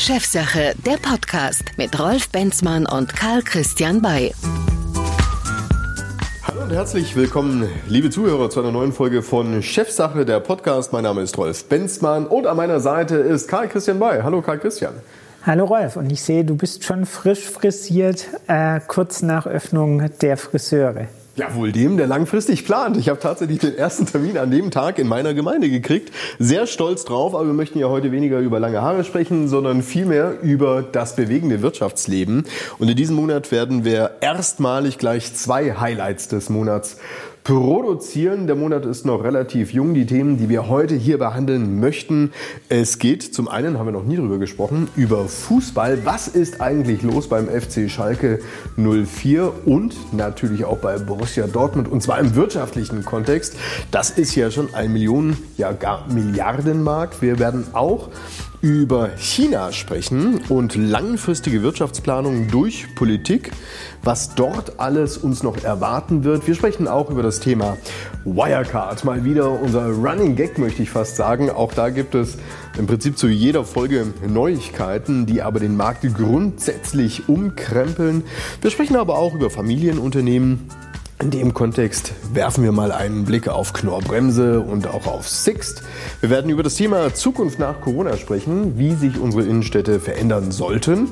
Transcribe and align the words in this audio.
Chefsache, 0.00 0.74
der 0.86 0.96
Podcast 0.96 1.62
mit 1.76 2.00
Rolf 2.00 2.30
Benzmann 2.30 2.86
und 2.86 3.14
Karl 3.14 3.42
Christian 3.42 4.00
Bay. 4.00 4.32
Hallo 6.42 6.62
und 6.62 6.72
herzlich 6.72 7.14
willkommen, 7.16 7.68
liebe 7.86 8.08
Zuhörer, 8.08 8.48
zu 8.48 8.60
einer 8.60 8.72
neuen 8.72 8.94
Folge 8.94 9.20
von 9.20 9.62
Chefsache, 9.62 10.24
der 10.24 10.40
Podcast. 10.40 10.94
Mein 10.94 11.02
Name 11.02 11.20
ist 11.20 11.36
Rolf 11.36 11.66
Benzmann 11.66 12.26
und 12.26 12.46
an 12.46 12.56
meiner 12.56 12.80
Seite 12.80 13.16
ist 13.16 13.46
Karl 13.46 13.68
Christian 13.68 13.98
Bay. 13.98 14.22
Hallo 14.22 14.40
Karl 14.40 14.58
Christian. 14.58 14.94
Hallo 15.44 15.66
Rolf, 15.66 15.96
und 15.96 16.10
ich 16.10 16.22
sehe, 16.22 16.46
du 16.46 16.56
bist 16.56 16.82
schon 16.82 17.04
frisch 17.04 17.50
frisiert, 17.50 18.26
äh, 18.46 18.80
kurz 18.86 19.20
nach 19.20 19.46
Öffnung 19.46 20.10
der 20.22 20.38
Friseure. 20.38 21.08
Ja, 21.40 21.54
wohl 21.54 21.72
dem, 21.72 21.96
der 21.96 22.06
langfristig 22.06 22.66
plant. 22.66 22.98
Ich 22.98 23.08
habe 23.08 23.18
tatsächlich 23.18 23.60
den 23.60 23.74
ersten 23.74 24.04
Termin 24.04 24.36
an 24.36 24.50
dem 24.50 24.70
Tag 24.70 24.98
in 24.98 25.08
meiner 25.08 25.32
Gemeinde 25.32 25.70
gekriegt. 25.70 26.12
Sehr 26.38 26.66
stolz 26.66 27.06
drauf, 27.06 27.34
aber 27.34 27.46
wir 27.46 27.54
möchten 27.54 27.78
ja 27.78 27.88
heute 27.88 28.12
weniger 28.12 28.40
über 28.40 28.60
lange 28.60 28.82
Haare 28.82 29.04
sprechen, 29.04 29.48
sondern 29.48 29.82
vielmehr 29.82 30.38
über 30.42 30.82
das 30.82 31.16
bewegende 31.16 31.62
Wirtschaftsleben. 31.62 32.44
Und 32.78 32.90
in 32.90 32.94
diesem 32.94 33.16
Monat 33.16 33.52
werden 33.52 33.86
wir 33.86 34.16
erstmalig 34.20 34.98
gleich 34.98 35.32
zwei 35.32 35.76
Highlights 35.76 36.28
des 36.28 36.50
Monats 36.50 36.98
produzieren. 37.44 38.46
Der 38.46 38.56
Monat 38.56 38.84
ist 38.86 39.06
noch 39.06 39.24
relativ 39.24 39.72
jung. 39.72 39.94
Die 39.94 40.06
Themen, 40.06 40.36
die 40.36 40.48
wir 40.48 40.68
heute 40.68 40.94
hier 40.94 41.18
behandeln 41.18 41.80
möchten, 41.80 42.32
es 42.68 42.98
geht 42.98 43.22
zum 43.22 43.48
einen, 43.48 43.78
haben 43.78 43.86
wir 43.86 43.92
noch 43.92 44.04
nie 44.04 44.16
drüber 44.16 44.38
gesprochen, 44.38 44.88
über 44.96 45.26
Fußball. 45.26 46.04
Was 46.04 46.28
ist 46.28 46.60
eigentlich 46.60 47.02
los 47.02 47.28
beim 47.28 47.48
FC 47.48 47.90
Schalke 47.90 48.40
04 48.76 49.52
und 49.66 50.12
natürlich 50.12 50.64
auch 50.64 50.78
bei 50.78 50.98
Borussia 50.98 51.46
Dortmund 51.46 51.88
und 51.88 52.02
zwar 52.02 52.18
im 52.18 52.34
wirtschaftlichen 52.34 53.04
Kontext. 53.04 53.56
Das 53.90 54.10
ist 54.10 54.34
ja 54.34 54.50
schon 54.50 54.74
ein 54.74 54.92
Millionen, 54.92 55.36
ja 55.56 55.72
gar 55.72 56.06
Milliardenmarkt. 56.12 57.22
Wir 57.22 57.38
werden 57.38 57.66
auch 57.72 58.08
über 58.62 59.16
China 59.16 59.72
sprechen 59.72 60.40
und 60.48 60.74
langfristige 60.74 61.62
Wirtschaftsplanung 61.62 62.48
durch 62.48 62.94
Politik, 62.94 63.52
was 64.02 64.34
dort 64.34 64.78
alles 64.78 65.16
uns 65.16 65.42
noch 65.42 65.64
erwarten 65.64 66.24
wird. 66.24 66.46
Wir 66.46 66.54
sprechen 66.54 66.86
auch 66.86 67.10
über 67.10 67.22
das 67.22 67.40
Thema 67.40 67.78
Wirecard. 68.24 69.04
Mal 69.04 69.24
wieder 69.24 69.50
unser 69.50 69.86
Running 69.86 70.36
Gag, 70.36 70.58
möchte 70.58 70.82
ich 70.82 70.90
fast 70.90 71.16
sagen. 71.16 71.48
Auch 71.50 71.72
da 71.72 71.88
gibt 71.88 72.14
es 72.14 72.36
im 72.78 72.86
Prinzip 72.86 73.16
zu 73.16 73.28
jeder 73.28 73.64
Folge 73.64 74.06
Neuigkeiten, 74.26 75.24
die 75.24 75.40
aber 75.40 75.58
den 75.58 75.76
Markt 75.76 76.02
grundsätzlich 76.14 77.28
umkrempeln. 77.28 78.24
Wir 78.60 78.70
sprechen 78.70 78.96
aber 78.96 79.18
auch 79.18 79.34
über 79.34 79.48
Familienunternehmen 79.48 80.68
in 81.20 81.30
dem 81.30 81.52
Kontext 81.52 82.14
werfen 82.32 82.64
wir 82.64 82.72
mal 82.72 82.92
einen 82.92 83.24
Blick 83.24 83.48
auf 83.48 83.72
Knorrbremse 83.72 84.60
und 84.60 84.86
auch 84.86 85.06
auf 85.06 85.28
Sixt. 85.28 85.82
Wir 86.20 86.30
werden 86.30 86.50
über 86.50 86.62
das 86.62 86.76
Thema 86.76 87.12
Zukunft 87.12 87.58
nach 87.58 87.80
Corona 87.80 88.16
sprechen, 88.16 88.78
wie 88.78 88.94
sich 88.94 89.18
unsere 89.18 89.44
Innenstädte 89.44 90.00
verändern 90.00 90.50
sollten 90.50 91.08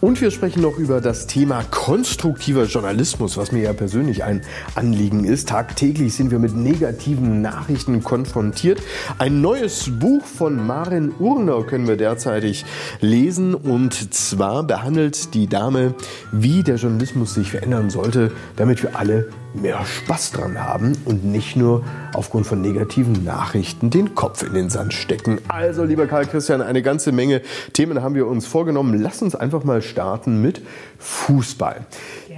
und 0.00 0.20
wir 0.20 0.30
sprechen 0.30 0.62
noch 0.62 0.78
über 0.78 1.00
das 1.00 1.26
Thema 1.26 1.64
konstruktiver 1.70 2.64
Journalismus, 2.64 3.36
was 3.36 3.50
mir 3.50 3.62
ja 3.62 3.72
persönlich 3.72 4.24
ein 4.24 4.42
Anliegen 4.74 5.24
ist. 5.24 5.48
Tagtäglich 5.48 6.14
sind 6.14 6.30
wir 6.30 6.38
mit 6.38 6.54
negativen 6.54 7.40
Nachrichten 7.40 8.02
konfrontiert. 8.04 8.80
Ein 9.18 9.40
neues 9.40 9.90
Buch 9.98 10.24
von 10.24 10.66
Maren 10.66 11.14
Urner 11.18 11.62
können 11.62 11.88
wir 11.88 11.96
derzeitig 11.96 12.66
lesen. 13.00 13.54
Und 13.54 14.14
zwar 14.14 14.64
behandelt 14.64 15.32
die 15.34 15.46
Dame, 15.46 15.94
wie 16.30 16.62
der 16.62 16.76
Journalismus 16.76 17.34
sich 17.34 17.50
verändern 17.50 17.88
sollte, 17.88 18.32
damit 18.56 18.82
wir 18.82 18.96
alle 18.96 19.30
mehr 19.60 19.84
Spaß 19.84 20.32
dran 20.32 20.62
haben 20.62 20.92
und 21.04 21.24
nicht 21.24 21.56
nur 21.56 21.84
aufgrund 22.12 22.46
von 22.46 22.60
negativen 22.60 23.24
Nachrichten 23.24 23.90
den 23.90 24.14
Kopf 24.14 24.42
in 24.42 24.54
den 24.54 24.70
Sand 24.70 24.94
stecken. 24.94 25.38
Also, 25.48 25.84
lieber 25.84 26.06
Karl 26.06 26.26
Christian, 26.26 26.62
eine 26.62 26.82
ganze 26.82 27.12
Menge 27.12 27.42
Themen 27.72 28.02
haben 28.02 28.14
wir 28.14 28.26
uns 28.26 28.46
vorgenommen. 28.46 29.00
Lass 29.00 29.22
uns 29.22 29.34
einfach 29.34 29.64
mal 29.64 29.82
starten 29.82 30.40
mit 30.40 30.62
Fußball. 30.98 31.86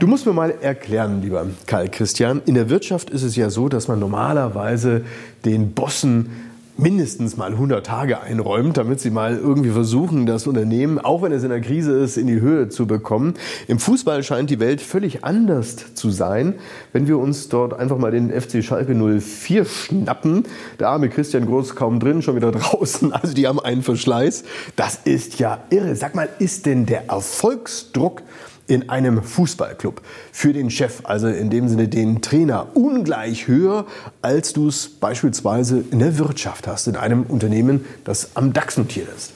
Du 0.00 0.06
musst 0.06 0.26
mir 0.26 0.32
mal 0.32 0.54
erklären, 0.60 1.22
lieber 1.22 1.46
Karl 1.66 1.88
Christian, 1.88 2.42
in 2.46 2.54
der 2.54 2.70
Wirtschaft 2.70 3.10
ist 3.10 3.22
es 3.22 3.36
ja 3.36 3.50
so, 3.50 3.68
dass 3.68 3.88
man 3.88 3.98
normalerweise 3.98 5.04
den 5.44 5.72
Bossen 5.72 6.47
mindestens 6.78 7.36
mal 7.36 7.50
100 7.52 7.84
Tage 7.84 8.20
einräumt, 8.20 8.76
damit 8.76 9.00
sie 9.00 9.10
mal 9.10 9.36
irgendwie 9.36 9.70
versuchen, 9.70 10.26
das 10.26 10.46
Unternehmen, 10.46 10.98
auch 10.98 11.22
wenn 11.22 11.32
es 11.32 11.42
in 11.42 11.50
der 11.50 11.60
Krise 11.60 11.98
ist, 11.98 12.16
in 12.16 12.28
die 12.28 12.40
Höhe 12.40 12.68
zu 12.68 12.86
bekommen. 12.86 13.34
Im 13.66 13.80
Fußball 13.80 14.22
scheint 14.22 14.48
die 14.48 14.60
Welt 14.60 14.80
völlig 14.80 15.24
anders 15.24 15.94
zu 15.94 16.10
sein. 16.10 16.54
Wenn 16.92 17.08
wir 17.08 17.18
uns 17.18 17.48
dort 17.48 17.78
einfach 17.78 17.98
mal 17.98 18.12
den 18.12 18.30
FC 18.30 18.62
Schalke 18.62 18.94
04 18.94 19.64
schnappen, 19.64 20.44
der 20.78 20.90
arme 20.90 21.08
Christian 21.08 21.46
Groß 21.46 21.74
kaum 21.74 21.98
drin, 21.98 22.22
schon 22.22 22.36
wieder 22.36 22.52
draußen, 22.52 23.12
also 23.12 23.34
die 23.34 23.48
haben 23.48 23.58
einen 23.58 23.82
Verschleiß. 23.82 24.44
Das 24.76 25.00
ist 25.04 25.40
ja 25.40 25.64
irre. 25.70 25.96
Sag 25.96 26.14
mal, 26.14 26.28
ist 26.38 26.66
denn 26.66 26.86
der 26.86 27.08
Erfolgsdruck 27.08 28.22
in 28.68 28.88
einem 28.88 29.22
Fußballclub 29.22 30.00
für 30.30 30.52
den 30.52 30.70
Chef, 30.70 31.00
also 31.04 31.26
in 31.26 31.50
dem 31.50 31.68
Sinne 31.68 31.88
den 31.88 32.22
Trainer, 32.22 32.68
ungleich 32.74 33.48
höher, 33.48 33.86
als 34.22 34.52
du 34.52 34.68
es 34.68 34.88
beispielsweise 34.88 35.82
in 35.90 35.98
der 35.98 36.18
Wirtschaft 36.18 36.68
hast, 36.68 36.86
in 36.86 36.94
einem 36.94 37.24
Unternehmen, 37.24 37.84
das 38.04 38.36
am 38.36 38.52
DAX 38.52 38.76
notiert 38.76 39.08
ist? 39.16 39.32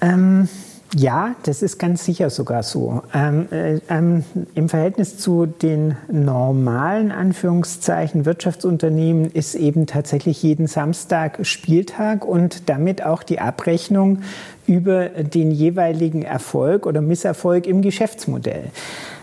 Ähm, 0.00 0.48
ja, 0.94 1.34
das 1.42 1.62
ist 1.62 1.78
ganz 1.78 2.04
sicher 2.04 2.30
sogar 2.30 2.62
so. 2.62 3.02
Ähm, 3.12 3.48
äh, 3.50 3.78
ähm, 3.90 4.24
Im 4.54 4.70
Verhältnis 4.70 5.18
zu 5.18 5.44
den 5.44 5.96
normalen 6.10 7.12
Anführungszeichen 7.12 8.24
Wirtschaftsunternehmen 8.24 9.30
ist 9.30 9.54
eben 9.54 9.86
tatsächlich 9.86 10.42
jeden 10.42 10.66
Samstag 10.66 11.40
Spieltag 11.42 12.24
und 12.24 12.70
damit 12.70 13.04
auch 13.04 13.22
die 13.22 13.38
Abrechnung 13.38 14.22
über 14.66 15.08
den 15.08 15.50
jeweiligen 15.50 16.22
Erfolg 16.22 16.86
oder 16.86 17.02
Misserfolg 17.02 17.66
im 17.66 17.82
Geschäftsmodell. 17.82 18.70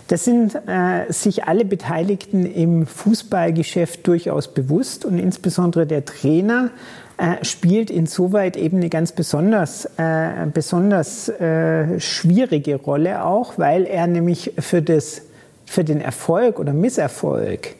Das 0.08 0.24
sind 0.24 0.54
äh, 0.54 1.12
sich 1.12 1.44
alle 1.44 1.64
Beteiligten 1.64 2.46
im 2.46 2.86
Fußballgeschäft 2.86 4.06
durchaus 4.06 4.46
bewusst 4.46 5.04
und 5.04 5.18
insbesondere 5.18 5.84
der 5.84 6.04
Trainer 6.04 6.70
äh, 7.18 7.42
spielt 7.44 7.90
insoweit 7.90 8.56
eben 8.56 8.76
eine 8.76 8.90
ganz 8.90 9.12
besonders, 9.12 9.86
äh, 9.96 10.46
besonders 10.52 11.28
äh, 11.28 11.98
schwierige 11.98 12.76
Rolle 12.76 13.24
auch, 13.24 13.54
weil 13.56 13.84
er 13.84 14.06
nämlich 14.06 14.52
für, 14.58 14.82
das, 14.82 15.22
für 15.64 15.82
den 15.82 16.00
Erfolg 16.02 16.58
oder 16.58 16.74
Misserfolg 16.74 17.76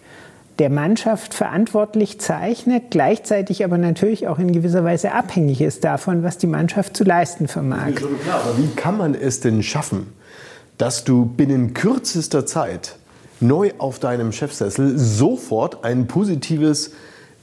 der 0.58 0.70
Mannschaft 0.70 1.34
verantwortlich 1.34 2.18
zeichnet, 2.18 2.84
gleichzeitig 2.90 3.62
aber 3.62 3.76
natürlich 3.76 4.26
auch 4.26 4.38
in 4.38 4.52
gewisser 4.52 4.84
Weise 4.84 5.12
abhängig 5.12 5.60
ist 5.60 5.84
davon, 5.84 6.22
was 6.22 6.38
die 6.38 6.46
Mannschaft 6.46 6.96
zu 6.96 7.04
leisten 7.04 7.46
vermag. 7.46 7.94
Klar, 7.94 8.40
aber 8.42 8.56
wie 8.56 8.74
kann 8.74 8.96
man 8.96 9.14
es 9.14 9.40
denn 9.40 9.62
schaffen, 9.62 10.14
dass 10.78 11.04
du 11.04 11.26
binnen 11.26 11.74
kürzester 11.74 12.46
Zeit 12.46 12.96
neu 13.40 13.72
auf 13.76 13.98
deinem 13.98 14.32
Chefsessel 14.32 14.98
sofort 14.98 15.84
ein 15.84 16.06
positives 16.06 16.92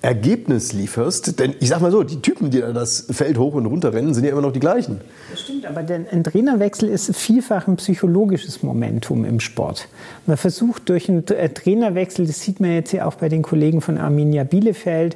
Ergebnis 0.03 0.73
lieferst. 0.73 1.39
Denn 1.39 1.55
ich 1.61 1.69
sag 1.69 1.81
mal 1.81 1.89
so, 1.89 2.03
die 2.03 2.21
Typen, 2.21 2.51
die 2.51 2.59
da 2.59 2.73
das 2.73 3.07
Feld 3.09 3.37
hoch 3.37 3.53
und 3.53 3.65
runter 3.65 3.93
rennen, 3.93 4.13
sind 4.13 4.25
ja 4.25 4.31
immer 4.31 4.41
noch 4.41 4.51
die 4.51 4.59
gleichen. 4.59 4.99
Das 5.31 5.41
stimmt, 5.41 5.65
aber 5.65 5.79
ein 5.79 6.23
Trainerwechsel 6.23 6.89
ist 6.89 7.15
vielfach 7.15 7.67
ein 7.67 7.77
psychologisches 7.77 8.63
Momentum 8.63 9.23
im 9.23 9.39
Sport. 9.39 9.87
Man 10.27 10.35
versucht 10.35 10.89
durch 10.89 11.09
einen 11.09 11.25
äh, 11.27 11.49
Trainerwechsel, 11.49 12.27
das 12.27 12.41
sieht 12.41 12.59
man 12.59 12.73
jetzt 12.73 12.91
ja 12.91 13.05
auch 13.05 13.15
bei 13.15 13.29
den 13.29 13.43
Kollegen 13.43 13.79
von 13.79 13.97
Arminia 13.97 14.43
Bielefeld, 14.43 15.15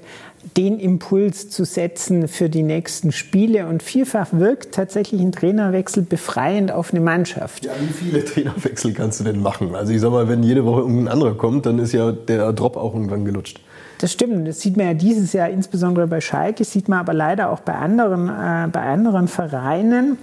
den 0.55 0.79
Impuls 0.79 1.49
zu 1.49 1.65
setzen 1.65 2.29
für 2.29 2.49
die 2.49 2.63
nächsten 2.63 3.11
Spiele. 3.11 3.67
Und 3.67 3.83
vielfach 3.83 4.29
wirkt 4.31 4.73
tatsächlich 4.73 5.19
ein 5.19 5.33
Trainerwechsel 5.33 6.03
befreiend 6.03 6.71
auf 6.71 6.93
eine 6.93 7.01
Mannschaft. 7.01 7.65
Ja, 7.65 7.73
wie 7.77 7.91
viele 7.91 8.23
Trainerwechsel 8.23 8.93
kannst 8.93 9.19
du 9.19 9.25
denn 9.25 9.41
machen? 9.41 9.75
Also 9.75 9.91
ich 9.91 9.99
sag 9.99 10.11
mal, 10.11 10.29
wenn 10.29 10.43
jede 10.43 10.63
Woche 10.63 10.79
irgendein 10.79 11.09
anderer 11.09 11.35
kommt, 11.35 11.65
dann 11.65 11.77
ist 11.77 11.91
ja 11.91 12.13
der 12.13 12.53
Drop 12.53 12.77
auch 12.77 12.93
irgendwann 12.93 13.25
gelutscht. 13.25 13.59
Das 13.99 14.11
stimmt. 14.11 14.47
Das 14.47 14.61
sieht 14.61 14.77
man 14.77 14.87
ja 14.87 14.93
dieses 14.93 15.33
Jahr 15.33 15.49
insbesondere 15.49 16.07
bei 16.07 16.21
Schalke, 16.21 16.63
sieht 16.63 16.87
man 16.87 16.99
aber 16.99 17.13
leider 17.13 17.49
auch 17.49 17.61
bei 17.61 17.73
anderen, 17.73 18.29
äh, 18.29 18.67
bei 18.71 18.81
anderen 18.81 19.27
Vereinen 19.27 20.17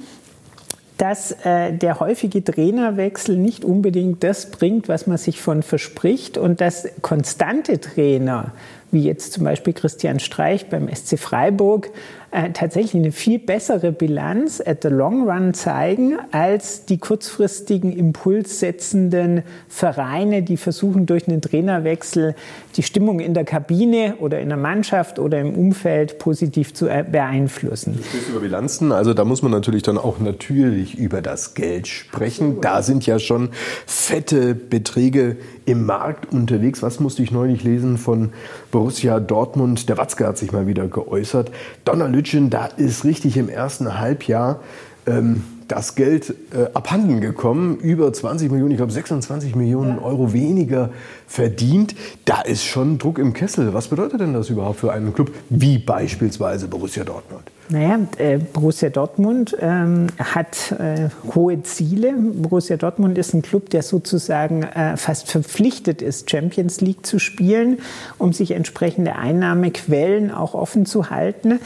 dass 0.97 1.33
äh, 1.45 1.73
der 1.73 1.99
häufige 1.99 2.45
Trainerwechsel 2.45 3.37
nicht 3.37 3.65
unbedingt 3.65 4.23
das 4.23 4.51
bringt, 4.51 4.89
was 4.89 5.07
man 5.07 5.19
sich 5.19 5.41
von 5.41 5.63
verspricht 5.63 6.39
und 6.39 6.61
dass 6.61 6.89
konstante 7.03 7.81
Trainer, 7.81 8.53
wie 8.95 9.05
jetzt 9.05 9.35
zum 9.35 9.45
Beispiel 9.45 9.75
Christian 9.75 10.21
Streich 10.21 10.71
beim 10.71 10.89
SC 10.89 11.19
Freiburg, 11.19 11.91
äh, 12.35 12.51
tatsächlich 12.51 12.97
eine 12.97 13.13
viel 13.13 13.39
bessere 13.39 13.93
Bilanz 13.93 14.61
at 14.65 14.83
the 14.83 14.89
long 14.89 15.31
run 15.31 15.55
zeigen 15.55 16.17
als 16.33 16.85
die 16.85 16.99
kurzfristigen 16.99 17.93
impulssetzenden 17.93 19.43
Vereine, 19.69 20.43
die 20.43 20.57
versuchen 20.57 21.07
durch 21.07 21.29
einen 21.29 21.41
Trainerwechsel 21.43 22.35
die 22.77 22.83
Stimmung 22.83 23.21
in 23.21 23.35
der 23.35 23.45
Kabine 23.45 24.17
oder 24.19 24.41
in 24.41 24.49
der 24.49 24.59
Mannschaft 24.59 25.21
oder 25.21 25.41
im 25.41 25.55
Umfeld 25.55 26.19
positiv 26.19 26.75
zu 26.75 26.89
äh, 26.89 27.05
beeinflussen. 27.09 28.01
Du 28.27 28.33
über 28.33 28.41
Bilanzen, 28.41 28.91
also 28.91 29.15
da 29.15 29.25
muss 29.25 29.43
man 29.43 29.53
natürlich 29.53 29.85
dann 29.85 29.97
auch 29.97 30.19
natürlich 30.19 30.99
über 30.99 31.23
das 31.23 31.55
Geld 31.55 31.87
sprechen. 31.87 32.61
Da 32.61 32.83
sind 32.83 33.07
ja 33.07 33.21
schon 33.21 33.51
fette 33.87 34.57
Beträge 34.57 35.37
im 35.67 35.87
Markt 35.87 36.33
unterwegs. 36.33 36.83
Was 36.83 37.01
musste 37.01 37.23
ich 37.23 37.31
neulich 37.31 37.65
lesen 37.65 37.99
von 37.99 38.33
Borussia 38.71 39.21
Dortmund? 39.21 39.89
Der 39.89 39.99
Watzke 39.99 40.27
hat 40.27 40.39
sich 40.39 40.53
mal 40.53 40.67
wieder 40.67 40.89
geäußert. 40.89 41.51
Donnerlütchen, 41.85 42.51
da 42.51 42.67
ist 42.67 43.05
richtig 43.05 43.37
im 43.37 43.49
ersten 43.49 43.99
Halbjahr 43.99 44.61
ähm, 45.07 45.43
das 45.69 45.95
Geld 45.95 46.35
äh, 46.53 46.67
abhanden 46.75 47.21
gekommen. 47.21 47.77
Über 47.77 48.13
20 48.13 48.51
Millionen, 48.51 48.73
ich 48.73 48.77
glaube 48.77 48.93
26 48.93 49.55
Millionen 49.55 49.99
Euro 49.99 50.33
weniger 50.33 50.91
verdient. 51.27 51.95
Da 52.25 52.43
ist 52.43 52.65
schon 52.65 52.99
Druck 52.99 53.19
im 53.19 53.33
Kessel. 53.33 53.73
Was 53.73 53.89
bedeutet 53.89 54.21
denn 54.21 54.35
das 54.35 54.51
überhaupt 54.51 54.81
für 54.81 54.93
einen 54.93 55.15
Club 55.15 55.33
wie 55.49 55.79
beispielsweise 55.79 56.69
Borussia 56.69 57.05
Dortmund? 57.05 57.51
Naja, 57.71 57.99
äh, 58.19 58.37
Borussia 58.39 58.91
Dortmund 58.91 59.57
ähm, 59.59 60.09
hat 60.19 60.73
äh, 60.73 61.09
hohe 61.35 61.63
Ziele. 61.63 62.13
Borussia 62.13 62.77
Dortmund 62.77 63.17
ist 63.17 63.33
ein 63.33 63.41
Club, 63.41 63.71
der 63.71 63.83
sozusagen 63.83 64.65
äh, 64.65 64.99
fast 64.99 65.31
verpflichtet 65.31 66.03
ist, 66.03 66.31
Champions 66.31 66.83
League 66.83 67.07
zu 67.07 67.19
spielen, 67.19 67.79
um 68.19 68.35
sich 68.35 68.51
entsprechende 68.51 69.17
Einnahmequellen 69.17 70.31
auch 70.31 70.53
offen 70.53 70.85
zu 70.85 71.09
halten. 71.09 71.59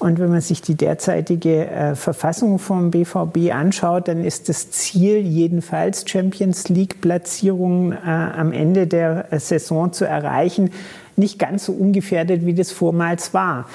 Und 0.00 0.18
wenn 0.18 0.30
man 0.30 0.40
sich 0.40 0.60
die 0.60 0.74
derzeitige 0.74 1.68
äh, 1.68 1.94
Verfassung 1.94 2.58
vom 2.58 2.90
BVB 2.90 3.52
anschaut, 3.52 4.08
dann 4.08 4.24
ist 4.24 4.48
das 4.48 4.72
Ziel 4.72 5.18
jedenfalls 5.18 6.04
Champions 6.08 6.68
League-Platzierungen 6.68 7.92
äh, 7.92 7.96
am 7.96 8.50
Ende 8.50 8.88
der 8.88 9.28
Saison 9.38 9.92
zu 9.92 10.04
erreichen, 10.04 10.70
nicht 11.14 11.38
ganz 11.38 11.66
so 11.66 11.72
ungefährdet, 11.72 12.44
wie 12.44 12.54
das 12.54 12.72
vormals 12.72 13.34
war. 13.34 13.66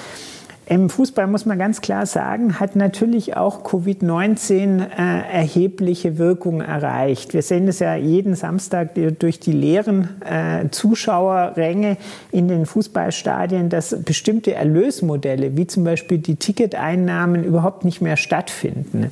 Im 0.70 0.88
Fußball 0.88 1.26
muss 1.26 1.46
man 1.46 1.58
ganz 1.58 1.80
klar 1.80 2.06
sagen, 2.06 2.60
hat 2.60 2.76
natürlich 2.76 3.36
auch 3.36 3.64
Covid-19 3.64 4.78
äh, 4.78 5.32
erhebliche 5.32 6.16
Wirkung 6.16 6.60
erreicht. 6.60 7.34
Wir 7.34 7.42
sehen 7.42 7.66
es 7.66 7.80
ja 7.80 7.96
jeden 7.96 8.36
Samstag 8.36 8.90
durch 9.18 9.40
die 9.40 9.50
leeren 9.50 10.20
äh, 10.22 10.68
Zuschauerränge 10.70 11.96
in 12.30 12.46
den 12.46 12.66
Fußballstadien, 12.66 13.68
dass 13.68 14.00
bestimmte 14.04 14.54
Erlösmodelle, 14.54 15.56
wie 15.56 15.66
zum 15.66 15.82
Beispiel 15.82 16.18
die 16.18 16.36
Ticketeinnahmen, 16.36 17.42
überhaupt 17.42 17.84
nicht 17.84 18.00
mehr 18.00 18.16
stattfinden. 18.16 19.10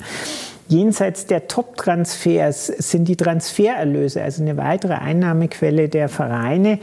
Jenseits 0.69 1.25
der 1.25 1.47
Top-Transfers 1.47 2.67
sind 2.67 3.07
die 3.09 3.17
Transfererlöse, 3.17 4.23
also 4.23 4.43
eine 4.43 4.55
weitere 4.55 4.93
Einnahmequelle 4.93 5.89
der 5.89 6.07
Vereine, 6.07 6.79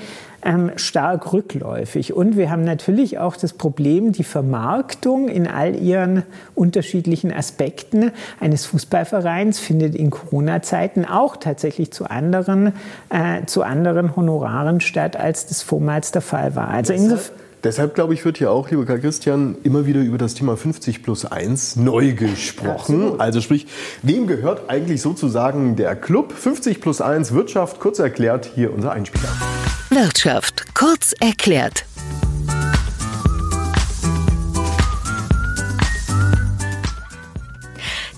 ähm, 0.46 0.70
stark 0.76 1.32
rückläufig. 1.32 2.14
Und 2.14 2.36
wir 2.36 2.50
haben 2.50 2.64
natürlich 2.64 3.18
auch 3.18 3.36
das 3.36 3.52
Problem, 3.52 4.12
die 4.12 4.24
Vermarktung 4.24 5.28
in 5.28 5.46
all 5.46 5.74
ihren 5.74 6.22
unterschiedlichen 6.54 7.32
Aspekten 7.32 8.12
eines 8.40 8.64
Fußballvereins 8.66 9.58
findet 9.58 9.94
in 9.94 10.10
Corona-Zeiten 10.10 11.04
auch 11.04 11.36
tatsächlich 11.36 11.90
zu 11.90 12.08
anderen, 12.08 12.72
äh, 13.10 13.44
zu 13.46 13.64
anderen 13.64 14.14
Honoraren 14.14 14.80
statt, 14.80 15.16
als 15.16 15.46
das 15.46 15.62
vormals 15.62 16.12
der 16.12 16.22
Fall 16.22 16.54
war. 16.54 16.68
Also 16.68 16.92
insofern 16.92 17.34
Deshalb, 17.64 17.96
glaube 17.96 18.14
ich, 18.14 18.24
wird 18.24 18.38
hier 18.38 18.52
auch, 18.52 18.70
lieber 18.70 18.84
Karl 18.84 19.00
Christian, 19.00 19.56
immer 19.64 19.86
wieder 19.86 20.00
über 20.00 20.18
das 20.18 20.34
Thema 20.34 20.56
50 20.56 21.02
plus 21.02 21.24
1 21.24 21.74
neu 21.74 22.12
gesprochen. 22.12 22.94
Absolut. 23.02 23.20
Also 23.20 23.40
sprich, 23.40 23.66
wem 24.02 24.28
gehört 24.28 24.70
eigentlich 24.70 25.02
sozusagen 25.02 25.74
der 25.74 25.96
Club 25.96 26.32
50 26.32 26.80
plus 26.80 27.00
1 27.00 27.32
Wirtschaft? 27.32 27.80
Kurz 27.80 27.98
erklärt, 27.98 28.52
hier 28.54 28.72
unser 28.72 28.92
Einspieler. 28.92 29.30
Wirtschaft, 29.96 30.74
kurz 30.74 31.14
erklärt. 31.20 31.86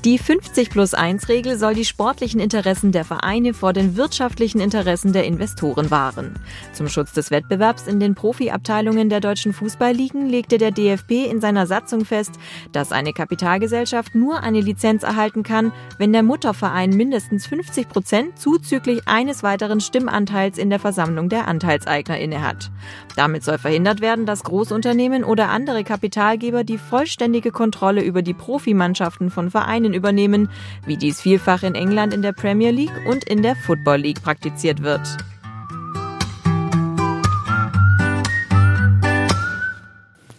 Die 0.08 0.16
50 0.16 0.70
plus 0.70 0.94
1 0.94 1.28
Regel 1.28 1.58
soll 1.58 1.74
die 1.74 1.84
sportlichen 1.84 2.40
Interessen 2.40 2.92
der 2.92 3.04
Vereine 3.04 3.52
vor 3.52 3.74
den 3.74 3.94
wirtschaftlichen 3.94 4.58
Interessen 4.58 5.12
der 5.12 5.24
Investoren 5.24 5.90
wahren. 5.90 6.38
Zum 6.72 6.88
Schutz 6.88 7.12
des 7.12 7.30
Wettbewerbs 7.30 7.86
in 7.86 8.00
den 8.00 8.14
Profiabteilungen 8.14 9.10
der 9.10 9.20
deutschen 9.20 9.52
Fußballligen 9.52 10.26
legte 10.26 10.56
der 10.56 10.70
DFB 10.70 11.30
in 11.30 11.42
seiner 11.42 11.66
Satzung 11.66 12.06
fest, 12.06 12.36
dass 12.72 12.90
eine 12.90 13.12
Kapitalgesellschaft 13.12 14.14
nur 14.14 14.42
eine 14.42 14.62
Lizenz 14.62 15.02
erhalten 15.02 15.42
kann, 15.42 15.72
wenn 15.98 16.14
der 16.14 16.22
Mutterverein 16.22 16.88
mindestens 16.88 17.46
50 17.46 17.90
Prozent 17.90 18.38
zuzüglich 18.38 19.02
eines 19.04 19.42
weiteren 19.42 19.82
Stimmanteils 19.82 20.56
in 20.56 20.70
der 20.70 20.78
Versammlung 20.78 21.28
der 21.28 21.46
Anteilseigner 21.48 22.16
innehat. 22.16 22.70
Damit 23.14 23.44
soll 23.44 23.58
verhindert 23.58 24.00
werden, 24.00 24.24
dass 24.24 24.42
Großunternehmen 24.44 25.22
oder 25.22 25.50
andere 25.50 25.84
Kapitalgeber 25.84 26.64
die 26.64 26.78
vollständige 26.78 27.50
Kontrolle 27.50 28.00
über 28.00 28.22
die 28.22 28.32
Profimannschaften 28.32 29.28
von 29.28 29.50
Vereinen 29.50 29.97
übernehmen, 29.98 30.48
wie 30.86 30.96
dies 30.96 31.20
vielfach 31.20 31.62
in 31.62 31.74
England 31.74 32.14
in 32.14 32.22
der 32.22 32.32
Premier 32.32 32.70
League 32.70 33.06
und 33.06 33.24
in 33.24 33.42
der 33.42 33.54
Football 33.54 33.98
League 33.98 34.22
praktiziert 34.22 34.82
wird. 34.82 35.02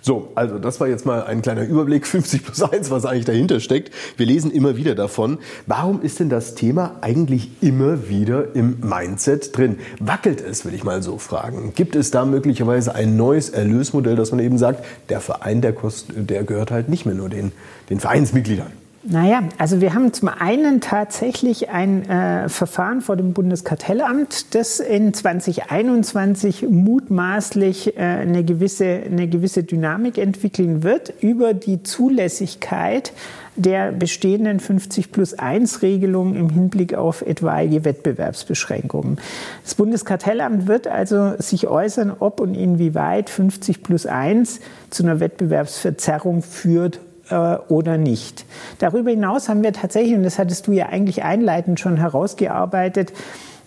So, 0.09 0.31
also 0.33 0.57
das 0.57 0.79
war 0.79 0.87
jetzt 0.87 1.05
mal 1.05 1.23
ein 1.25 1.43
kleiner 1.43 1.63
Überblick, 1.67 2.07
50 2.07 2.43
plus 2.43 2.63
1, 2.63 2.89
was 2.89 3.05
eigentlich 3.05 3.25
dahinter 3.25 3.59
steckt. 3.59 3.93
Wir 4.17 4.25
lesen 4.25 4.49
immer 4.49 4.75
wieder 4.75 4.95
davon. 4.95 5.37
Warum 5.67 6.01
ist 6.01 6.19
denn 6.19 6.29
das 6.29 6.55
Thema 6.55 6.95
eigentlich 7.01 7.51
immer 7.61 8.09
wieder 8.09 8.55
im 8.55 8.79
Mindset 8.81 9.55
drin? 9.55 9.77
Wackelt 9.99 10.41
es, 10.41 10.65
will 10.65 10.73
ich 10.73 10.83
mal 10.83 11.03
so 11.03 11.19
fragen. 11.19 11.73
Gibt 11.75 11.95
es 11.95 12.09
da 12.09 12.25
möglicherweise 12.25 12.95
ein 12.95 13.17
neues 13.17 13.51
Erlösmodell, 13.51 14.15
dass 14.15 14.31
man 14.31 14.39
eben 14.39 14.57
sagt, 14.57 14.83
der 15.09 15.21
Verein, 15.21 15.61
der, 15.61 15.73
kost, 15.73 16.07
der 16.15 16.43
gehört 16.43 16.71
halt 16.71 16.89
nicht 16.89 17.05
mehr 17.05 17.13
nur 17.13 17.29
den, 17.29 17.51
den 17.91 17.99
Vereinsmitgliedern? 17.99 18.71
Naja, 19.11 19.41
also 19.57 19.81
wir 19.81 19.95
haben 19.95 20.13
zum 20.13 20.27
einen 20.27 20.81
tatsächlich 20.81 21.69
ein 21.69 22.07
äh, 22.07 22.47
Verfahren 22.47 23.01
vor 23.01 23.15
dem 23.15 23.33
Bundeskartellamt, 23.33 24.53
das 24.53 24.79
in 24.79 25.15
2021 25.15 26.67
mutmaßlich 26.69 27.97
äh, 27.97 28.01
eine, 28.01 28.43
gewisse, 28.43 28.85
eine 28.85 29.27
gewisse 29.27 29.63
Dynamik 29.63 30.19
entwickeln 30.19 30.83
wird 30.83 31.11
über 31.21 31.55
die 31.55 31.81
Zulässigkeit 31.81 33.11
der 33.55 33.91
bestehenden 33.91 34.59
50 34.59 35.11
plus 35.11 35.33
1 35.33 35.81
Regelung 35.81 36.35
im 36.35 36.51
Hinblick 36.51 36.93
auf 36.93 37.23
etwaige 37.23 37.85
Wettbewerbsbeschränkungen. 37.85 39.17
Das 39.63 39.73
Bundeskartellamt 39.73 40.67
wird 40.67 40.87
also 40.87 41.33
sich 41.39 41.67
äußern, 41.67 42.13
ob 42.19 42.39
und 42.39 42.53
inwieweit 42.53 43.31
50 43.31 43.81
plus 43.81 44.05
1 44.05 44.59
zu 44.91 45.01
einer 45.01 45.19
Wettbewerbsverzerrung 45.19 46.43
führt 46.43 46.99
äh, 47.29 47.57
oder 47.67 47.97
nicht. 47.97 48.45
Darüber 48.79 49.11
hinaus 49.11 49.49
haben 49.49 49.63
wir 49.63 49.73
tatsächlich, 49.73 50.15
und 50.15 50.23
das 50.23 50.39
hattest 50.39 50.67
du 50.67 50.71
ja 50.71 50.87
eigentlich 50.87 51.23
einleitend 51.23 51.79
schon 51.79 51.97
herausgearbeitet, 51.97 53.13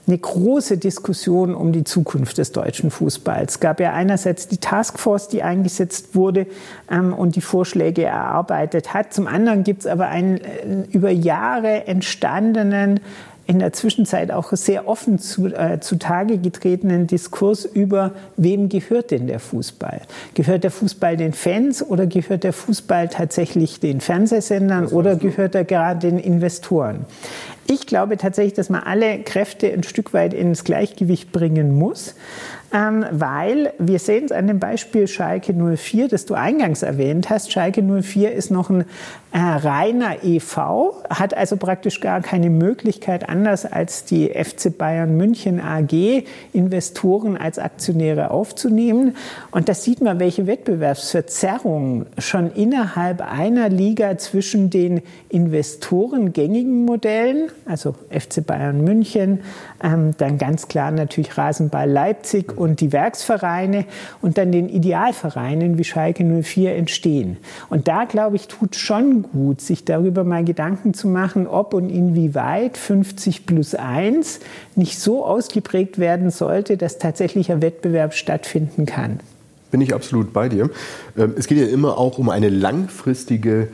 eine 0.06 0.18
große 0.18 0.78
Diskussion 0.78 1.54
um 1.54 1.72
die 1.72 1.84
Zukunft 1.84 2.38
des 2.38 2.50
deutschen 2.50 2.90
Fußballs. 2.90 3.52
Es 3.52 3.60
gab 3.60 3.78
ja 3.78 3.92
einerseits 3.92 4.48
die 4.48 4.56
Taskforce, 4.56 5.28
die 5.28 5.44
eingesetzt 5.44 6.16
wurde 6.16 6.46
ähm, 6.90 7.12
und 7.12 7.36
die 7.36 7.40
Vorschläge 7.40 8.04
erarbeitet 8.04 8.94
hat. 8.94 9.14
Zum 9.14 9.28
anderen 9.28 9.62
gibt 9.62 9.82
es 9.82 9.86
aber 9.86 10.08
einen 10.08 10.38
äh, 10.38 10.86
über 10.90 11.10
Jahre 11.10 11.86
entstandenen 11.86 13.00
in 13.52 13.58
der 13.58 13.74
Zwischenzeit 13.74 14.30
auch 14.30 14.50
sehr 14.52 14.88
offen 14.88 15.18
zu, 15.18 15.46
äh, 15.46 15.78
zutage 15.78 16.38
getretenen 16.38 17.06
Diskurs 17.06 17.66
über, 17.66 18.12
wem 18.38 18.70
gehört 18.70 19.10
denn 19.10 19.26
der 19.26 19.40
Fußball? 19.40 20.00
Gehört 20.32 20.64
der 20.64 20.70
Fußball 20.70 21.18
den 21.18 21.34
Fans 21.34 21.82
oder 21.82 22.06
gehört 22.06 22.44
der 22.44 22.54
Fußball 22.54 23.08
tatsächlich 23.08 23.78
den 23.78 24.00
Fernsehsendern 24.00 24.86
oder 24.86 25.16
gehört 25.16 25.54
er 25.54 25.64
gerade 25.64 26.00
den 26.00 26.18
Investoren? 26.18 27.04
Ich 27.66 27.86
glaube 27.86 28.16
tatsächlich, 28.16 28.54
dass 28.54 28.70
man 28.70 28.82
alle 28.84 29.18
Kräfte 29.18 29.70
ein 29.70 29.82
Stück 29.82 30.14
weit 30.14 30.32
ins 30.32 30.64
Gleichgewicht 30.64 31.30
bringen 31.30 31.78
muss 31.78 32.14
weil 32.72 33.74
wir 33.78 33.98
sehen 33.98 34.24
es 34.24 34.32
an 34.32 34.46
dem 34.46 34.58
Beispiel 34.58 35.06
Schalke 35.06 35.52
04, 35.52 36.08
das 36.08 36.24
du 36.24 36.34
eingangs 36.34 36.82
erwähnt 36.82 37.28
hast. 37.28 37.52
Schalke 37.52 37.82
04 37.82 38.32
ist 38.32 38.50
noch 38.50 38.70
ein 38.70 38.86
äh, 39.32 39.38
reiner 39.38 40.24
EV, 40.24 40.92
hat 41.08 41.34
also 41.34 41.56
praktisch 41.56 42.00
gar 42.00 42.20
keine 42.20 42.50
Möglichkeit, 42.50 43.28
anders 43.28 43.64
als 43.64 44.04
die 44.04 44.28
FC 44.28 44.76
Bayern 44.76 45.16
München 45.16 45.58
AG, 45.60 46.24
Investoren 46.52 47.38
als 47.38 47.58
Aktionäre 47.58 48.30
aufzunehmen. 48.30 49.16
Und 49.50 49.68
da 49.70 49.74
sieht 49.74 50.02
man, 50.02 50.20
welche 50.20 50.46
Wettbewerbsverzerrungen 50.46 52.06
schon 52.18 52.52
innerhalb 52.52 53.22
einer 53.22 53.70
Liga 53.70 54.18
zwischen 54.18 54.68
den 54.68 55.00
Investoren 55.30 56.34
gängigen 56.34 56.84
Modellen, 56.84 57.50
also 57.64 57.94
FC 58.10 58.46
Bayern 58.46 58.82
München, 58.82 59.40
ähm, 59.82 60.12
dann 60.18 60.36
ganz 60.36 60.68
klar 60.68 60.90
natürlich 60.90 61.38
Rasenball 61.38 61.90
Leipzig 61.90 62.58
und 62.62 62.80
die 62.80 62.92
Werksvereine 62.92 63.84
und 64.20 64.38
dann 64.38 64.52
den 64.52 64.68
Idealvereinen 64.68 65.78
wie 65.78 65.84
Schalke 65.84 66.24
04 66.24 66.76
entstehen. 66.76 67.36
Und 67.68 67.88
da, 67.88 68.04
glaube 68.04 68.36
ich, 68.36 68.48
tut 68.48 68.76
schon 68.76 69.22
gut, 69.22 69.60
sich 69.60 69.84
darüber 69.84 70.24
mal 70.24 70.44
Gedanken 70.44 70.94
zu 70.94 71.08
machen, 71.08 71.46
ob 71.46 71.74
und 71.74 71.90
inwieweit 71.90 72.76
50 72.76 73.46
plus 73.46 73.74
1 73.74 74.40
nicht 74.76 74.98
so 74.98 75.24
ausgeprägt 75.24 75.98
werden 75.98 76.30
sollte, 76.30 76.76
dass 76.76 76.98
tatsächlicher 76.98 77.60
Wettbewerb 77.60 78.14
stattfinden 78.14 78.86
kann. 78.86 79.20
bin 79.72 79.80
ich 79.80 79.94
absolut 79.94 80.32
bei 80.32 80.48
dir. 80.48 80.70
Ähm, 81.16 81.34
es 81.36 81.48
geht 81.48 81.58
ja 81.58 81.66
immer 81.66 81.98
auch 81.98 82.18
um 82.18 82.28
eine 82.28 82.48
langfristige 82.48 83.68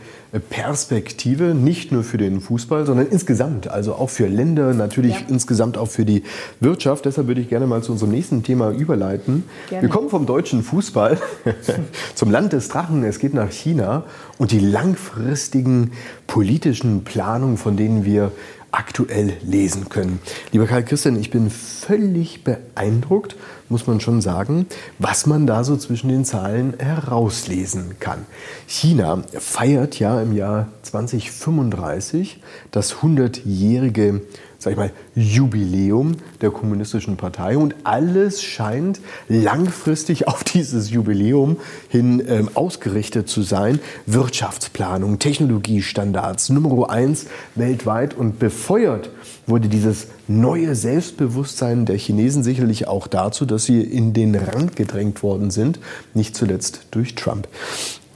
Perspektive, 0.50 1.54
nicht 1.54 1.90
nur 1.90 2.04
für 2.04 2.18
den 2.18 2.40
Fußball, 2.40 2.84
sondern 2.84 3.06
insgesamt, 3.06 3.68
also 3.68 3.94
auch 3.94 4.10
für 4.10 4.26
Länder, 4.26 4.74
natürlich 4.74 5.14
ja. 5.14 5.26
insgesamt 5.28 5.78
auch 5.78 5.88
für 5.88 6.04
die 6.04 6.22
Wirtschaft. 6.60 7.06
Deshalb 7.06 7.28
würde 7.28 7.40
ich 7.40 7.48
gerne 7.48 7.66
mal 7.66 7.82
zu 7.82 7.92
unserem 7.92 8.12
nächsten 8.12 8.42
Thema 8.42 8.70
überleiten. 8.70 9.44
Gerne. 9.70 9.82
Wir 9.82 9.88
kommen 9.88 10.10
vom 10.10 10.26
deutschen 10.26 10.62
Fußball 10.62 11.18
zum 12.14 12.30
Land 12.30 12.52
des 12.52 12.68
Drachen. 12.68 13.04
Es 13.04 13.18
geht 13.18 13.32
nach 13.32 13.50
China 13.50 14.04
und 14.36 14.52
die 14.52 14.60
langfristigen 14.60 15.92
politischen 16.26 17.04
Planungen, 17.04 17.56
von 17.56 17.78
denen 17.78 18.04
wir 18.04 18.32
aktuell 18.70 19.36
lesen 19.42 19.88
können. 19.88 20.20
Lieber 20.52 20.66
Karl 20.66 20.84
Christian, 20.84 21.16
ich 21.16 21.30
bin 21.30 21.50
völlig 21.50 22.44
beeindruckt, 22.44 23.36
muss 23.68 23.86
man 23.86 24.00
schon 24.00 24.20
sagen, 24.20 24.66
was 24.98 25.26
man 25.26 25.46
da 25.46 25.64
so 25.64 25.76
zwischen 25.76 26.08
den 26.08 26.24
Zahlen 26.24 26.74
herauslesen 26.78 27.96
kann. 28.00 28.26
China 28.66 29.22
feiert 29.38 29.98
ja 29.98 30.20
im 30.20 30.32
Jahr 30.34 30.68
2035 30.82 32.40
das 32.70 32.96
100-jährige 32.96 34.22
sag 34.58 34.72
ich 34.72 34.76
mal, 34.76 34.90
Jubiläum 35.14 36.16
der 36.40 36.50
Kommunistischen 36.50 37.16
Partei 37.16 37.56
und 37.56 37.76
alles 37.84 38.42
scheint 38.42 39.00
langfristig 39.28 40.26
auf 40.26 40.42
dieses 40.42 40.90
Jubiläum 40.90 41.58
hin 41.88 42.22
ähm, 42.26 42.50
ausgerichtet 42.54 43.28
zu 43.28 43.42
sein. 43.42 43.78
Wirtschaftsplanung, 44.06 45.20
Technologiestandards, 45.20 46.48
Nummer 46.50 46.90
eins 46.90 47.26
weltweit 47.54 48.14
und 48.14 48.40
befeuert 48.40 49.10
wurde 49.46 49.68
dieses 49.68 50.08
neue 50.26 50.74
Selbstbewusstsein 50.74 51.86
der 51.86 51.96
Chinesen 51.96 52.42
sicherlich 52.42 52.88
auch 52.88 53.06
dazu, 53.06 53.46
dass 53.46 53.64
sie 53.64 53.80
in 53.80 54.12
den 54.12 54.34
Rand 54.34 54.74
gedrängt 54.74 55.22
worden 55.22 55.50
sind, 55.50 55.78
nicht 56.14 56.36
zuletzt 56.36 56.86
durch 56.90 57.14
Trump. 57.14 57.48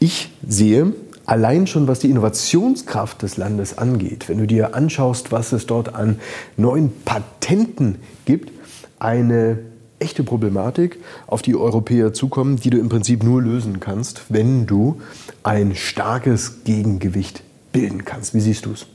Ich 0.01 0.31
sehe 0.47 0.93
allein 1.27 1.67
schon 1.67 1.89
was 1.89 2.01
die 2.01 2.11
Innovationskraft 2.11 3.23
des 3.23 3.37
Landes 3.37 3.79
angeht, 3.79 4.29
wenn 4.29 4.39
du 4.39 4.47
dir 4.47 4.75
anschaust, 4.75 5.33
was 5.33 5.53
es 5.53 5.67
dort 5.67 5.95
an 5.95 6.21
neuen 6.57 6.93
Patenten 7.05 7.97
gibt, 8.25 8.53
eine 8.99 9.59
echte 9.99 10.25
Problematik, 10.25 10.99
auf 11.27 11.43
die 11.43 11.55
Europäer 11.55 12.13
zukommen, 12.13 12.57
die 12.57 12.71
du 12.71 12.79
im 12.79 12.89
Prinzip 12.89 13.23
nur 13.23 13.41
lösen 13.41 13.81
kannst, 13.81 14.23
wenn 14.29 14.67
du 14.67 15.01
ein 15.45 15.75
starkes 15.75 16.65
Gegengewicht 16.65 17.43
bilden 17.73 18.05
kannst. 18.05 18.35
Wie 18.35 18.41
siehst 18.41 18.67
du 18.67 18.73
es? 18.73 18.87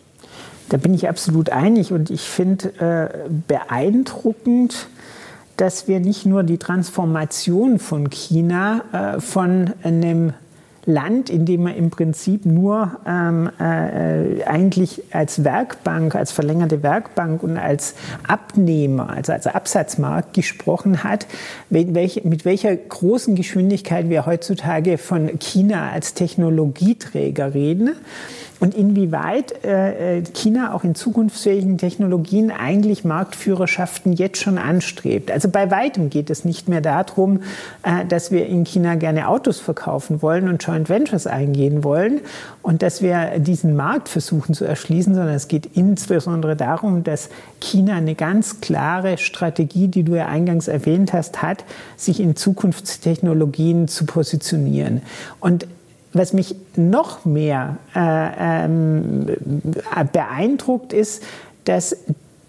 Da 0.69 0.77
bin 0.77 0.93
ich 0.93 1.07
absolut 1.07 1.50
einig 1.50 1.93
und 1.93 2.10
ich 2.10 2.22
finde 2.22 2.74
äh, 2.79 3.29
beeindruckend, 3.48 4.89
dass 5.55 5.88
wir 5.88 6.00
nicht 6.00 6.25
nur 6.25 6.43
die 6.43 6.57
Transformation 6.57 7.79
von 7.79 8.10
China 8.10 9.15
äh, 9.15 9.22
von 9.22 9.72
einem 9.81 10.34
Land, 10.88 11.29
in 11.29 11.46
dem 11.46 11.63
man 11.63 11.75
im 11.75 11.89
Prinzip 11.89 12.46
nur 12.46 13.00
ähm, 13.06 13.50
äh, 13.60 14.44
eigentlich 14.46 15.03
als 15.12 15.44
Werkbank, 15.44 16.15
als 16.15 16.32
verlängerte 16.32 16.82
Werkbank 16.82 17.44
und 17.44 17.58
als 17.58 17.94
Abnehmer, 18.25 19.10
also 19.10 19.34
als 19.34 19.48
Absatzmarkt 19.48 20.34
gesprochen 20.34 21.03
hat, 21.03 21.27
welch, 21.70 22.24
mit 22.24 22.46
welcher 22.46 22.74
großen 22.74 23.36
Geschwindigkeit 23.36 24.10
wir 24.10 24.25
heutzutage 24.25 24.98
von 24.98 25.38
China 25.39 25.91
als 25.91 26.13
Technologieträger 26.13 27.53
reden 27.53 27.91
und 28.59 28.73
inwieweit 28.73 29.63
äh, 29.63 30.17
äh, 30.17 30.23
China 30.33 30.73
auch 30.73 30.83
in 30.83 30.95
zukunftsfähigen 30.95 31.77
Technologien 31.77 32.51
eigentlich 32.51 33.05
Marktführerschaften 33.05 34.13
jetzt 34.13 34.41
schon 34.41 34.57
anstrebt. 34.57 35.29
Also 35.29 35.49
bei 35.49 35.69
weitem 35.69 36.09
geht 36.09 36.29
es 36.29 36.43
nicht 36.43 36.67
mehr 36.67 36.81
darum, 36.81 37.41
äh, 37.83 38.05
dass 38.05 38.31
wir 38.31 38.47
in 38.47 38.63
China 38.65 38.95
gerne 38.95 39.27
Autos 39.27 39.59
verkaufen 39.59 40.21
wollen 40.21 40.47
und 40.47 40.63
Joint 40.63 40.89
Ventures 40.89 41.27
eingehen 41.27 41.83
wollen 41.83 42.21
und 42.63 42.81
dass 42.81 43.01
wir 43.01 43.39
diesen 43.39 43.75
Markt 43.75 44.09
versuchen 44.09 44.53
zu 44.53 44.65
erschließen, 44.65 45.13
sondern 45.13 45.35
es 45.35 45.47
geht 45.47 45.69
insbesondere 45.75 46.55
darum, 46.55 47.03
dass 47.03 47.29
China 47.61 47.95
eine 47.95 48.15
ganz 48.15 48.59
klare 48.59 49.17
Strategie, 49.17 49.87
die 49.87 50.03
du 50.03 50.15
ja 50.15 50.27
eingangs 50.27 50.67
erwähnt 50.67 51.13
hast, 51.13 51.41
hat, 51.41 51.63
sich 51.95 52.19
in 52.19 52.35
Zukunftstechnologien 52.35 53.87
zu 53.87 54.05
positionieren. 54.05 55.01
Und 55.39 55.67
was 56.13 56.33
mich 56.33 56.55
noch 56.75 57.25
mehr 57.25 57.77
äh, 57.95 58.65
ähm, 58.65 59.27
beeindruckt 60.11 60.93
ist, 60.93 61.23
dass 61.65 61.95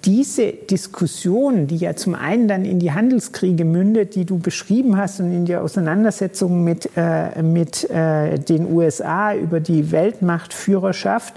diese 0.04 0.52
Diskussion, 0.52 1.66
die 1.66 1.76
ja 1.76 1.96
zum 1.96 2.14
einen 2.14 2.46
dann 2.46 2.64
in 2.64 2.78
die 2.78 2.92
Handelskriege 2.92 3.64
mündet, 3.64 4.14
die 4.14 4.24
du 4.24 4.38
beschrieben 4.38 4.96
hast 4.96 5.20
und 5.20 5.32
in 5.32 5.44
die 5.44 5.56
Auseinandersetzung 5.56 6.62
mit, 6.62 6.90
äh, 6.96 7.42
mit 7.42 7.88
äh, 7.90 8.38
den 8.38 8.72
USA 8.72 9.34
über 9.34 9.60
die 9.60 9.90
Weltmachtführerschaft, 9.90 11.34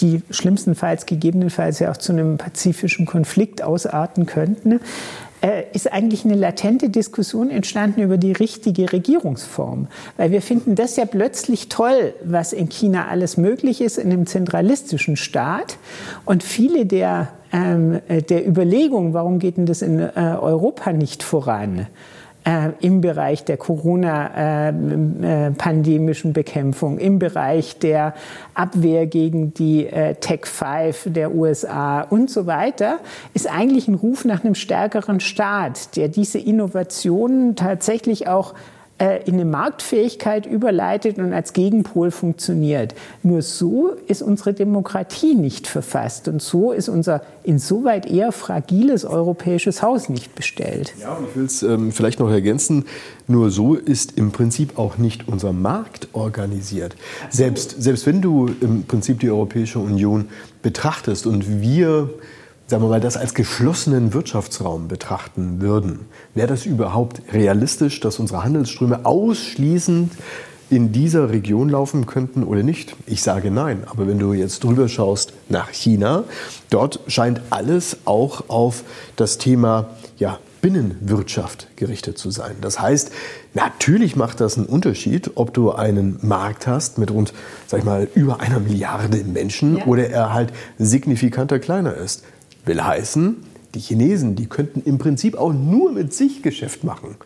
die 0.00 0.22
schlimmstenfalls 0.30 1.06
gegebenenfalls 1.06 1.78
ja 1.78 1.90
auch 1.90 1.96
zu 1.96 2.12
einem 2.12 2.38
pazifischen 2.38 3.06
Konflikt 3.06 3.62
ausarten 3.62 4.26
könnten, 4.26 4.80
äh, 5.44 5.64
ist 5.74 5.92
eigentlich 5.92 6.24
eine 6.24 6.36
latente 6.36 6.88
Diskussion 6.88 7.50
entstanden 7.50 8.00
über 8.00 8.16
die 8.16 8.32
richtige 8.32 8.90
Regierungsform. 8.90 9.88
Weil 10.16 10.30
wir 10.30 10.40
finden 10.40 10.74
das 10.74 10.96
ja 10.96 11.04
plötzlich 11.04 11.68
toll, 11.68 12.14
was 12.24 12.54
in 12.54 12.70
China 12.70 13.08
alles 13.08 13.36
möglich 13.36 13.82
ist 13.82 13.98
in 13.98 14.10
einem 14.10 14.26
zentralistischen 14.26 15.16
Staat. 15.16 15.76
Und 16.24 16.42
viele 16.42 16.86
der, 16.86 17.28
ähm, 17.52 18.00
der 18.08 18.48
Überlegungen, 18.48 19.12
warum 19.12 19.38
geht 19.38 19.58
denn 19.58 19.66
das 19.66 19.82
in 19.82 19.98
äh, 20.00 20.10
Europa 20.14 20.94
nicht 20.94 21.22
voran? 21.22 21.88
Äh, 22.44 22.70
im 22.80 23.00
Bereich 23.00 23.44
der 23.44 23.56
Corona-pandemischen 23.56 26.28
äh, 26.28 26.30
äh, 26.30 26.34
Bekämpfung, 26.34 26.98
im 26.98 27.18
Bereich 27.18 27.78
der 27.78 28.14
Abwehr 28.54 29.06
gegen 29.06 29.54
die 29.54 29.86
äh, 29.86 30.14
Tech 30.16 30.46
5 30.46 31.06
der 31.06 31.34
USA 31.34 32.02
und 32.02 32.30
so 32.30 32.46
weiter, 32.46 32.98
ist 33.32 33.50
eigentlich 33.50 33.88
ein 33.88 33.94
Ruf 33.94 34.24
nach 34.24 34.44
einem 34.44 34.54
stärkeren 34.54 35.20
Staat, 35.20 35.96
der 35.96 36.08
diese 36.08 36.38
Innovationen 36.38 37.56
tatsächlich 37.56 38.28
auch 38.28 38.54
in 38.98 39.34
eine 39.34 39.44
Marktfähigkeit 39.44 40.46
überleitet 40.46 41.18
und 41.18 41.32
als 41.32 41.52
Gegenpol 41.52 42.12
funktioniert. 42.12 42.94
Nur 43.24 43.42
so 43.42 43.88
ist 44.06 44.22
unsere 44.22 44.54
Demokratie 44.54 45.34
nicht 45.34 45.66
verfasst 45.66 46.28
und 46.28 46.40
so 46.40 46.70
ist 46.70 46.88
unser 46.88 47.22
insoweit 47.42 48.06
eher 48.06 48.30
fragiles 48.30 49.04
europäisches 49.04 49.82
Haus 49.82 50.08
nicht 50.08 50.36
bestellt. 50.36 50.94
Ja, 51.00 51.14
und 51.14 51.28
ich 51.28 51.36
will 51.36 51.44
es 51.44 51.62
ähm, 51.64 51.90
vielleicht 51.90 52.20
noch 52.20 52.30
ergänzen, 52.30 52.84
nur 53.26 53.50
so 53.50 53.74
ist 53.74 54.16
im 54.16 54.30
Prinzip 54.30 54.78
auch 54.78 54.96
nicht 54.96 55.26
unser 55.26 55.52
Markt 55.52 56.08
organisiert. 56.12 56.94
Selbst, 57.30 57.82
selbst 57.82 58.06
wenn 58.06 58.22
du 58.22 58.48
im 58.60 58.84
Prinzip 58.84 59.18
die 59.18 59.30
Europäische 59.30 59.80
Union 59.80 60.28
betrachtest 60.62 61.26
und 61.26 61.60
wir 61.60 62.10
sagen 62.66 62.82
wir 62.82 62.88
mal, 62.88 63.00
das 63.00 63.16
als 63.16 63.34
geschlossenen 63.34 64.14
Wirtschaftsraum 64.14 64.88
betrachten 64.88 65.60
würden, 65.60 66.00
wäre 66.34 66.48
das 66.48 66.66
überhaupt 66.66 67.22
realistisch, 67.32 68.00
dass 68.00 68.18
unsere 68.18 68.42
Handelsströme 68.42 69.04
ausschließend 69.04 70.12
in 70.70 70.92
dieser 70.92 71.30
Region 71.30 71.68
laufen 71.68 72.06
könnten 72.06 72.42
oder 72.42 72.62
nicht? 72.62 72.96
Ich 73.06 73.22
sage 73.22 73.50
nein. 73.50 73.82
Aber 73.86 74.06
wenn 74.06 74.18
du 74.18 74.32
jetzt 74.32 74.64
drüber 74.64 74.88
schaust 74.88 75.34
nach 75.48 75.68
China, 75.68 76.24
dort 76.70 77.00
scheint 77.06 77.42
alles 77.50 77.98
auch 78.06 78.48
auf 78.48 78.82
das 79.16 79.38
Thema 79.38 79.90
ja, 80.18 80.38
Binnenwirtschaft 80.62 81.68
gerichtet 81.76 82.16
zu 82.16 82.30
sein. 82.30 82.56
Das 82.62 82.80
heißt, 82.80 83.10
natürlich 83.52 84.16
macht 84.16 84.40
das 84.40 84.56
einen 84.56 84.66
Unterschied, 84.66 85.32
ob 85.34 85.52
du 85.52 85.72
einen 85.72 86.18
Markt 86.22 86.66
hast 86.66 86.96
mit 86.96 87.10
rund, 87.10 87.34
sag 87.66 87.80
ich 87.80 87.84
mal, 87.84 88.08
über 88.14 88.40
einer 88.40 88.60
Milliarde 88.60 89.22
Menschen 89.24 89.76
ja. 89.76 89.84
oder 89.84 90.08
er 90.08 90.32
halt 90.32 90.54
signifikanter 90.78 91.58
kleiner 91.58 91.94
ist. 91.94 92.24
Will 92.64 92.82
heißen, 92.82 93.36
die 93.74 93.80
Chinesen, 93.80 94.36
die 94.36 94.46
könnten 94.46 94.82
im 94.84 94.98
Prinzip 94.98 95.36
auch 95.36 95.52
nur 95.52 95.92
mit 95.92 96.14
sich 96.14 96.42
Geschäft 96.42 96.84
machen. 96.84 97.16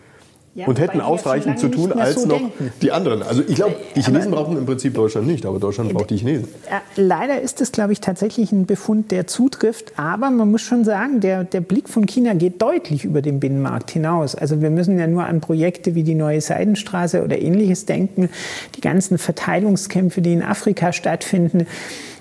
Ja, 0.54 0.66
und 0.66 0.80
hätten 0.80 1.00
ausreichend 1.00 1.60
zu 1.60 1.68
tun 1.68 1.92
als 1.92 2.22
so 2.22 2.26
noch 2.26 2.38
denken. 2.38 2.72
die 2.82 2.90
anderen. 2.90 3.22
Also 3.22 3.42
ich 3.46 3.54
glaube, 3.54 3.76
die 3.94 4.02
Chinesen 4.02 4.32
aber, 4.32 4.42
brauchen 4.42 4.58
im 4.58 4.66
Prinzip 4.66 4.92
Deutschland 4.92 5.28
nicht, 5.28 5.46
aber 5.46 5.60
Deutschland 5.60 5.92
braucht 5.92 6.10
die 6.10 6.16
Chinesen. 6.16 6.48
Leider 6.96 7.40
ist 7.40 7.60
es, 7.60 7.70
glaube 7.70 7.92
ich, 7.92 8.00
tatsächlich 8.00 8.50
ein 8.50 8.66
Befund, 8.66 9.12
der 9.12 9.28
zutrifft. 9.28 9.92
Aber 9.96 10.30
man 10.30 10.50
muss 10.50 10.62
schon 10.62 10.84
sagen, 10.84 11.20
der, 11.20 11.44
der 11.44 11.60
Blick 11.60 11.88
von 11.88 12.06
China 12.06 12.34
geht 12.34 12.60
deutlich 12.60 13.04
über 13.04 13.22
den 13.22 13.38
Binnenmarkt 13.38 13.92
hinaus. 13.92 14.34
Also 14.34 14.60
wir 14.60 14.70
müssen 14.70 14.98
ja 14.98 15.06
nur 15.06 15.26
an 15.26 15.40
Projekte 15.40 15.94
wie 15.94 16.02
die 16.02 16.16
neue 16.16 16.40
Seidenstraße 16.40 17.22
oder 17.22 17.40
ähnliches 17.40 17.86
denken. 17.86 18.28
Die 18.74 18.80
ganzen 18.80 19.18
Verteilungskämpfe, 19.18 20.22
die 20.22 20.32
in 20.32 20.42
Afrika 20.42 20.92
stattfinden 20.92 21.68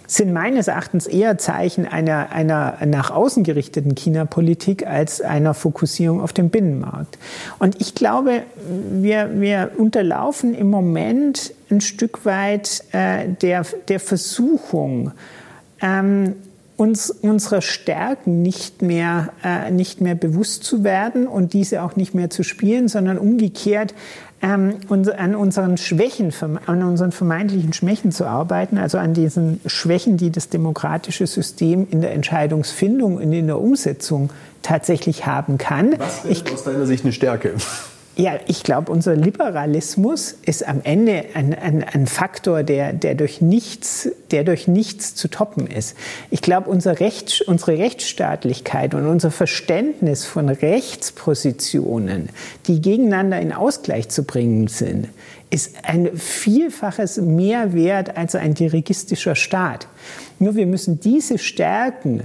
sind 0.07 0.31
meines 0.31 0.67
Erachtens 0.67 1.05
eher 1.05 1.37
Zeichen 1.37 1.85
einer, 1.85 2.31
einer 2.31 2.77
nach 2.85 3.11
außen 3.11 3.43
gerichteten 3.43 3.93
China-Politik 3.93 4.87
als 4.87 5.21
einer 5.21 5.53
Fokussierung 5.53 6.21
auf 6.21 6.31
den 6.33 6.49
Binnenmarkt. 6.49 7.17
Und 7.59 7.79
ich 7.81 7.93
glaube, 7.93 8.43
wir, 8.91 9.39
wir 9.39 9.71
unterlaufen 9.77 10.55
im 10.55 10.69
Moment 10.69 11.53
ein 11.69 11.81
Stück 11.81 12.25
weit 12.25 12.83
äh, 12.93 13.27
der, 13.41 13.65
der 13.89 13.99
Versuchung, 13.99 15.11
ähm, 15.81 16.35
uns 16.77 17.09
unserer 17.09 17.61
Stärken 17.61 18.43
nicht 18.43 18.83
mehr, 18.83 19.33
äh, 19.43 19.71
nicht 19.71 19.99
mehr 19.99 20.13
bewusst 20.15 20.63
zu 20.63 20.83
werden 20.83 21.27
und 21.27 21.53
diese 21.53 21.81
auch 21.81 21.95
nicht 21.95 22.13
mehr 22.13 22.29
zu 22.29 22.43
spielen, 22.43 22.87
sondern 22.87 23.17
umgekehrt 23.17 23.95
ähm, 24.41 24.77
an 25.17 25.35
unseren 25.35 25.77
Schwächen, 25.77 26.33
an 26.65 26.83
unseren 26.83 27.11
vermeintlichen 27.11 27.73
Schwächen 27.73 28.11
zu 28.11 28.25
arbeiten, 28.25 28.77
also 28.77 28.97
an 28.97 29.13
diesen 29.13 29.61
Schwächen, 29.65 30.17
die 30.17 30.31
das 30.31 30.49
demokratische 30.49 31.27
System 31.27 31.87
in 31.89 32.01
der 32.01 32.13
Entscheidungsfindung 32.13 33.17
und 33.17 33.33
in 33.33 33.47
der 33.47 33.59
Umsetzung 33.59 34.29
tatsächlich 34.61 35.25
haben 35.25 35.57
kann. 35.57 35.95
Was 35.97 36.25
ist 36.25 36.51
aus 36.53 36.63
deiner 36.63 36.85
Sicht 36.85 37.03
eine 37.03 37.13
Stärke? 37.13 37.55
Ja, 38.19 38.39
ich 38.47 38.63
glaube, 38.63 38.91
unser 38.91 39.15
Liberalismus 39.15 40.35
ist 40.43 40.67
am 40.67 40.81
Ende 40.83 41.25
ein, 41.35 41.53
ein, 41.53 41.83
ein 41.83 42.07
Faktor, 42.07 42.63
der, 42.63 42.91
der, 42.91 43.13
durch 43.13 43.41
nichts, 43.41 44.09
der 44.31 44.43
durch 44.43 44.67
nichts 44.67 45.13
zu 45.13 45.27
toppen 45.27 45.67
ist. 45.67 45.95
Ich 46.31 46.41
glaube, 46.41 46.67
unser 46.71 46.99
Recht, 46.99 47.43
unsere 47.45 47.77
Rechtsstaatlichkeit 47.77 48.95
und 48.95 49.05
unser 49.05 49.29
Verständnis 49.29 50.25
von 50.25 50.49
Rechtspositionen, 50.49 52.29
die 52.65 52.81
gegeneinander 52.81 53.39
in 53.39 53.53
Ausgleich 53.53 54.09
zu 54.09 54.23
bringen 54.23 54.67
sind, 54.67 55.09
ist 55.51 55.75
ein 55.83 56.17
Vielfaches 56.17 57.17
mehr 57.17 57.73
wert 57.73 58.17
als 58.17 58.33
ein 58.33 58.55
dirigistischer 58.55 59.35
Staat. 59.35 59.87
Nur 60.39 60.55
wir 60.55 60.65
müssen 60.65 60.99
diese 60.99 61.37
Stärken 61.37 62.23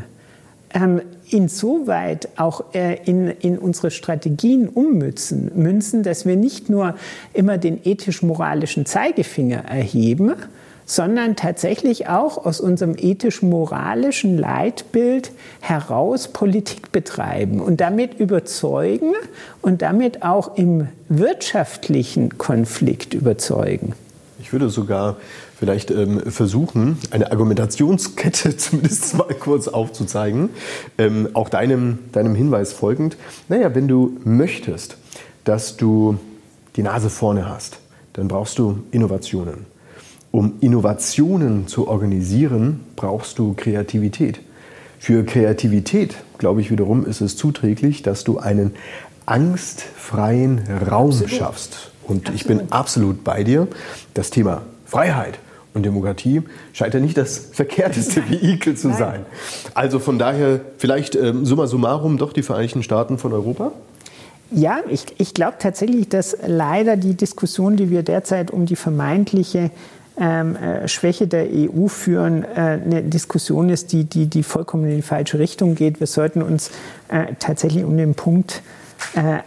ähm, 0.73 1.03
insoweit 1.33 2.29
auch 2.37 2.75
äh, 2.75 2.99
in, 3.05 3.29
in 3.29 3.59
unsere 3.59 3.91
Strategien 3.91 4.69
ummünzen, 4.69 5.51
münzen, 5.55 6.03
dass 6.03 6.27
wir 6.27 6.37
nicht 6.37 6.69
nur 6.69 6.95
immer 7.33 7.59
den 7.59 7.81
ethisch-moralischen 7.85 8.87
Zeigefinger 8.87 9.65
erheben, 9.65 10.35
sondern 10.85 11.37
tatsächlich 11.37 12.09
auch 12.09 12.45
aus 12.45 12.61
unserem 12.61 12.95
ethisch-moralischen 12.97 14.37
Leitbild 14.37 15.31
heraus 15.61 16.29
Politik 16.29 16.93
betreiben 16.93 17.61
und 17.61 17.81
damit 17.81 18.19
überzeugen 18.19 19.15
und 19.63 19.83
damit 19.83 20.23
auch 20.23 20.57
im 20.57 20.89
wirtschaftlichen 21.09 22.37
Konflikt 22.37 23.15
überzeugen. 23.15 23.95
Ich 24.43 24.53
würde 24.53 24.71
sogar 24.71 25.19
vielleicht 25.57 25.93
ähm, 25.93 26.21
versuchen, 26.31 26.99
eine 27.13 27.31
Argumentationskette 27.31 28.57
zumindest 28.57 29.17
mal 29.17 29.33
kurz 29.39 29.69
aufzuzeigen. 29.69 30.51
Ähm, 30.99 31.29
auch 31.33 31.49
deinem, 31.49 32.01
deinem 32.11 32.35
Hinweis 32.35 32.73
folgend. 32.73 33.17
Naja, 33.49 33.73
wenn 33.77 33.87
du 33.87 34.19
möchtest, 34.25 34.97
dass 35.45 35.77
du 35.77 36.19
die 36.75 36.83
Nase 36.83 37.09
vorne 37.09 37.49
hast, 37.49 37.79
dann 38.15 38.27
brauchst 38.27 38.59
du 38.59 38.83
Innovationen. 38.91 39.67
Um 40.33 40.55
Innovationen 40.61 41.69
zu 41.69 41.87
organisieren, 41.87 42.81
brauchst 42.97 43.39
du 43.39 43.55
Kreativität. 43.55 44.41
Für 44.99 45.25
Kreativität, 45.25 46.17
glaube 46.39 46.61
ich 46.63 46.71
wiederum, 46.73 47.07
ist 47.07 47.21
es 47.21 47.37
zuträglich, 47.37 48.03
dass 48.03 48.25
du 48.25 48.39
einen 48.39 48.75
angstfreien 49.25 50.63
Raum 50.91 51.13
schaffst. 51.29 51.92
Und 52.07 52.29
absolut. 52.29 52.41
ich 52.41 52.47
bin 52.47 52.73
absolut 52.73 53.25
bei 53.25 53.45
dir. 53.45 53.69
Das 54.15 54.31
Thema 54.31 54.63
Freiheit 54.87 55.39
und 55.75 55.85
Demokratie 55.85 56.43
scheint 56.73 56.95
ja 56.95 57.01
nicht 57.01 57.17
das 57.17 57.39
verkehrteste 57.53 58.29
Vehikel 58.29 58.77
zu 58.77 58.93
sein. 58.93 59.25
Also 59.75 59.99
von 59.99 60.19
daher 60.19 60.61
vielleicht 60.79 61.15
ähm, 61.15 61.47
summa 61.47 61.67
summarum 61.67 62.19
doch 62.19 62.33
die 62.33 62.43
Vereinigten 62.43 62.83
Staaten 62.83 63.19
von 63.19 63.33
Europa? 63.33 63.73
Ja, 64.51 64.81
ich, 64.91 65.07
ich 65.17 65.33
glaube 65.33 65.55
tatsächlich, 65.59 66.11
dass 66.11 66.37
leider 66.47 66.99
die 66.99 67.15
Diskussion, 67.15 67.77
die 67.77 67.89
wir 67.89 68.03
derzeit 68.03 68.51
um 68.51 68.67
die 68.67 68.77
vermeintliche 68.77 69.71
ähm, 70.21 70.57
äh, 70.57 70.87
Schwäche 70.89 71.27
der 71.27 71.47
EU 71.51 71.89
führen, 71.89 72.45
äh, 72.45 72.79
eine 72.85 73.03
Diskussion 73.03 73.71
ist, 73.71 73.93
die, 73.93 74.05
die, 74.05 74.27
die 74.27 74.43
vollkommen 74.43 74.85
in 74.85 74.97
die 74.97 75.03
falsche 75.03 75.39
Richtung 75.39 75.75
geht. 75.75 76.01
Wir 76.01 76.07
sollten 76.07 76.43
uns 76.43 76.71
äh, 77.09 77.29
tatsächlich 77.39 77.85
um 77.85 77.97
den 77.97 78.15
Punkt 78.15 78.57
äh, 78.57 78.82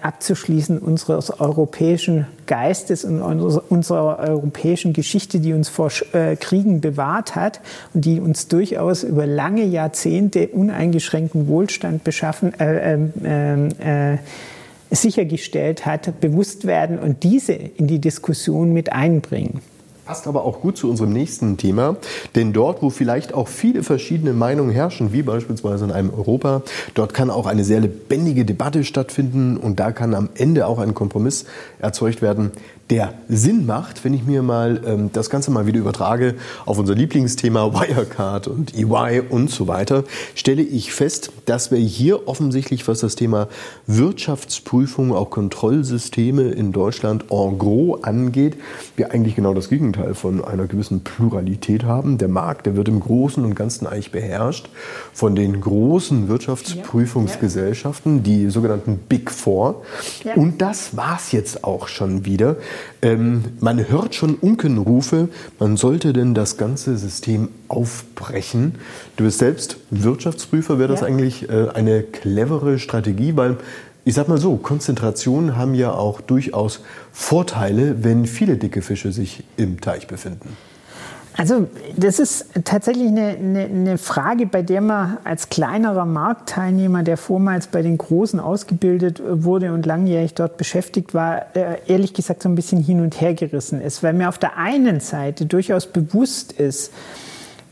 abzuschließen 0.02 0.78
unseres 0.80 1.40
europäischen 1.40 2.28
Geistes 2.46 3.04
und 3.04 3.22
unserer 3.22 4.20
europäischen 4.20 4.94
Geschichte, 4.94 5.40
die 5.40 5.54
uns 5.54 5.70
vor 5.70 5.90
äh, 6.14 6.36
Kriegen 6.36 6.82
bewahrt 6.82 7.36
hat 7.36 7.62
und 7.94 8.06
die 8.06 8.20
uns 8.20 8.48
durchaus 8.48 9.04
über 9.04 9.26
lange 9.26 9.64
Jahrzehnte 9.64 10.48
uneingeschränkten 10.48 11.48
Wohlstand 11.48 12.04
beschaffen, 12.04 12.54
äh, 12.60 13.10
ähm, 13.24 13.70
äh, 13.80 14.18
sichergestellt 14.92 15.86
hat, 15.86 16.20
bewusst 16.20 16.66
werden 16.66 17.00
und 17.00 17.24
diese 17.24 17.54
in 17.54 17.88
die 17.88 18.00
Diskussion 18.00 18.74
mit 18.74 18.92
einbringen. 18.92 19.62
Passt 20.06 20.28
aber 20.28 20.46
auch 20.46 20.62
gut 20.62 20.78
zu 20.78 20.88
unserem 20.88 21.12
nächsten 21.12 21.58
Thema, 21.58 21.98
denn 22.36 22.54
dort, 22.54 22.84
wo 22.84 22.92
vielleicht 22.92 23.34
auch 23.34 23.48
viele 23.48 23.82
verschiedene 23.82 24.34
Meinungen 24.34 24.70
herrschen, 24.70 25.14
wie 25.14 25.24
beispielsweise 25.24 25.86
in 25.86 25.92
einem 25.92 26.12
Europa, 26.12 26.62
dort 26.94 27.16
kann 27.16 27.32
auch 27.32 27.48
eine 27.48 27.64
sehr 27.64 27.80
lebendige 27.80 28.46
Debatte 28.46 28.84
stattfinden 28.84 29.58
und 29.58 29.80
da 29.80 29.92
kann 29.92 30.14
am 30.14 30.30
Ende 30.36 30.68
auch 30.68 30.78
ein 30.78 30.94
Kompromiss 30.94 31.46
erzeugt 31.80 32.22
werden, 32.22 32.52
der 32.92 33.16
Sinn 33.28 33.66
macht, 33.66 34.06
wenn 34.06 34.14
ich 34.14 34.26
mir 34.26 34.44
mal 34.44 34.82
ähm, 34.86 35.10
das 35.12 35.32
Ganze 35.32 35.50
mal 35.50 35.66
wieder 35.66 35.80
übertrage 35.80 36.36
auf 36.68 36.78
unser 36.78 36.94
Lieblingsthema 36.94 37.74
Wirecard 37.74 38.48
und 38.48 38.78
EY 38.78 39.24
und 39.28 39.50
so 39.50 39.68
weiter, 39.68 40.04
stelle 40.36 40.62
ich 40.62 40.94
fest, 40.94 41.32
dass 41.46 41.72
wir 41.72 41.80
hier 41.80 42.28
offensichtlich, 42.28 42.88
was 42.88 43.00
das 43.00 43.16
Thema 43.16 43.48
Wirtschaftsprüfung, 43.88 45.14
auch 45.14 45.32
Kontrollsysteme 45.32 46.44
in 46.44 46.72
Deutschland 46.72 47.26
en 47.32 47.58
gros 47.58 48.04
angeht, 48.04 48.56
wir 48.96 49.12
eigentlich 49.12 49.36
genau 49.36 49.56
das 49.56 49.70
Gegenteil 49.70 50.14
von 50.14 50.44
einer 50.46 50.68
gewissen 50.68 51.02
Pluralität 51.02 51.86
haben. 51.86 52.20
Der 52.20 52.28
Markt, 52.28 52.68
der 52.68 52.76
wird 52.76 52.88
im 52.88 53.00
Großen 53.00 53.44
und 53.44 53.56
Ganzen 53.56 53.88
eigentlich 53.88 54.12
beherrscht 54.12 54.70
von 55.12 55.36
den 55.36 55.60
großen 55.60 56.28
Wirtschaftsprüfungsgesellschaften, 56.28 58.22
die 58.22 58.52
sogenannten 58.52 59.00
Big 59.10 59.32
Four. 59.32 59.82
Und 60.36 60.62
das 60.62 60.96
war's 60.96 61.32
jetzt 61.32 61.64
auch 61.64 61.88
schon 61.88 62.26
wieder. 62.26 62.58
Ähm, 63.02 63.44
man 63.60 63.88
hört 63.88 64.16
schon 64.16 64.36
Unkenrufe, 64.36 65.30
man 65.60 65.78
sollte 65.78 66.14
denn 66.14 66.34
das 66.34 66.58
ganze 66.58 66.98
System 66.98 67.50
aufbrechen. 67.68 68.76
Du 69.18 69.24
bist 69.24 69.40
selbst 69.40 69.78
Wirtschaftsprüfer, 69.92 70.80
wäre 70.80 70.90
das 70.90 71.02
ja. 71.02 71.08
eigentlich 71.08 71.50
äh, 71.50 71.70
eine 71.74 72.04
clevere 72.04 72.80
Strategie, 72.80 73.36
weil 73.36 73.58
ich 74.08 74.14
sag 74.14 74.28
mal 74.28 74.38
so, 74.38 74.56
Konzentrationen 74.58 75.58
haben 75.58 75.74
ja 75.74 75.92
auch 75.92 76.22
durchaus 76.22 76.82
Vorteile, 77.12 78.04
wenn 78.04 78.28
viele 78.28 78.56
dicke 78.56 78.84
Fische 78.84 79.12
sich 79.12 79.44
im 79.58 79.82
Teich 79.82 80.06
befinden. 80.06 80.56
Also 81.38 81.68
das 81.98 82.20
ist 82.20 82.48
tatsächlich 82.64 83.08
eine, 83.08 83.28
eine, 83.28 83.66
eine, 83.66 83.98
Frage, 83.98 84.46
bei 84.46 84.62
der 84.62 84.80
man 84.80 85.18
als 85.26 85.50
kleinerer 85.50 86.06
Marktteilnehmer, 86.06 87.04
der 87.04 87.18
vormals 87.18 87.68
bei 87.68 87.82
den 87.82 87.98
Großen 87.98 88.40
ausgebildet 88.40 89.22
wurde 89.26 89.74
und 89.74 89.86
langjährig 89.86 90.34
dort 90.34 90.56
beschäftigt 90.56 91.14
war, 91.14 91.56
äh, 91.56 91.80
ehrlich 91.88 92.14
gesagt 92.14 92.42
so 92.42 92.48
ein 92.48 92.56
bisschen 92.56 92.82
hin 92.82 93.02
und 93.02 93.20
her 93.20 93.34
gerissen 93.34 93.82
ist, 93.82 94.02
weil 94.02 94.14
mir 94.14 94.30
auf 94.30 94.38
der 94.38 94.58
einen 94.58 95.02
Seite 95.02 95.46
durchaus 95.46 95.88
bewusst 95.88 96.54
ist, 96.54 96.94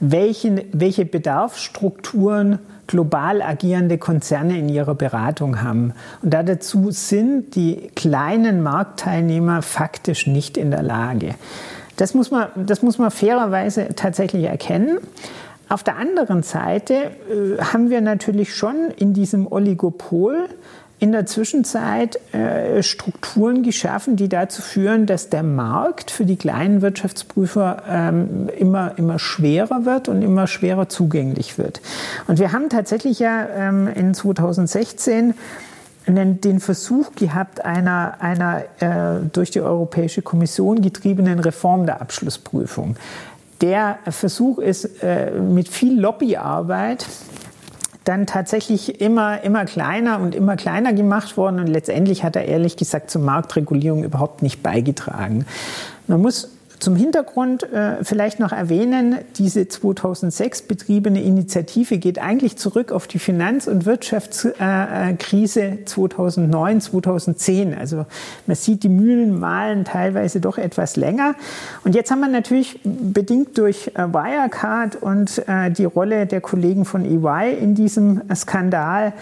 welchen, 0.01 0.61
welche 0.73 1.05
Bedarfsstrukturen 1.05 2.59
global 2.87 3.41
agierende 3.41 3.97
Konzerne 3.97 4.59
in 4.59 4.67
ihrer 4.67 4.93
Beratung 4.93 5.61
haben. 5.61 5.93
Und 6.21 6.33
dazu 6.33 6.91
sind 6.91 7.55
die 7.55 7.89
kleinen 7.95 8.61
Marktteilnehmer 8.61 9.61
faktisch 9.61 10.27
nicht 10.27 10.57
in 10.57 10.71
der 10.71 10.83
Lage. 10.83 11.35
Das 11.97 12.13
muss 12.13 12.31
man, 12.31 12.47
das 12.55 12.81
muss 12.81 12.97
man 12.97 13.11
fairerweise 13.11 13.89
tatsächlich 13.95 14.45
erkennen. 14.45 14.97
Auf 15.69 15.83
der 15.83 15.97
anderen 15.97 16.43
Seite 16.43 16.93
äh, 16.93 17.61
haben 17.61 17.89
wir 17.89 18.01
natürlich 18.01 18.55
schon 18.55 18.91
in 18.95 19.13
diesem 19.13 19.51
Oligopol 19.51 20.49
in 20.99 21.11
der 21.11 21.25
Zwischenzeit 21.25 22.17
äh, 22.33 22.81
Strukturen 22.81 23.61
geschaffen, 23.61 24.15
die 24.15 24.29
dazu 24.29 24.61
führen, 24.61 25.05
dass 25.05 25.29
der 25.29 25.43
Markt 25.43 26.11
für 26.11 26.23
die 26.23 26.37
kleinen 26.37 26.81
Wirtschaftsprüfer 26.81 27.83
ähm, 27.89 28.49
immer, 28.57 28.97
immer 28.97 29.19
schwerer 29.19 29.83
wird 29.83 30.07
und 30.07 30.21
immer 30.21 30.47
schwerer 30.47 30.87
zugänglich 30.87 31.57
wird. 31.57 31.81
Und 32.27 32.39
wir 32.39 32.53
haben 32.53 32.69
tatsächlich 32.69 33.19
ja 33.19 33.45
ähm, 33.53 33.87
in 33.87 34.13
2016 34.13 35.33
den 36.05 36.59
Versuch 36.59 37.15
gehabt 37.15 37.63
einer, 37.63 38.15
einer 38.19 38.63
äh, 38.79 39.21
durch 39.31 39.51
die 39.51 39.61
Europäische 39.61 40.21
Kommission 40.21 40.81
getriebenen 40.81 41.39
Reform 41.39 41.85
der 41.85 42.01
Abschlussprüfung. 42.01 42.97
Der 43.61 43.99
Versuch 44.09 44.59
ist 44.59 45.01
äh, 45.01 45.31
mit 45.31 45.69
viel 45.69 45.99
Lobbyarbeit 45.99 47.05
dann 48.03 48.25
tatsächlich 48.25 48.99
immer, 48.99 49.43
immer 49.43 49.65
kleiner 49.65 50.19
und 50.19 50.35
immer 50.35 50.57
kleiner 50.57 50.91
gemacht 50.91 51.37
worden 51.37 51.59
und 51.59 51.67
letztendlich 51.67 52.23
hat 52.23 52.35
er 52.35 52.45
ehrlich 52.45 52.75
gesagt 52.75 53.09
zur 53.09 53.21
Marktregulierung 53.21 54.03
überhaupt 54.03 54.41
nicht 54.41 54.61
beigetragen. 54.61 55.45
Man 56.07 56.21
muss 56.21 56.49
zum 56.79 56.95
Hintergrund 56.95 57.63
äh, 57.71 58.03
vielleicht 58.03 58.39
noch 58.39 58.51
erwähnen, 58.51 59.19
diese 59.37 59.67
2006 59.67 60.63
betriebene 60.63 61.21
Initiative 61.21 61.97
geht 61.97 62.19
eigentlich 62.19 62.57
zurück 62.57 62.91
auf 62.91 63.07
die 63.07 63.19
Finanz- 63.19 63.67
und 63.67 63.85
Wirtschaftskrise 63.85 65.61
äh, 65.61 65.85
2009, 65.85 66.81
2010. 66.81 67.73
Also 67.73 68.05
man 68.47 68.55
sieht, 68.55 68.83
die 68.83 68.89
Mühlen 68.89 69.39
malen 69.39 69.85
teilweise 69.85 70.41
doch 70.41 70.57
etwas 70.57 70.95
länger. 70.95 71.35
Und 71.83 71.95
jetzt 71.95 72.11
haben 72.11 72.19
wir 72.19 72.27
natürlich 72.27 72.79
bedingt 72.83 73.57
durch 73.57 73.91
äh, 73.95 74.13
Wirecard 74.13 74.95
und 74.95 75.47
äh, 75.47 75.71
die 75.71 75.85
Rolle 75.85 76.25
der 76.25 76.41
Kollegen 76.41 76.85
von 76.85 77.05
EY 77.05 77.57
in 77.59 77.75
diesem 77.75 78.21
Skandal 78.35 79.13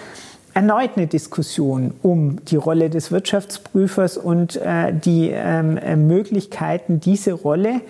erneut 0.53 0.91
eine 0.95 1.07
Diskussion 1.07 1.93
um 2.01 2.43
die 2.45 2.55
Rolle 2.55 2.89
des 2.89 3.11
Wirtschaftsprüfers 3.11 4.17
und 4.17 4.57
äh, 4.57 4.93
die 4.93 5.29
ähm, 5.29 5.77
äh, 5.77 5.95
Möglichkeiten, 5.95 6.99
diese 6.99 7.33
Rolle 7.33 7.81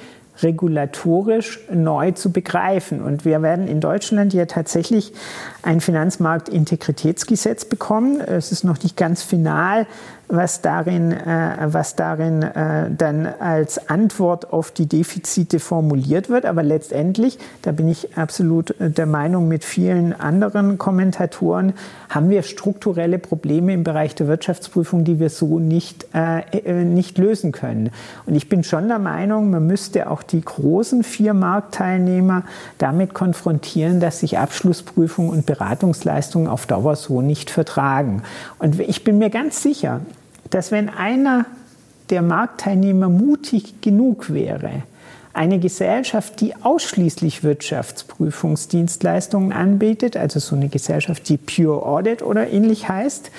regulatorisch 0.43 1.60
neu 1.71 2.12
zu 2.12 2.32
begreifen. 2.32 3.02
Und 3.02 3.26
wir 3.26 3.41
werden 3.41 3.67
in 3.67 3.80
Deutschland 3.80 4.34
ja 4.34 4.45
tatsächlich 4.45 5.13
ein 5.62 5.82
Finanzmarktintegritätsgesetz 5.82 7.65
bekommen. 7.65 8.21
Es 8.21 8.52
ist 8.52 8.63
noch 8.63 8.82
nicht 8.82 8.97
ganz 8.97 9.24
final, 9.24 9.86
was 10.32 10.62
darin, 10.62 11.12
äh, 11.12 11.58
was 11.65 11.96
darin 11.96 12.41
äh, 12.41 12.89
dann 12.89 13.26
als 13.26 13.89
Antwort 13.89 14.54
auf 14.54 14.72
die 14.72 14.88
Defizite 14.88 15.60
formuliert 15.60 16.30
wird. 16.30 16.46
Aber 16.46 16.63
letztendlich, 16.63 17.38
da 17.62 17.72
bin 17.72 17.88
ich 17.88 18.17
absolut 18.17 18.80
äh, 18.80 18.89
der 18.89 19.06
Meinung 19.06 19.48
mit 19.48 19.65
vielen 19.65 20.13
anderen 20.13 20.78
Kommentatoren, 20.78 21.74
haben 22.10 22.30
wir 22.30 22.44
strukturelle 22.44 23.20
Probleme 23.20 23.74
im 23.74 23.84
Bereich 23.84 24.15
der 24.15 24.28
Wirtschaftsprüfung, 24.28 25.04
die 25.04 25.20
wir 25.20 25.30
so 25.30 25.60
nicht, 25.60 26.08
nicht 26.65 27.17
lösen 27.17 27.52
können. 27.52 27.89
Und 28.26 28.36
ich 28.36 28.50
bin 28.50 28.63
schon 28.63 28.89
der 28.89 29.00
Meinung, 29.00 29.50
man 29.50 29.65
müsste 29.65 30.10
auch 30.10 30.24
die 30.24 30.41
großen 30.41 31.04
vier 31.04 31.34
Marktteilnehmer 31.34 32.44
damit 32.78 33.13
konfrontieren, 33.13 34.00
dass 34.02 34.20
sich 34.20 34.38
Abschlussprüfung 34.38 35.30
und 35.30 35.46
Beratungsleistungen 35.46 36.50
auf 36.50 36.65
Dauer 36.65 36.98
so 36.98 37.22
nicht 37.22 37.50
vertragen. 37.50 38.24
Und 38.60 38.80
ich 38.80 39.04
bin 39.06 39.17
mir 39.17 39.30
ganz 39.30 39.62
sicher, 39.62 40.02
dass 40.52 40.72
wenn 40.72 40.90
einer 40.90 41.46
der 42.10 42.22
Marktteilnehmer 42.22 43.10
mutig 43.10 43.82
genug 43.82 44.32
wäre, 44.32 44.84
eine 45.34 45.60
Gesellschaft, 45.60 46.40
die 46.42 46.58
ausschließlich 46.58 47.44
Wirtschaftsprüfungsdienstleistungen 47.44 49.54
anbietet, 49.54 50.18
also 50.18 50.40
so 50.40 50.56
eine 50.56 50.68
Gesellschaft, 50.68 51.30
die 51.30 51.38
Pure 51.38 51.86
Audit 51.86 52.22
oder 52.22 52.50
ähnlich 52.50 52.90
heißt, 52.90 53.32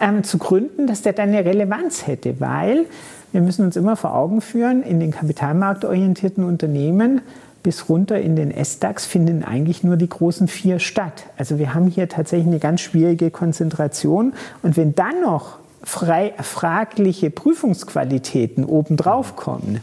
ähm, 0.00 0.24
zu 0.24 0.38
gründen, 0.38 0.88
dass 0.88 1.02
der 1.02 1.12
dann 1.12 1.28
eine 1.28 1.44
Relevanz 1.44 2.06
hätte, 2.06 2.40
weil 2.40 2.86
wir 3.32 3.42
müssen 3.42 3.64
uns 3.64 3.76
immer 3.76 3.96
vor 3.96 4.14
Augen 4.14 4.40
führen, 4.40 4.82
in 4.82 4.98
den 4.98 5.12
kapitalmarktorientierten 5.12 6.42
Unternehmen 6.44 7.20
bis 7.62 7.88
runter 7.88 8.20
in 8.20 8.36
den 8.36 8.50
S-DAX 8.52 9.06
finden 9.06 9.42
eigentlich 9.42 9.82
nur 9.82 9.96
die 9.96 10.08
großen 10.08 10.46
vier 10.46 10.78
statt. 10.78 11.24
Also 11.36 11.58
wir 11.58 11.74
haben 11.74 11.88
hier 11.88 12.08
tatsächlich 12.08 12.46
eine 12.46 12.60
ganz 12.60 12.80
schwierige 12.80 13.32
Konzentration. 13.32 14.34
Und 14.62 14.76
wenn 14.76 14.94
dann 14.94 15.20
noch 15.20 15.58
frei, 15.82 16.34
fragliche 16.40 17.30
Prüfungsqualitäten 17.30 18.64
obendrauf 18.64 19.36
kommen, 19.36 19.80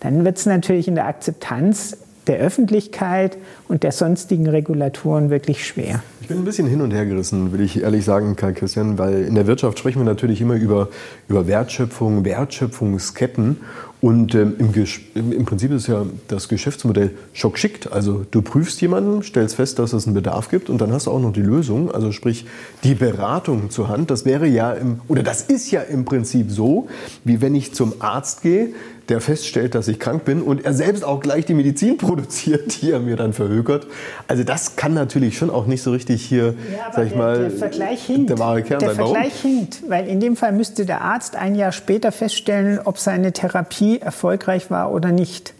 dann 0.00 0.24
wird 0.24 0.38
es 0.38 0.46
natürlich 0.46 0.88
in 0.88 0.94
der 0.94 1.06
Akzeptanz 1.06 1.96
der 2.26 2.38
Öffentlichkeit 2.38 3.38
und 3.68 3.82
der 3.82 3.92
sonstigen 3.92 4.48
Regulatoren 4.48 5.30
wirklich 5.30 5.66
schwer. 5.66 6.02
Ich 6.20 6.28
bin 6.28 6.38
ein 6.38 6.44
bisschen 6.44 6.66
hin 6.66 6.80
und 6.80 6.90
her 6.90 7.06
gerissen, 7.06 7.52
will 7.52 7.60
ich 7.60 7.82
ehrlich 7.82 8.04
sagen, 8.04 8.34
Karl 8.34 8.52
Christian, 8.52 8.98
weil 8.98 9.22
in 9.22 9.36
der 9.36 9.46
Wirtschaft 9.46 9.78
sprechen 9.78 10.00
wir 10.00 10.04
natürlich 10.04 10.40
immer 10.40 10.54
über, 10.54 10.88
über 11.28 11.46
Wertschöpfung, 11.46 12.24
Wertschöpfungsketten. 12.24 13.58
Und 14.02 14.34
ähm, 14.34 14.56
im, 14.58 15.32
im, 15.32 15.44
Prinzip 15.46 15.72
ist 15.72 15.86
ja 15.86 16.04
das 16.28 16.48
Geschäftsmodell 16.48 17.12
schockschickt. 17.32 17.90
Also 17.90 18.26
du 18.30 18.42
prüfst 18.42 18.80
jemanden, 18.82 19.22
stellst 19.22 19.54
fest, 19.54 19.78
dass 19.78 19.94
es 19.94 20.06
einen 20.06 20.14
Bedarf 20.14 20.50
gibt 20.50 20.68
und 20.68 20.80
dann 20.80 20.92
hast 20.92 21.06
du 21.06 21.10
auch 21.10 21.20
noch 21.20 21.32
die 21.32 21.42
Lösung, 21.42 21.90
also 21.90 22.12
sprich 22.12 22.44
die 22.84 22.94
Beratung 22.94 23.70
zur 23.70 23.88
Hand. 23.88 24.10
Das 24.10 24.26
wäre 24.26 24.46
ja 24.46 24.72
im, 24.72 25.00
oder 25.08 25.22
das 25.22 25.42
ist 25.42 25.70
ja 25.70 25.80
im 25.80 26.04
Prinzip 26.04 26.50
so, 26.50 26.88
wie 27.24 27.40
wenn 27.40 27.54
ich 27.54 27.72
zum 27.72 27.94
Arzt 28.00 28.42
gehe, 28.42 28.74
der 29.08 29.20
feststellt, 29.20 29.74
dass 29.74 29.88
ich 29.88 29.98
krank 29.98 30.24
bin 30.24 30.42
und 30.42 30.64
er 30.64 30.72
selbst 30.72 31.04
auch 31.04 31.20
gleich 31.20 31.46
die 31.46 31.54
Medizin 31.54 31.96
produziert, 31.98 32.80
die 32.82 32.90
er 32.90 33.00
mir 33.00 33.16
dann 33.16 33.32
verhökert. 33.32 33.86
Also 34.28 34.44
das 34.44 34.76
kann 34.76 34.94
natürlich 34.94 35.38
schon 35.38 35.50
auch 35.50 35.66
nicht 35.66 35.82
so 35.82 35.92
richtig 35.92 36.24
hier, 36.24 36.54
ja, 36.72 36.92
sag 36.92 37.06
ich 37.06 37.12
der, 37.12 37.18
mal, 37.18 37.38
der 37.38 37.50
Vergleich 37.50 38.04
hinkt. 38.04 38.30
der 38.30 38.38
wahre 38.38 38.62
Kern 38.62 38.80
der 38.80 38.94
sein. 38.94 38.96
Vergleich 38.96 39.32
Warum? 39.42 39.56
hinkt, 39.56 39.82
weil 39.88 40.08
in 40.08 40.20
dem 40.20 40.36
Fall 40.36 40.52
müsste 40.52 40.86
der 40.86 41.02
Arzt 41.02 41.36
ein 41.36 41.54
Jahr 41.54 41.72
später 41.72 42.12
feststellen, 42.12 42.80
ob 42.84 42.98
seine 42.98 43.32
Therapie 43.32 43.98
erfolgreich 43.98 44.70
war 44.70 44.92
oder 44.92 45.12
nicht. 45.12 45.54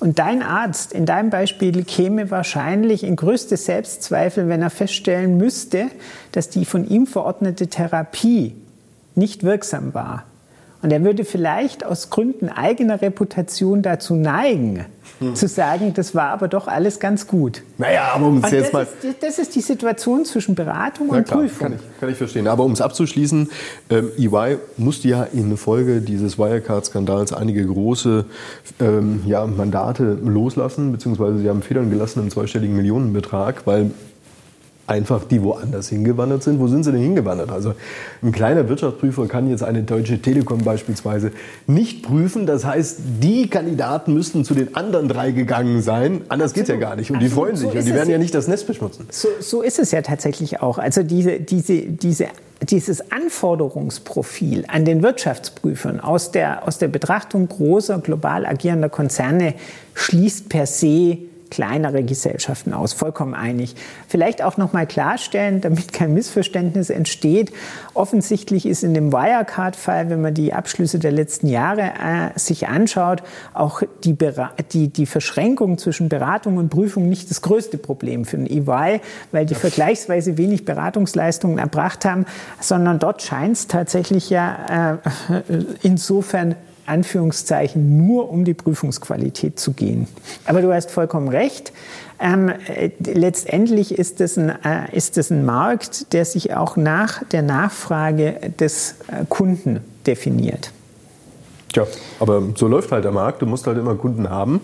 Und 0.00 0.18
dein 0.18 0.42
Arzt 0.42 0.94
in 0.94 1.04
deinem 1.04 1.28
Beispiel 1.28 1.84
käme 1.84 2.30
wahrscheinlich 2.30 3.04
in 3.04 3.16
größte 3.16 3.58
Selbstzweifel, 3.58 4.48
wenn 4.48 4.62
er 4.62 4.70
feststellen 4.70 5.36
müsste, 5.36 5.88
dass 6.32 6.48
die 6.48 6.64
von 6.64 6.88
ihm 6.88 7.06
verordnete 7.06 7.66
Therapie 7.66 8.56
nicht 9.14 9.44
wirksam 9.44 9.92
war. 9.92 10.24
Und 10.82 10.92
er 10.92 11.04
würde 11.04 11.24
vielleicht 11.24 11.84
aus 11.84 12.08
Gründen 12.08 12.48
eigener 12.48 13.02
Reputation 13.02 13.82
dazu 13.82 14.14
neigen, 14.14 14.86
hm. 15.18 15.34
zu 15.34 15.46
sagen, 15.46 15.92
das 15.92 16.14
war 16.14 16.30
aber 16.30 16.48
doch 16.48 16.68
alles 16.68 16.98
ganz 16.98 17.26
gut. 17.26 17.62
Naja, 17.76 18.12
aber 18.14 18.28
um 18.28 18.42
es 18.42 18.50
jetzt 18.50 18.72
mal. 18.72 18.84
Ist, 18.84 19.22
das 19.22 19.38
ist 19.38 19.54
die 19.54 19.60
Situation 19.60 20.24
zwischen 20.24 20.54
Beratung 20.54 21.08
Na 21.10 21.18
und 21.18 21.26
klar, 21.26 21.40
Prüfung. 21.40 21.68
Kann 21.68 21.72
ich, 21.74 22.00
kann 22.00 22.08
ich 22.08 22.16
verstehen. 22.16 22.48
Aber 22.48 22.64
um 22.64 22.72
es 22.72 22.80
abzuschließen, 22.80 23.50
ähm, 23.90 24.10
EY 24.18 24.56
musste 24.78 25.08
ja 25.08 25.24
in 25.24 25.54
Folge 25.58 26.00
dieses 26.00 26.38
Wirecard-Skandals 26.38 27.34
einige 27.34 27.66
große 27.66 28.24
ähm, 28.80 29.22
ja, 29.26 29.46
Mandate 29.46 30.16
loslassen, 30.24 30.92
beziehungsweise 30.92 31.38
sie 31.38 31.48
haben 31.50 31.60
Federn 31.60 31.90
gelassen 31.90 32.20
im 32.20 32.30
zweistelligen 32.30 32.74
Millionenbetrag, 32.74 33.66
weil 33.66 33.90
einfach 34.90 35.24
die 35.24 35.42
woanders 35.42 35.88
hingewandert 35.88 36.42
sind. 36.42 36.58
Wo 36.58 36.66
sind 36.66 36.82
sie 36.82 36.90
denn 36.90 37.00
hingewandert? 37.00 37.50
Also 37.50 37.74
ein 38.22 38.32
kleiner 38.32 38.68
Wirtschaftsprüfer 38.68 39.28
kann 39.28 39.48
jetzt 39.48 39.62
eine 39.62 39.84
Deutsche 39.84 40.20
Telekom 40.20 40.64
beispielsweise 40.64 41.30
nicht 41.66 42.02
prüfen. 42.02 42.44
Das 42.44 42.64
heißt, 42.64 42.98
die 43.20 43.48
Kandidaten 43.48 44.12
müssten 44.12 44.44
zu 44.44 44.54
den 44.54 44.74
anderen 44.74 45.08
drei 45.08 45.30
gegangen 45.30 45.80
sein. 45.80 46.22
Anders 46.28 46.52
geht 46.52 46.64
es 46.64 46.68
ja 46.70 46.76
gar 46.76 46.96
nicht. 46.96 47.10
Und 47.10 47.16
Absolut. 47.16 47.30
die 47.30 47.34
freuen 47.34 47.56
sich. 47.56 47.70
So 47.70 47.78
und 47.78 47.86
die 47.86 47.94
werden 47.94 48.10
ja 48.10 48.18
nicht 48.18 48.34
das 48.34 48.48
Netz 48.48 48.64
beschmutzen. 48.64 49.06
So, 49.10 49.28
so 49.38 49.62
ist 49.62 49.78
es 49.78 49.92
ja 49.92 50.02
tatsächlich 50.02 50.60
auch. 50.60 50.78
Also 50.78 51.04
diese, 51.04 51.38
diese, 51.38 51.82
diese 51.82 52.26
dieses 52.62 53.10
Anforderungsprofil 53.10 54.66
an 54.68 54.84
den 54.84 55.02
Wirtschaftsprüfern 55.02 55.98
aus 55.98 56.30
der, 56.30 56.68
aus 56.68 56.76
der 56.76 56.88
Betrachtung 56.88 57.48
großer 57.48 58.00
global 58.00 58.44
agierender 58.44 58.90
Konzerne 58.90 59.54
schließt 59.94 60.50
per 60.50 60.66
se 60.66 61.29
kleinere 61.50 62.02
Gesellschaften 62.02 62.72
aus. 62.72 62.92
Vollkommen 62.92 63.34
einig. 63.34 63.74
Vielleicht 64.08 64.42
auch 64.42 64.56
noch 64.56 64.72
mal 64.72 64.86
klarstellen, 64.86 65.60
damit 65.60 65.92
kein 65.92 66.14
Missverständnis 66.14 66.90
entsteht. 66.90 67.52
Offensichtlich 67.94 68.66
ist 68.66 68.82
in 68.82 68.94
dem 68.94 69.12
Wirecard-Fall, 69.12 70.10
wenn 70.10 70.20
man 70.20 70.34
die 70.34 70.52
Abschlüsse 70.52 70.98
der 70.98 71.12
letzten 71.12 71.48
Jahre 71.48 71.82
äh, 71.82 72.38
sich 72.38 72.68
anschaut, 72.68 73.22
auch 73.52 73.82
die, 74.04 74.16
die, 74.72 74.88
die 74.88 75.06
Verschränkung 75.06 75.78
zwischen 75.78 76.08
Beratung 76.08 76.56
und 76.56 76.70
Prüfung 76.70 77.08
nicht 77.08 77.30
das 77.30 77.42
größte 77.42 77.78
Problem 77.78 78.24
für 78.24 78.38
den 78.38 78.46
EY, 78.46 79.00
weil 79.32 79.46
die 79.46 79.54
vergleichsweise 79.54 80.38
wenig 80.38 80.64
Beratungsleistungen 80.64 81.58
erbracht 81.58 82.04
haben, 82.04 82.26
sondern 82.60 82.98
dort 82.98 83.22
scheint 83.22 83.56
es 83.56 83.66
tatsächlich 83.66 84.30
ja 84.30 85.00
äh, 85.02 85.38
insofern 85.82 86.54
Anführungszeichen 86.90 88.06
nur 88.06 88.30
um 88.30 88.44
die 88.44 88.54
Prüfungsqualität 88.54 89.58
zu 89.58 89.72
gehen. 89.72 90.08
Aber 90.44 90.60
du 90.60 90.72
hast 90.72 90.90
vollkommen 90.90 91.28
recht. 91.28 91.72
Ähm, 92.20 92.50
äh, 92.66 92.90
letztendlich 93.02 93.98
ist 93.98 94.20
es, 94.20 94.36
ein, 94.36 94.50
äh, 94.50 94.94
ist 94.94 95.16
es 95.16 95.30
ein 95.30 95.46
Markt, 95.46 96.12
der 96.12 96.26
sich 96.26 96.54
auch 96.54 96.76
nach 96.76 97.24
der 97.28 97.42
Nachfrage 97.42 98.52
des 98.58 98.96
äh, 99.08 99.24
Kunden 99.28 99.80
definiert. 100.06 100.72
Tja, 101.72 101.86
aber 102.18 102.42
so 102.56 102.66
läuft 102.66 102.90
halt 102.90 103.04
der 103.04 103.12
Markt. 103.12 103.42
Du 103.42 103.46
musst 103.46 103.66
halt 103.66 103.78
immer 103.78 103.94
Kunden 103.94 104.28
haben. 104.28 104.60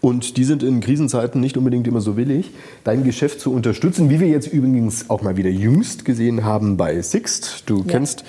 Und 0.00 0.36
die 0.36 0.44
sind 0.44 0.62
in 0.64 0.80
Krisenzeiten 0.80 1.40
nicht 1.40 1.56
unbedingt 1.56 1.86
immer 1.86 2.00
so 2.00 2.16
willig, 2.16 2.50
dein 2.82 3.04
Geschäft 3.04 3.40
zu 3.40 3.52
unterstützen, 3.52 4.10
wie 4.10 4.18
wir 4.18 4.28
jetzt 4.28 4.52
übrigens 4.52 5.08
auch 5.08 5.22
mal 5.22 5.36
wieder 5.36 5.50
jüngst 5.50 6.04
gesehen 6.04 6.44
haben 6.44 6.76
bei 6.76 7.00
Sixt. 7.00 7.62
Du 7.66 7.78
ja. 7.78 7.84
kennst 7.86 8.24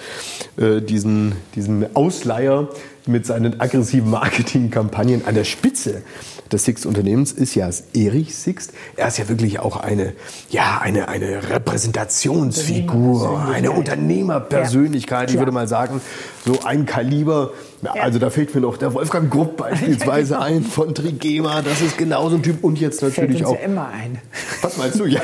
äh, 0.58 0.80
diesen, 0.80 1.34
diesen 1.56 1.96
Ausleiher 1.96 2.70
mit 3.10 3.26
seinen 3.26 3.60
aggressiven 3.60 4.10
Marketingkampagnen 4.10 5.26
an 5.26 5.36
der 5.36 5.44
Spitze 5.44 6.04
des 6.52 6.66
Sixt-Unternehmens 6.66 7.32
ist 7.32 7.56
ja 7.56 7.70
Erich 7.94 8.36
Sixt. 8.36 8.74
Er 8.96 9.08
ist 9.08 9.18
ja 9.18 9.30
wirklich 9.30 9.60
auch 9.60 9.78
eine, 9.78 10.14
ja, 10.50 10.80
eine, 10.82 11.08
eine 11.08 11.50
Repräsentationsfigur, 11.50 13.48
eine 13.54 13.72
Unternehmerpersönlichkeit. 13.72 15.30
Ja. 15.30 15.34
Ich 15.36 15.40
würde 15.40 15.52
mal 15.52 15.68
sagen, 15.68 16.02
so 16.46 16.60
ein 16.64 16.86
Kaliber. 16.86 17.52
Ja. 17.82 17.94
Also 17.94 18.20
da 18.20 18.30
fehlt 18.30 18.54
mir 18.54 18.62
noch 18.62 18.78
der 18.78 18.94
Wolfgang 18.94 19.30
Grupp 19.32 19.58
beispielsweise 19.58 20.40
ein 20.42 20.64
von 20.64 20.94
Trigema. 20.96 21.62
Das 21.62 21.82
ist 21.82 21.98
genauso 21.98 22.36
ein 22.38 22.44
Typ. 22.44 22.64
Und 22.64 22.80
jetzt 22.80 23.02
natürlich 23.02 23.42
fällt 23.42 23.42
uns 23.42 23.50
auch. 23.50 23.60
Ja 23.60 23.66
immer 23.66 23.88
ein. 23.88 24.20
Was 24.62 24.78
meinst 24.78 25.00
du? 25.00 25.06
Ja, 25.06 25.22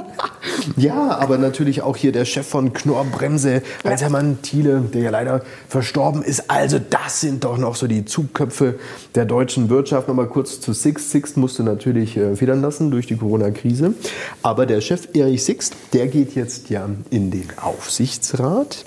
ja, 0.76 1.18
aber 1.18 1.38
natürlich 1.38 1.82
auch 1.82 1.96
hier 1.96 2.12
der 2.12 2.24
Chef 2.24 2.46
von 2.46 2.72
Knorr-Bremse, 2.72 3.62
Heinz-Hermann 3.84 4.42
Thiele, 4.42 4.80
der 4.92 5.02
ja 5.02 5.10
leider 5.10 5.42
verstorben 5.68 6.22
ist. 6.22 6.50
Also 6.50 6.78
das 7.04 7.20
sind 7.20 7.44
doch 7.44 7.58
noch 7.58 7.74
so 7.74 7.86
die 7.86 8.04
Zugköpfe 8.04 8.78
der 9.14 9.24
deutschen 9.24 9.68
Wirtschaft. 9.70 10.08
Nochmal 10.08 10.26
kurz 10.28 10.60
zu 10.60 10.72
Sixt. 10.72 11.10
Sixt 11.10 11.36
musste 11.36 11.62
natürlich 11.62 12.16
äh, 12.16 12.36
federn 12.36 12.60
lassen 12.62 12.90
durch 12.90 13.06
die 13.06 13.16
Corona-Krise. 13.16 13.94
Aber 14.42 14.66
der 14.66 14.80
Chef 14.80 15.08
Erich 15.14 15.44
Sixt, 15.44 15.74
der 15.92 16.06
geht 16.08 16.34
jetzt 16.34 16.70
ja 16.70 16.88
in 17.10 17.30
den 17.30 17.48
Aufsichtsrat. 17.60 18.84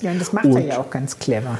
Ja, 0.00 0.12
und 0.12 0.20
das 0.20 0.32
macht 0.32 0.46
und 0.46 0.56
er 0.56 0.66
ja 0.66 0.78
auch 0.78 0.90
ganz 0.90 1.18
clever. 1.18 1.58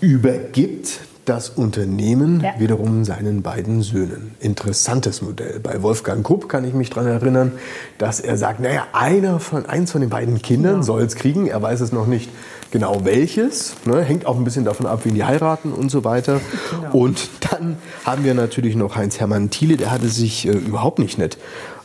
Übergibt 0.00 1.00
das 1.24 1.50
Unternehmen 1.50 2.40
Ja. 2.40 2.58
wiederum 2.58 3.04
seinen 3.04 3.42
beiden 3.42 3.82
Söhnen. 3.82 4.30
Interessantes 4.40 5.20
Modell. 5.20 5.60
Bei 5.60 5.82
Wolfgang 5.82 6.24
Krupp 6.24 6.48
kann 6.48 6.64
ich 6.64 6.72
mich 6.72 6.88
daran 6.88 7.06
erinnern, 7.06 7.52
dass 7.98 8.20
er 8.20 8.38
sagt, 8.38 8.60
naja, 8.60 8.86
einer 8.92 9.38
von, 9.38 9.66
eins 9.66 9.92
von 9.92 10.00
den 10.00 10.08
beiden 10.08 10.40
Kindern 10.40 10.74
Genau. 10.74 10.84
soll 10.84 11.02
es 11.02 11.16
kriegen. 11.16 11.46
Er 11.46 11.60
weiß 11.60 11.80
es 11.80 11.92
noch 11.92 12.06
nicht 12.06 12.30
genau 12.70 13.04
welches. 13.04 13.74
Ne? 13.84 14.02
Hängt 14.02 14.26
auch 14.26 14.36
ein 14.36 14.44
bisschen 14.44 14.64
davon 14.64 14.86
ab, 14.86 15.00
wen 15.04 15.14
die 15.14 15.24
heiraten 15.24 15.72
und 15.72 15.90
so 15.90 16.04
weiter. 16.04 16.40
Genau. 16.70 16.92
Und 16.92 17.28
dann 17.40 17.76
haben 18.04 18.24
wir 18.24 18.34
natürlich 18.34 18.76
noch 18.76 18.96
Heinz-Hermann 18.96 19.50
Thiele, 19.50 19.76
der 19.76 19.90
hatte 19.90 20.08
sich 20.08 20.46
äh, 20.46 20.52
überhaupt 20.52 20.98
nicht 20.98 21.18
nett 21.18 21.38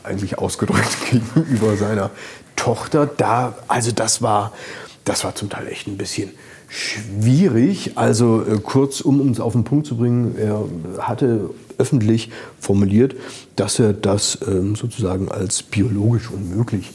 eigentlich 0.04 0.38
ausgedrückt 0.38 0.98
gegenüber 1.12 1.78
seiner 1.78 2.12
Tochter. 2.56 3.06
Da, 3.06 3.56
also 3.68 3.92
das 3.92 4.22
war, 4.22 4.54
das 5.06 5.24
war 5.24 5.36
zum 5.36 5.50
Teil 5.50 5.68
echt 5.68 5.88
ein 5.88 5.98
bisschen 5.98 6.32
schwierig. 6.68 7.98
Also 7.98 8.44
äh, 8.44 8.60
kurz, 8.60 9.02
um 9.02 9.22
uns 9.22 9.40
auf 9.40 9.54
den 9.54 9.64
Punkt 9.64 9.88
zu 9.88 9.98
bringen, 9.98 10.36
er 10.38 10.64
hatte 11.00 11.50
öffentlich 11.78 12.30
formuliert, 12.60 13.16
dass 13.56 13.80
er 13.80 13.94
das 13.94 14.40
ähm, 14.48 14.76
sozusagen 14.76 15.32
als 15.32 15.64
biologisch 15.64 16.30
unmöglich 16.30 16.92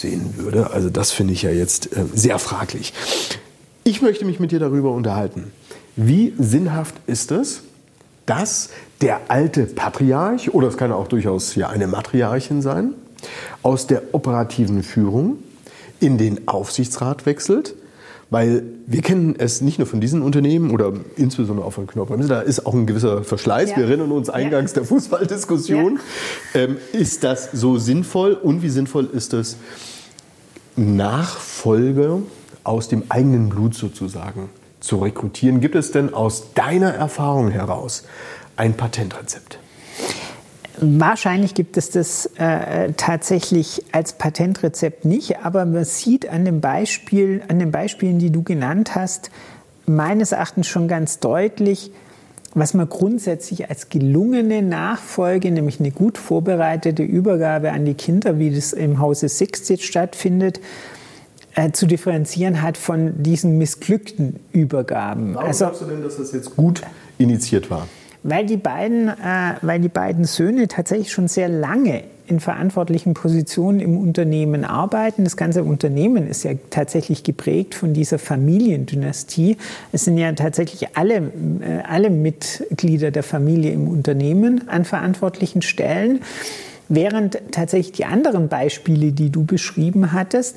sehen 0.00 0.34
würde. 0.36 0.70
Also 0.70 0.90
das 0.90 1.10
finde 1.10 1.34
ich 1.34 1.42
ja 1.42 1.50
jetzt 1.50 1.96
äh, 1.96 2.04
sehr 2.14 2.38
fraglich. 2.38 2.92
Ich 3.84 4.02
möchte 4.02 4.24
mich 4.24 4.40
mit 4.40 4.52
dir 4.52 4.58
darüber 4.58 4.92
unterhalten. 4.92 5.52
Wie 5.96 6.34
sinnhaft 6.38 6.94
ist 7.06 7.32
es, 7.32 7.62
dass 8.26 8.70
der 9.00 9.30
alte 9.30 9.64
Patriarch, 9.64 10.52
oder 10.54 10.68
es 10.68 10.76
kann 10.76 10.92
auch 10.92 11.08
durchaus 11.08 11.54
ja 11.54 11.68
eine 11.68 11.86
Matriarchin 11.86 12.62
sein, 12.62 12.94
aus 13.62 13.86
der 13.86 14.02
operativen 14.12 14.82
Führung 14.82 15.38
in 16.00 16.18
den 16.18 16.46
Aufsichtsrat 16.46 17.26
wechselt? 17.26 17.74
Weil 18.30 18.62
wir 18.86 19.00
kennen 19.00 19.36
es 19.38 19.62
nicht 19.62 19.78
nur 19.78 19.86
von 19.86 20.00
diesen 20.00 20.20
Unternehmen 20.20 20.70
oder 20.70 20.92
insbesondere 21.16 21.66
auch 21.66 21.72
von 21.72 21.86
Knorr-Bremse, 21.86 22.28
da 22.28 22.40
ist 22.40 22.66
auch 22.66 22.74
ein 22.74 22.86
gewisser 22.86 23.24
Verschleiß. 23.24 23.70
Ja. 23.70 23.76
Wir 23.78 23.84
erinnern 23.84 24.12
uns 24.12 24.28
eingangs 24.28 24.74
der 24.74 24.84
Fußballdiskussion. 24.84 25.98
Ähm, 26.54 26.76
ist 26.92 27.24
das 27.24 27.50
so 27.52 27.78
sinnvoll 27.78 28.34
und 28.34 28.62
wie 28.62 28.68
sinnvoll 28.68 29.08
ist 29.12 29.32
es, 29.32 29.56
Nachfolger 30.76 32.20
aus 32.64 32.88
dem 32.88 33.04
eigenen 33.08 33.48
Blut 33.48 33.74
sozusagen 33.74 34.50
zu 34.80 34.98
rekrutieren? 34.98 35.60
Gibt 35.60 35.74
es 35.74 35.90
denn 35.90 36.12
aus 36.12 36.52
deiner 36.52 36.90
Erfahrung 36.90 37.50
heraus 37.50 38.04
ein 38.56 38.74
Patentrezept? 38.74 39.58
Wahrscheinlich 40.80 41.54
gibt 41.54 41.76
es 41.76 41.90
das 41.90 42.26
äh, 42.36 42.92
tatsächlich 42.96 43.82
als 43.92 44.12
Patentrezept 44.12 45.04
nicht, 45.04 45.38
aber 45.44 45.64
man 45.64 45.84
sieht 45.84 46.28
an, 46.28 46.44
dem 46.44 46.60
Beispiel, 46.60 47.42
an 47.48 47.58
den 47.58 47.70
Beispielen, 47.70 48.18
die 48.18 48.30
du 48.30 48.42
genannt 48.42 48.94
hast, 48.94 49.30
meines 49.86 50.32
Erachtens 50.32 50.66
schon 50.68 50.86
ganz 50.86 51.18
deutlich, 51.18 51.90
was 52.54 52.74
man 52.74 52.88
grundsätzlich 52.88 53.68
als 53.70 53.88
gelungene 53.88 54.62
Nachfolge, 54.62 55.50
nämlich 55.50 55.80
eine 55.80 55.90
gut 55.90 56.18
vorbereitete 56.18 57.02
Übergabe 57.02 57.72
an 57.72 57.84
die 57.84 57.94
Kinder, 57.94 58.38
wie 58.38 58.50
das 58.54 58.72
im 58.72 58.98
Hause 59.00 59.28
Sixt 59.28 59.68
jetzt 59.70 59.84
stattfindet, 59.84 60.60
äh, 61.54 61.72
zu 61.72 61.86
differenzieren 61.86 62.62
hat 62.62 62.76
von 62.76 63.22
diesen 63.22 63.58
missglückten 63.58 64.40
Übergaben. 64.52 65.34
Warum 65.34 65.48
Also- 65.48 65.64
glaubst 65.64 65.82
du 65.82 65.86
denn, 65.86 66.02
dass 66.02 66.16
das 66.16 66.32
jetzt 66.32 66.54
gut 66.56 66.82
initiiert 67.18 67.70
war? 67.70 67.86
Weil 68.22 68.46
die 68.46 68.56
beiden, 68.56 69.08
äh, 69.08 69.54
weil 69.62 69.80
die 69.80 69.88
beiden 69.88 70.24
Söhne 70.24 70.68
tatsächlich 70.68 71.12
schon 71.12 71.28
sehr 71.28 71.48
lange 71.48 72.02
in 72.28 72.40
verantwortlichen 72.40 73.14
Positionen 73.14 73.80
im 73.80 73.96
Unternehmen 73.96 74.64
arbeiten. 74.64 75.24
Das 75.24 75.36
ganze 75.36 75.64
Unternehmen 75.64 76.26
ist 76.28 76.44
ja 76.44 76.52
tatsächlich 76.68 77.24
geprägt 77.24 77.74
von 77.74 77.94
dieser 77.94 78.18
Familiendynastie. 78.18 79.56
Es 79.92 80.04
sind 80.04 80.18
ja 80.18 80.30
tatsächlich 80.32 80.96
alle, 80.96 81.14
äh, 81.16 81.82
alle 81.88 82.10
Mitglieder 82.10 83.10
der 83.10 83.22
Familie 83.22 83.72
im 83.72 83.88
Unternehmen 83.88 84.68
an 84.68 84.84
verantwortlichen 84.84 85.62
Stellen. 85.62 86.20
Während 86.90 87.38
tatsächlich 87.50 87.92
die 87.92 88.04
anderen 88.06 88.48
Beispiele, 88.48 89.12
die 89.12 89.30
du 89.30 89.44
beschrieben 89.44 90.12
hattest, 90.12 90.56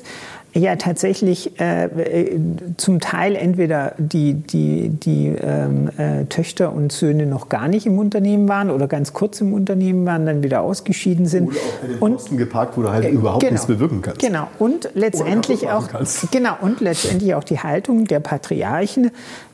ja 0.54 0.76
tatsächlich 0.76 1.58
äh, 1.60 1.84
äh, 1.86 2.40
zum 2.76 3.00
Teil 3.00 3.36
entweder 3.36 3.94
die, 3.98 4.34
die, 4.34 4.90
die 4.90 5.28
ähm, 5.28 5.88
äh, 5.96 6.24
Töchter 6.26 6.72
und 6.74 6.92
Söhne 6.92 7.24
noch 7.26 7.48
gar 7.48 7.68
nicht 7.68 7.86
im 7.86 7.98
Unternehmen 7.98 8.48
waren 8.48 8.70
oder 8.70 8.86
ganz 8.86 9.12
kurz 9.14 9.40
im 9.40 9.52
Unternehmen 9.54 10.04
waren, 10.04 10.26
dann 10.26 10.42
wieder 10.42 10.60
ausgeschieden 10.60 11.26
sind. 11.26 11.48
Oder 11.48 11.56
auch 11.56 11.80
bei 11.80 11.86
den 11.88 11.98
Und- 11.98 12.12
Posten 12.14 12.36
geparkt, 12.36 12.76
wo 12.76 12.82
du 12.82 12.90
halt 12.90 13.10
überhaupt 13.10 13.40
Genau. 13.40 13.52
nichts 13.52 13.66
bewirken 13.66 14.02
kannst. 14.02 14.20
Genau. 14.20 14.46
Und 14.58 14.90
letztendlich 14.94 15.68
auch 15.70 15.88
kannst. 15.88 16.30
genau 16.32 16.52
und 16.60 16.80
letztendlich 16.80 17.34
auch 17.34 17.44
die 17.44 17.58
Haltung 17.60 18.04
der 18.06 18.20
Patriarchen, 18.20 19.10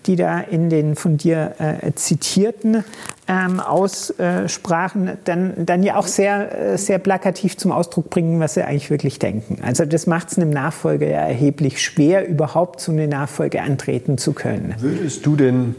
die 0.07 0.17
da 0.17 0.41
in 0.41 0.71
den 0.71 0.97
von 0.97 1.17
dir 1.17 1.55
äh, 1.59 1.93
zitierten 1.95 2.85
ähm, 3.29 3.61
Aussprachen 3.61 5.11
dann, 5.25 5.53
dann 5.67 5.83
ja 5.83 5.97
auch 5.97 6.07
sehr, 6.07 6.73
äh, 6.73 6.79
sehr 6.79 6.99
plakativ 6.99 7.57
zum 7.57 7.73
Ausdruck 7.73 8.09
bringen, 8.11 8.41
was 8.41 8.55
sie 8.55 8.65
eigentlich 8.65 8.91
wirklich 8.91 9.19
denken. 9.19 9.59
Also 9.63 9.85
das 9.85 10.07
macht 10.07 10.33
es 10.33 10.39
einem 10.39 10.51
Nachfolger 10.51 11.07
ja 11.07 11.21
erheblich 11.21 11.83
schwer, 11.83 12.27
überhaupt 12.27 12.81
so 12.81 12.91
eine 12.91 13.07
Nachfolge 13.07 13.61
antreten 13.61 14.17
zu 14.17 14.33
können. 14.33 14.75
Würdest 14.79 15.27
du 15.27 15.37
denn 15.37 15.77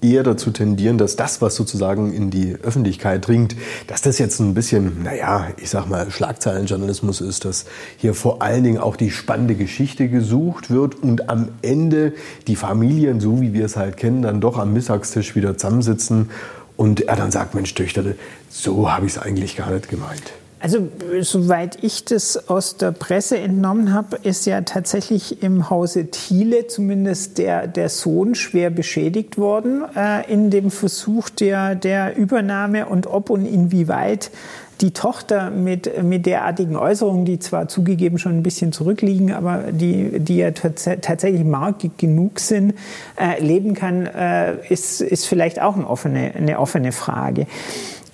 eher 0.00 0.22
dazu 0.22 0.50
tendieren, 0.50 0.98
dass 0.98 1.16
das, 1.16 1.42
was 1.42 1.56
sozusagen 1.56 2.12
in 2.12 2.30
die 2.30 2.56
Öffentlichkeit 2.62 3.26
dringt, 3.26 3.56
dass 3.86 4.00
das 4.00 4.18
jetzt 4.18 4.38
ein 4.38 4.54
bisschen, 4.54 5.02
naja, 5.02 5.48
ich 5.56 5.70
sag 5.70 5.86
mal, 5.86 6.10
Schlagzeilenjournalismus 6.10 7.20
ist, 7.20 7.44
dass 7.44 7.64
hier 7.96 8.14
vor 8.14 8.40
allen 8.42 8.62
Dingen 8.62 8.78
auch 8.78 8.96
die 8.96 9.10
spannende 9.10 9.54
Geschichte 9.54 10.08
gesucht 10.08 10.70
wird 10.70 10.94
und 10.94 11.28
am 11.28 11.48
Ende 11.62 12.12
die 12.46 12.56
Familien, 12.56 13.20
so 13.20 13.40
wie 13.40 13.52
wir 13.52 13.64
es 13.64 13.76
halt 13.76 13.96
kennen, 13.96 14.22
dann 14.22 14.40
doch 14.40 14.58
am 14.58 14.72
Mittagstisch 14.72 15.34
wieder 15.34 15.56
zusammensitzen 15.58 16.30
und 16.76 17.00
er 17.00 17.16
dann 17.16 17.32
sagt, 17.32 17.54
Mensch, 17.54 17.74
Töchter, 17.74 18.04
so 18.48 18.90
habe 18.90 19.06
ich 19.06 19.12
es 19.12 19.18
eigentlich 19.18 19.56
gar 19.56 19.70
nicht 19.70 19.88
gemeint. 19.88 20.32
Also 20.60 20.88
soweit 21.20 21.82
ich 21.84 22.04
das 22.04 22.48
aus 22.48 22.76
der 22.76 22.90
Presse 22.90 23.38
entnommen 23.38 23.92
habe, 23.92 24.18
ist 24.22 24.44
ja 24.44 24.62
tatsächlich 24.62 25.42
im 25.42 25.70
Hause 25.70 26.06
Thiele 26.10 26.66
zumindest 26.66 27.38
der, 27.38 27.68
der 27.68 27.88
Sohn 27.88 28.34
schwer 28.34 28.70
beschädigt 28.70 29.38
worden 29.38 29.84
äh, 29.94 30.30
in 30.32 30.50
dem 30.50 30.70
Versuch 30.70 31.28
der, 31.30 31.76
der 31.76 32.16
Übernahme 32.16 32.86
und 32.86 33.06
ob 33.06 33.30
und 33.30 33.46
inwieweit 33.46 34.32
die 34.80 34.92
Tochter 34.92 35.50
mit, 35.50 36.02
mit 36.02 36.26
derartigen 36.26 36.76
Äußerungen, 36.76 37.24
die 37.24 37.38
zwar 37.38 37.68
zugegeben 37.68 38.18
schon 38.18 38.36
ein 38.36 38.42
bisschen 38.42 38.72
zurückliegen, 38.72 39.32
aber 39.32 39.72
die, 39.72 40.20
die 40.20 40.36
ja 40.36 40.52
tats 40.52 40.84
tatsächlich 41.00 41.44
markig 41.44 41.98
genug 41.98 42.38
sind, 42.38 42.74
äh, 43.16 43.42
leben 43.42 43.74
kann, 43.74 44.06
äh, 44.06 44.56
ist, 44.68 45.00
ist 45.00 45.26
vielleicht 45.26 45.60
auch 45.60 45.74
eine 45.74 45.88
offene, 45.88 46.32
eine 46.34 46.58
offene 46.60 46.92
Frage. 46.92 47.46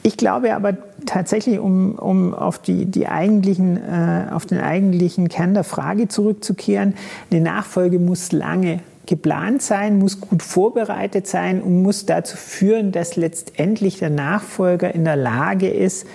Ich 0.06 0.18
glaube 0.18 0.54
aber 0.54 0.76
tatsächlich, 1.06 1.58
um, 1.58 1.94
um 1.94 2.34
auf, 2.34 2.58
die, 2.58 2.84
die 2.84 3.08
eigentlichen, 3.08 3.78
äh, 3.78 4.26
auf 4.30 4.44
den 4.44 4.60
eigentlichen 4.60 5.30
Kern 5.30 5.54
der 5.54 5.64
Frage 5.64 6.08
zurückzukehren, 6.08 6.92
eine 7.30 7.40
Nachfolge 7.40 7.98
muss 7.98 8.30
lange 8.30 8.80
geplant 9.06 9.62
sein, 9.62 9.98
muss 9.98 10.20
gut 10.20 10.42
vorbereitet 10.42 11.26
sein 11.26 11.62
und 11.62 11.82
muss 11.82 12.04
dazu 12.04 12.36
führen, 12.36 12.92
dass 12.92 13.16
letztendlich 13.16 13.98
der 13.98 14.10
Nachfolger 14.10 14.94
in 14.94 15.04
der 15.04 15.16
Lage 15.16 15.70
ist, 15.70 16.06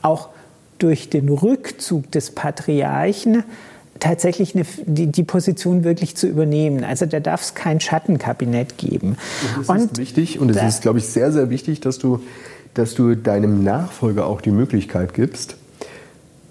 auch 0.00 0.30
durch 0.78 1.10
den 1.10 1.28
Rückzug 1.28 2.10
des 2.12 2.30
Patriarchen 2.30 3.44
tatsächlich 4.00 4.54
eine, 4.54 4.64
die, 4.86 5.06
die 5.06 5.22
Position 5.22 5.84
wirklich 5.84 6.16
zu 6.16 6.26
übernehmen. 6.26 6.82
Also 6.84 7.06
da 7.06 7.20
darf 7.20 7.42
es 7.42 7.54
kein 7.54 7.80
Schattenkabinett 7.80 8.78
geben. 8.78 9.16
Das 9.66 9.84
ist 9.84 9.98
wichtig 9.98 10.38
und 10.38 10.50
es 10.50 10.62
ist, 10.62 10.82
glaube 10.82 10.98
ich, 10.98 11.06
sehr, 11.06 11.30
sehr 11.30 11.50
wichtig, 11.50 11.80
dass 11.80 11.98
du, 11.98 12.20
dass 12.74 12.94
du 12.94 13.14
deinem 13.14 13.64
Nachfolger 13.64 14.26
auch 14.26 14.40
die 14.40 14.50
Möglichkeit 14.50 15.14
gibst, 15.14 15.56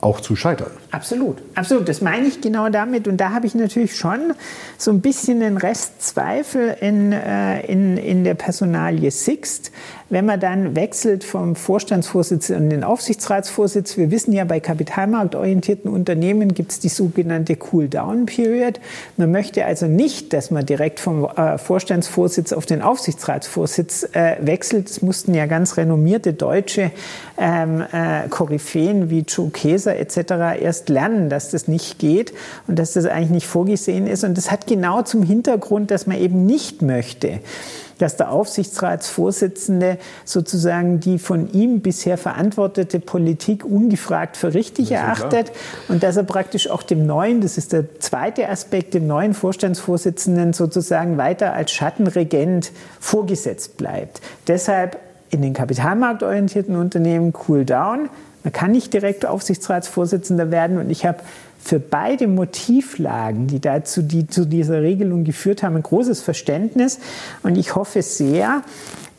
auch 0.02 0.20
zu 0.20 0.36
scheitern. 0.36 0.72
Absolut, 0.94 1.42
absolut. 1.56 1.90
Das 1.90 2.02
meine 2.02 2.28
ich 2.28 2.40
genau 2.40 2.70
damit. 2.70 3.08
Und 3.08 3.18
da 3.18 3.32
habe 3.32 3.48
ich 3.48 3.56
natürlich 3.56 3.96
schon 3.96 4.36
so 4.78 4.92
ein 4.92 5.02
bisschen 5.02 5.40
den 5.40 5.58
Rest 5.58 6.04
Zweifel 6.04 6.78
in, 6.82 7.12
äh, 7.12 7.66
in, 7.66 7.98
in 7.98 8.24
der 8.24 8.36
Personalie 8.36 9.10
Sixt. 9.10 9.72
Wenn 10.10 10.28
man 10.28 10.40
dann 10.40 10.76
wechselt 10.76 11.24
vom 11.24 11.56
Vorstandsvorsitz 11.56 12.52
in 12.52 12.70
den 12.70 12.84
Aufsichtsratsvorsitz, 12.84 13.98
wir 13.98 14.12
wissen 14.12 14.34
ja, 14.34 14.44
bei 14.44 14.60
kapitalmarktorientierten 14.60 15.90
Unternehmen 15.92 16.54
gibt 16.54 16.74
es 16.74 16.80
die 16.80 16.90
sogenannte 16.90 17.58
Cool-Down-Period. 17.58 18.80
Man 19.18 19.32
möchte 19.32 19.66
also 19.66 19.88
nicht, 19.88 20.32
dass 20.32 20.52
man 20.52 20.64
direkt 20.64 21.00
vom 21.00 21.26
äh, 21.26 21.58
Vorstandsvorsitz 21.58 22.54
auf 22.54 22.68
den 22.68 22.84
Aufsichtsratsvorsitz 22.84 24.10
äh, 24.14 24.36
wechselt. 24.42 24.92
Es 24.92 25.02
mussten 25.02 25.34
ja 25.34 25.48
ganz 25.48 25.78
renommierte 25.78 26.34
deutsche 26.34 26.92
ähm, 27.40 27.84
äh, 27.92 28.28
Koryphäen 28.30 29.10
wie 29.10 29.22
Joe 29.22 29.50
Keser 29.50 29.98
etc. 29.98 30.62
erst 30.62 30.83
lernen, 30.90 31.30
dass 31.30 31.50
das 31.50 31.68
nicht 31.68 32.00
geht 32.00 32.34
und 32.68 32.80
dass 32.80 32.94
das 32.94 33.06
eigentlich 33.06 33.30
nicht 33.30 33.48
vorgesehen 33.48 34.08
ist. 34.08 34.24
Und 34.24 34.38
das 34.38 34.52
hat 34.52 34.68
genau 34.68 35.02
zum 35.02 35.24
Hintergrund, 35.24 35.92
dass 35.92 36.08
man 36.08 36.18
eben 36.18 36.46
nicht 36.46 36.82
möchte, 36.82 37.40
dass 37.98 38.18
der 38.18 38.32
Aufsichtsratsvorsitzende 38.32 39.98
sozusagen 40.26 41.00
die 41.00 41.20
von 41.20 41.52
ihm 41.54 41.82
bisher 41.82 42.18
verantwortete 42.18 43.00
Politik 43.00 43.64
ungefragt 43.66 44.38
für 44.38 44.54
richtig 44.54 44.92
erachtet 44.92 45.48
klar. 45.48 45.58
und 45.90 46.04
dass 46.04 46.18
er 46.18 46.24
praktisch 46.24 46.70
auch 46.70 46.84
dem 46.84 47.06
neuen, 47.06 47.42
das 47.42 47.58
ist 47.58 47.74
der 47.74 48.00
zweite 48.00 48.50
Aspekt, 48.50 48.94
dem 48.94 49.08
neuen 49.08 49.34
Vorstandsvorsitzenden 49.34 50.54
sozusagen 50.54 51.18
weiter 51.18 51.54
als 51.54 51.72
Schattenregent 51.72 52.72
vorgesetzt 53.00 53.78
bleibt. 53.78 54.22
Deshalb 54.48 55.00
in 55.30 55.42
den 55.42 55.54
kapitalmarktorientierten 55.54 56.76
Unternehmen 56.76 57.34
cool 57.48 57.66
down. 57.66 58.10
Man 58.44 58.54
kann 58.54 58.72
nicht 58.72 58.94
direkt 58.94 59.26
Aufsichtsratsvorsitzender 59.26 60.52
werden 60.52 60.78
und 60.78 60.90
ich 60.90 61.06
habe 61.06 61.20
für 61.64 61.80
beide 61.80 62.28
Motivlagen, 62.28 63.48
die 63.48 63.62
dazu, 63.62 64.02
die 64.02 64.28
zu 64.28 64.46
dieser 64.46 64.82
Regelung 64.82 65.24
geführt 65.24 65.64
haben, 65.64 65.78
ein 65.78 65.84
großes 65.84 66.22
Verständnis. 66.22 67.00
Und 67.42 67.58
ich 67.58 67.76
hoffe 67.76 68.02
sehr, 68.02 68.64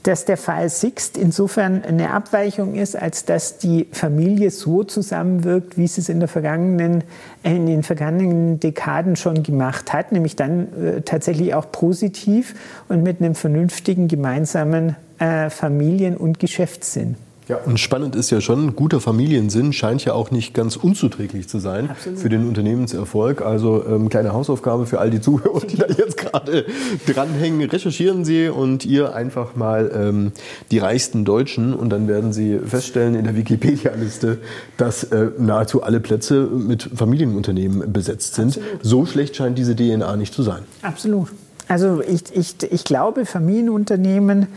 dass 0.02 0.26
der 0.26 0.36
Fall 0.36 0.68
Sixt 0.68 1.16
insofern 1.16 1.82
eine 1.82 2.10
Abweichung 2.10 2.74
ist, 2.74 2.94
als 2.94 3.24
dass 3.24 3.56
die 3.56 3.88
Familie 3.90 4.50
so 4.50 4.84
zusammenwirkt, 4.84 5.78
wie 5.78 5.86
sie 5.86 6.02
es 6.02 6.10
in, 6.10 6.20
der 6.20 6.28
vergangenen, 6.28 7.04
in 7.42 7.64
den 7.64 7.82
vergangenen 7.82 8.60
Dekaden 8.60 9.16
schon 9.16 9.42
gemacht 9.42 9.94
hat, 9.94 10.12
nämlich 10.12 10.36
dann 10.36 10.68
äh, 10.74 11.00
tatsächlich 11.00 11.54
auch 11.54 11.72
positiv 11.72 12.54
und 12.90 13.02
mit 13.02 13.20
einem 13.20 13.34
vernünftigen 13.34 14.06
gemeinsamen 14.06 14.96
äh, 15.18 15.48
Familien- 15.48 16.18
und 16.18 16.38
Geschäftssinn. 16.38 17.16
Ja, 17.46 17.58
und 17.58 17.78
spannend 17.78 18.16
ist 18.16 18.30
ja 18.30 18.40
schon, 18.40 18.74
guter 18.74 19.00
Familiensinn 19.00 19.74
scheint 19.74 20.02
ja 20.04 20.14
auch 20.14 20.30
nicht 20.30 20.54
ganz 20.54 20.76
unzuträglich 20.76 21.46
zu 21.46 21.58
sein 21.58 21.90
Absolut. 21.90 22.18
für 22.18 22.28
den 22.30 22.48
Unternehmenserfolg. 22.48 23.42
Also 23.42 23.84
ähm, 23.86 24.08
kleine 24.08 24.32
Hausaufgabe 24.32 24.86
für 24.86 24.98
all 24.98 25.10
die 25.10 25.20
Zuhörer, 25.20 25.60
die 25.60 25.76
da 25.76 25.86
jetzt 25.86 26.16
gerade 26.16 26.64
dranhängen. 27.06 27.68
Recherchieren 27.68 28.24
Sie 28.24 28.48
und 28.48 28.86
ihr 28.86 29.14
einfach 29.14 29.56
mal 29.56 29.90
ähm, 29.94 30.32
die 30.70 30.78
reichsten 30.78 31.26
Deutschen 31.26 31.74
und 31.74 31.90
dann 31.90 32.08
werden 32.08 32.32
Sie 32.32 32.58
feststellen 32.60 33.14
in 33.14 33.24
der 33.24 33.36
Wikipedia-Liste, 33.36 34.38
dass 34.78 35.04
äh, 35.04 35.28
nahezu 35.38 35.82
alle 35.82 36.00
Plätze 36.00 36.46
mit 36.46 36.88
Familienunternehmen 36.94 37.92
besetzt 37.92 38.36
sind. 38.36 38.56
Absolut. 38.56 38.78
So 38.82 39.04
schlecht 39.04 39.36
scheint 39.36 39.58
diese 39.58 39.76
DNA 39.76 40.16
nicht 40.16 40.32
zu 40.32 40.42
sein. 40.42 40.62
Absolut. 40.80 41.28
Also 41.68 42.02
ich, 42.02 42.24
ich, 42.34 42.54
ich 42.70 42.84
glaube, 42.84 43.26
Familienunternehmen 43.26 44.48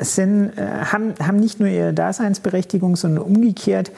sind, 0.00 0.58
äh, 0.58 0.66
haben, 0.92 1.14
haben 1.20 1.38
nicht 1.38 1.60
nur 1.60 1.68
ihre 1.68 1.92
Daseinsberechtigung, 1.92 2.96
sondern 2.96 3.24
umgekehrt 3.24 3.92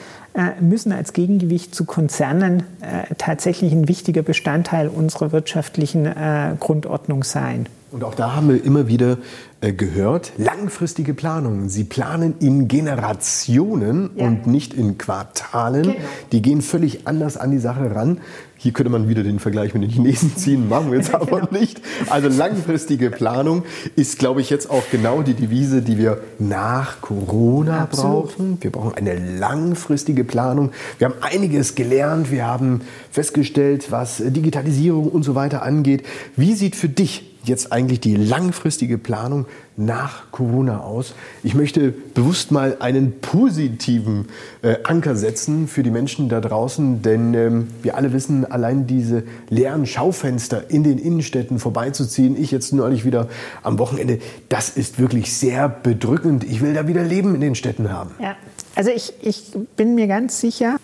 müssen 0.60 0.92
als 0.92 1.12
Gegengewicht 1.12 1.74
zu 1.74 1.84
Konzernen 1.84 2.64
äh, 2.80 3.14
tatsächlich 3.16 3.72
ein 3.72 3.88
wichtiger 3.88 4.22
Bestandteil 4.22 4.88
unserer 4.88 5.32
wirtschaftlichen 5.32 6.06
äh, 6.06 6.56
Grundordnung 6.60 7.24
sein. 7.24 7.66
Und 7.92 8.04
auch 8.04 8.14
da 8.14 8.34
haben 8.34 8.48
wir 8.48 8.62
immer 8.62 8.88
wieder 8.88 9.16
äh, 9.62 9.72
gehört, 9.72 10.32
langfristige 10.36 11.14
Planungen. 11.14 11.70
Sie 11.70 11.84
planen 11.84 12.34
in 12.40 12.68
Generationen 12.68 14.10
ja. 14.14 14.26
und 14.26 14.46
nicht 14.46 14.74
in 14.74 14.98
Quartalen. 14.98 15.82
Genau. 15.82 15.96
Die 16.30 16.42
gehen 16.42 16.60
völlig 16.60 17.06
anders 17.06 17.38
an 17.38 17.52
die 17.52 17.58
Sache 17.58 17.94
ran. 17.94 18.20
Hier 18.58 18.72
könnte 18.72 18.90
man 18.90 19.08
wieder 19.08 19.22
den 19.22 19.38
Vergleich 19.38 19.72
mit 19.72 19.82
den 19.82 19.90
Chinesen 19.90 20.36
ziehen, 20.36 20.68
machen 20.68 20.90
wir 20.90 20.98
jetzt 20.98 21.14
aber 21.14 21.40
genau. 21.40 21.52
nicht. 21.52 21.80
Also 22.10 22.28
langfristige 22.28 23.10
Planung 23.10 23.64
ist, 23.94 24.18
glaube 24.18 24.42
ich, 24.42 24.50
jetzt 24.50 24.68
auch 24.68 24.82
genau 24.90 25.22
die 25.22 25.32
Devise, 25.32 25.80
die 25.80 25.96
wir 25.96 26.20
nach 26.38 27.00
Corona 27.00 27.84
Absolut. 27.84 28.36
brauchen. 28.36 28.58
Wir 28.60 28.72
brauchen 28.72 28.94
eine 28.94 29.14
langfristige 29.38 30.24
Planung. 30.26 30.72
Wir 30.98 31.08
haben 31.08 31.22
einiges 31.22 31.74
gelernt. 31.74 32.30
Wir 32.30 32.46
haben 32.46 32.82
festgestellt, 33.10 33.90
was 33.90 34.22
Digitalisierung 34.24 35.08
und 35.08 35.22
so 35.22 35.34
weiter 35.34 35.62
angeht. 35.62 36.04
Wie 36.36 36.54
sieht 36.54 36.76
für 36.76 36.88
dich 36.88 37.35
jetzt 37.48 37.72
eigentlich 37.72 38.00
die 38.00 38.16
langfristige 38.16 38.98
Planung 38.98 39.46
nach 39.76 40.30
Corona 40.30 40.80
aus? 40.80 41.14
Ich 41.42 41.54
möchte 41.54 41.90
bewusst 41.90 42.50
mal 42.50 42.76
einen 42.80 43.20
positiven 43.20 44.28
äh, 44.62 44.76
Anker 44.84 45.16
setzen 45.16 45.68
für 45.68 45.82
die 45.82 45.90
Menschen 45.90 46.28
da 46.28 46.40
draußen, 46.40 47.02
denn 47.02 47.34
ähm, 47.34 47.68
wir 47.82 47.96
alle 47.96 48.12
wissen, 48.12 48.44
allein 48.44 48.86
diese 48.86 49.24
leeren 49.48 49.86
Schaufenster 49.86 50.70
in 50.70 50.82
den 50.82 50.98
Innenstädten 50.98 51.58
vorbeizuziehen, 51.58 52.40
ich 52.40 52.50
jetzt 52.50 52.72
neulich 52.72 53.04
wieder 53.04 53.28
am 53.62 53.78
Wochenende, 53.78 54.18
das 54.48 54.70
ist 54.70 54.98
wirklich 54.98 55.32
sehr 55.36 55.68
bedrückend. 55.68 56.44
Ich 56.44 56.60
will 56.60 56.74
da 56.74 56.88
wieder 56.88 57.02
Leben 57.02 57.34
in 57.34 57.40
den 57.40 57.54
Städten 57.54 57.90
haben. 57.90 58.10
Ja, 58.20 58.36
also 58.74 58.90
ich, 58.90 59.14
ich 59.22 59.52
bin 59.76 59.94
mir 59.94 60.06
ganz 60.06 60.40
sicher, 60.40 60.76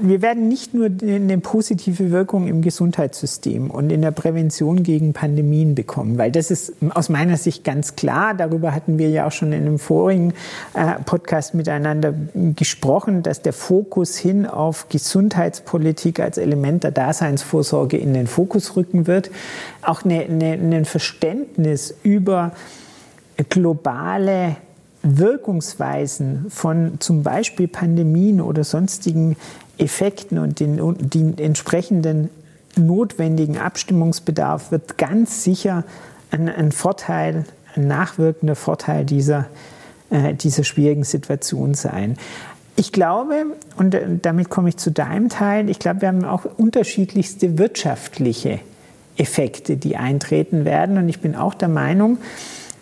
wir 0.00 0.22
werden 0.22 0.48
nicht 0.48 0.74
nur 0.74 0.88
eine 1.02 1.38
positive 1.38 2.10
Wirkung 2.10 2.46
im 2.46 2.62
Gesundheitssystem 2.62 3.70
und 3.70 3.90
in 3.90 4.02
der 4.02 4.10
Prävention 4.10 4.82
gegen 4.82 5.12
Pandemien 5.12 5.74
bekommen, 5.74 6.18
weil 6.18 6.30
das 6.30 6.50
ist 6.50 6.72
aus 6.94 7.08
meiner 7.08 7.36
Sicht 7.36 7.64
ganz 7.64 7.96
klar. 7.96 8.34
Darüber 8.34 8.74
hatten 8.74 8.98
wir 8.98 9.10
ja 9.10 9.26
auch 9.26 9.32
schon 9.32 9.52
in 9.52 9.66
einem 9.66 9.78
vorigen 9.78 10.34
äh, 10.74 10.94
Podcast 11.04 11.54
miteinander 11.54 12.14
gesprochen, 12.56 13.22
dass 13.22 13.42
der 13.42 13.52
Fokus 13.52 14.16
hin 14.16 14.46
auf 14.46 14.88
Gesundheitspolitik 14.88 16.20
als 16.20 16.38
Element 16.38 16.84
der 16.84 16.92
Daseinsvorsorge 16.92 17.96
in 17.96 18.14
den 18.14 18.26
Fokus 18.26 18.76
rücken 18.76 19.06
wird. 19.06 19.30
Auch 19.82 20.04
ein 20.04 20.84
Verständnis 20.84 21.94
über 22.02 22.52
globale 23.48 24.56
Wirkungsweisen 25.02 26.46
von 26.48 27.00
zum 27.00 27.22
Beispiel 27.22 27.68
Pandemien 27.68 28.40
oder 28.40 28.64
sonstigen 28.64 29.36
Effekten 29.78 30.38
und 30.38 30.60
den, 30.60 30.80
den 30.98 31.38
entsprechenden 31.38 32.30
notwendigen 32.76 33.58
Abstimmungsbedarf 33.58 34.70
wird 34.70 34.98
ganz 34.98 35.44
sicher 35.44 35.84
ein, 36.30 36.48
ein 36.48 36.72
Vorteil, 36.72 37.44
ein 37.74 37.86
nachwirkender 37.86 38.54
Vorteil 38.54 39.04
dieser, 39.04 39.46
äh, 40.10 40.34
dieser 40.34 40.64
schwierigen 40.64 41.04
Situation 41.04 41.74
sein. 41.74 42.16
Ich 42.76 42.92
glaube, 42.92 43.46
und 43.76 43.94
äh, 43.94 44.06
damit 44.20 44.50
komme 44.50 44.68
ich 44.68 44.76
zu 44.76 44.90
deinem 44.90 45.28
Teil, 45.28 45.68
ich 45.70 45.78
glaube, 45.78 46.02
wir 46.02 46.08
haben 46.08 46.24
auch 46.24 46.44
unterschiedlichste 46.44 47.58
wirtschaftliche 47.58 48.60
Effekte, 49.16 49.76
die 49.76 49.96
eintreten 49.96 50.64
werden. 50.64 50.96
Und 50.96 51.08
ich 51.08 51.20
bin 51.20 51.34
auch 51.34 51.54
der 51.54 51.68
Meinung, 51.68 52.18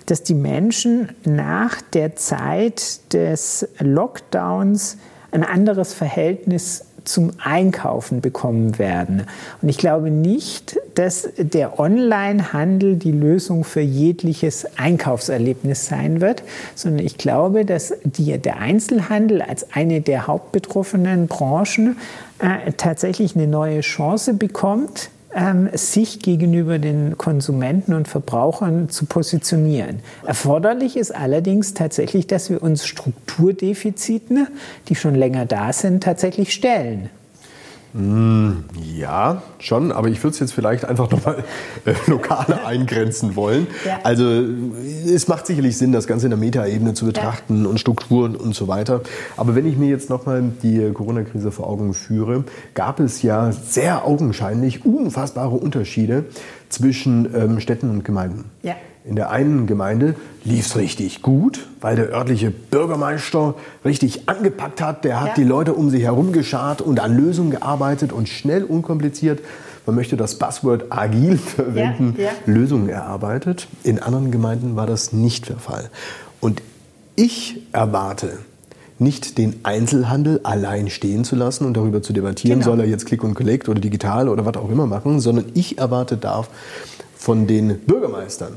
dass 0.07 0.23
die 0.23 0.35
Menschen 0.35 1.09
nach 1.25 1.81
der 1.81 2.15
Zeit 2.17 3.13
des 3.13 3.69
Lockdowns 3.79 4.99
ein 5.33 5.45
anderes 5.45 5.93
Verhältnis 5.93 6.86
zum 7.07 7.31
Einkaufen 7.39 8.21
bekommen 8.21 8.79
werden. 8.79 9.27
Und 9.63 9.69
ich 9.69 9.79
glaube 9.79 10.11
nicht, 10.11 10.79
dass 10.95 11.29
der 11.37 11.79
Onlinehandel 11.79 12.97
die 12.97 13.13
Lösung 13.13 13.65
für 13.65 13.81
jegliches 13.81 14.67
Einkaufserlebnis 14.77 15.87
sein 15.87 16.21
wird, 16.21 16.43
sondern 16.75 17.05
ich 17.05 17.17
glaube, 17.17 17.65
dass 17.65 17.95
die, 18.05 18.37
der 18.39 18.59
Einzelhandel 18.59 19.43
als 19.43 19.73
eine 19.73 20.01
der 20.01 20.27
hauptbetroffenen 20.27 21.27
Branchen 21.27 21.97
äh, 22.39 22.73
tatsächlich 22.73 23.35
eine 23.37 23.47
neue 23.47 23.81
Chance 23.81 24.35
bekommt, 24.35 25.11
ähm, 25.37 25.69
sich 25.75 26.21
gegenüber 26.21 26.79
den 26.79 27.19
Konsumenten 27.19 27.93
und 27.93 28.09
Verbrauchern 28.09 28.89
zu 28.89 29.05
positionieren. 29.05 30.01
Erforderlich 30.27 30.97
ist 30.97 31.15
allerdings 31.15 31.75
tatsächlich, 31.75 32.27
dass 32.27 32.51
wir 32.51 32.63
uns 32.63 32.87
Strukturdefiziten, 32.87 34.49
die 34.89 34.95
schon 34.95 35.15
länger 35.15 35.45
da 35.45 35.73
sind, 35.73 36.03
tatsächlich 36.03 36.55
stellen. 36.55 37.11
Ja, 38.95 39.43
schon, 39.59 39.91
aber 39.91 40.09
ich 40.09 40.23
würde 40.23 40.35
es 40.35 40.41
jetzt 40.41 40.53
vielleicht 40.53 40.85
einfach 40.85 41.11
nochmal 41.11 41.45
äh, 41.87 41.95
lokaler 42.07 42.67
eingrenzen 42.67 43.37
wollen. 43.37 43.67
Ja. 43.87 44.01
Also 44.03 44.45
es 45.07 45.29
macht 45.29 45.47
sicherlich 45.47 45.79
Sinn, 45.79 45.93
das 45.93 46.07
Ganze 46.07 46.27
in 46.27 46.31
der 46.31 46.39
Metaebene 46.39 46.93
zu 46.93 47.07
betrachten 47.07 47.65
ja. 47.65 47.71
und 47.71 47.81
Strukturen 47.81 48.37
und 48.37 48.55
so 48.55 48.69
weiter. 48.69 49.01
Aber 49.37 49.55
wenn 49.55 49.67
ich 49.67 49.79
mir 49.79 49.89
jetzt 49.89 50.11
nochmal 50.11 50.43
die 50.63 50.91
Corona-Krise 50.93 51.51
vor 51.51 51.69
Augen 51.69 51.95
führe, 51.95 52.45
gab 52.75 53.01
es 53.01 53.23
ja 53.23 53.51
sehr 53.53 54.05
augenscheinlich 54.05 54.85
unfassbare 54.85 55.55
Unterschiede 55.57 56.25
zwischen 56.69 57.35
ähm, 57.35 57.61
Städten 57.61 57.91
und 57.91 58.05
Gemeinden. 58.05 58.51
Ja. 58.63 58.75
In 59.07 59.15
der 59.15 59.31
einen 59.31 59.69
Gemeinde 59.69 60.17
lief 60.43 60.67
es 60.67 60.77
richtig 60.77 61.23
gut, 61.23 61.69
weil 61.81 61.95
der 61.95 62.09
örtliche 62.09 62.51
Bürgermeister 62.51 63.55
richtig 63.85 64.29
angepackt 64.29 64.83
hat. 64.83 65.05
Der 65.05 65.21
hat 65.21 65.29
ja. 65.29 65.35
die 65.35 65.45
Leute 65.45 65.75
um 65.75 65.91
sich 65.91 66.03
herum 66.03 66.33
geschart 66.33 66.83
und 66.83 66.99
an 66.99 67.17
Lösungen 67.17 67.53
gearbeitet 67.53 68.13
und 68.13 68.29
schnell, 68.29 68.65
unkompliziert, 68.65 69.41
man 69.87 69.95
möchte 69.95 70.17
das 70.17 70.35
Buzzword 70.41 70.87
agil 70.91 71.39
verwenden, 71.57 72.17
ja, 72.19 72.25
ja. 72.25 72.31
Lösungen 72.47 72.89
erarbeitet. 72.89 73.69
In 73.85 74.03
anderen 74.03 74.33
Gemeinden 74.33 74.75
war 74.75 74.89
das 74.89 75.13
nicht 75.13 75.49
der 75.49 75.59
Fall. 75.59 75.89
Und 76.41 76.61
ich 77.15 77.63
erwarte, 77.71 78.39
nicht 78.99 79.39
den 79.39 79.61
Einzelhandel 79.63 80.41
allein 80.43 80.91
stehen 80.91 81.23
zu 81.23 81.37
lassen 81.37 81.65
und 81.65 81.77
darüber 81.77 82.03
zu 82.03 82.13
debattieren, 82.13 82.59
genau. 82.59 82.73
soll 82.73 82.81
er 82.81 82.87
jetzt 82.87 83.07
Click 83.07 83.23
und 83.23 83.35
Collect 83.35 83.69
oder 83.69 83.81
digital 83.81 84.29
oder 84.29 84.45
was 84.45 84.57
auch 84.57 84.71
immer 84.71 84.89
machen, 84.89 85.21
sondern 85.21 85.45
ich 85.55 85.79
erwarte 85.79 86.17
darf 86.17 86.49
von 87.15 87.47
den 87.47 87.79
Bürgermeistern 87.81 88.55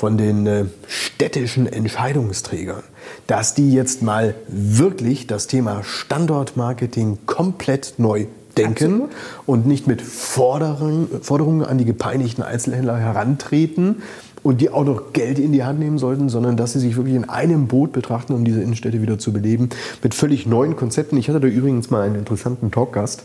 von 0.00 0.16
den 0.16 0.46
äh, 0.46 0.64
städtischen 0.88 1.66
Entscheidungsträgern, 1.66 2.82
dass 3.26 3.52
die 3.52 3.70
jetzt 3.70 4.02
mal 4.02 4.34
wirklich 4.48 5.26
das 5.26 5.46
Thema 5.46 5.82
Standortmarketing 5.84 7.18
komplett 7.26 7.92
neu 7.98 8.24
denken 8.56 9.02
Absolut. 9.02 9.10
und 9.44 9.66
nicht 9.66 9.86
mit 9.86 10.00
Forderungen, 10.00 11.20
Forderungen 11.20 11.66
an 11.66 11.76
die 11.76 11.84
gepeinigten 11.84 12.42
Einzelhändler 12.42 12.96
herantreten 12.96 13.96
und 14.42 14.62
die 14.62 14.70
auch 14.70 14.86
noch 14.86 15.12
Geld 15.12 15.38
in 15.38 15.52
die 15.52 15.64
Hand 15.64 15.80
nehmen 15.80 15.98
sollten, 15.98 16.30
sondern 16.30 16.56
dass 16.56 16.72
sie 16.72 16.80
sich 16.80 16.96
wirklich 16.96 17.14
in 17.14 17.28
einem 17.28 17.66
Boot 17.68 17.92
betrachten, 17.92 18.32
um 18.32 18.42
diese 18.42 18.62
Innenstädte 18.62 19.02
wieder 19.02 19.18
zu 19.18 19.34
beleben, 19.34 19.68
mit 20.02 20.14
völlig 20.14 20.46
neuen 20.46 20.76
Konzepten. 20.76 21.18
Ich 21.18 21.28
hatte 21.28 21.40
da 21.40 21.46
übrigens 21.46 21.90
mal 21.90 22.06
einen 22.06 22.14
interessanten 22.14 22.70
Talkgast. 22.70 23.24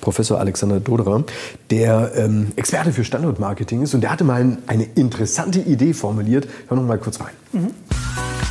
Professor 0.00 0.38
Alexander 0.38 0.80
Doderer, 0.80 1.24
der 1.70 2.12
ähm, 2.16 2.52
Experte 2.56 2.92
für 2.92 3.04
Standortmarketing 3.04 3.82
ist 3.82 3.94
und 3.94 4.00
der 4.00 4.10
hatte 4.10 4.24
mal 4.24 4.58
eine 4.66 4.84
interessante 4.94 5.60
Idee 5.60 5.94
formuliert. 5.94 6.48
Hör 6.68 6.76
noch 6.76 6.84
mal 6.84 6.98
kurz 6.98 7.20
rein. 7.20 7.32
Mhm. 7.52 7.70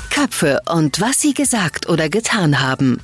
Köpfe 0.10 0.60
und 0.72 1.02
was 1.02 1.20
sie 1.20 1.34
gesagt 1.34 1.90
oder 1.90 2.10
getan 2.10 2.62
haben. 2.62 3.00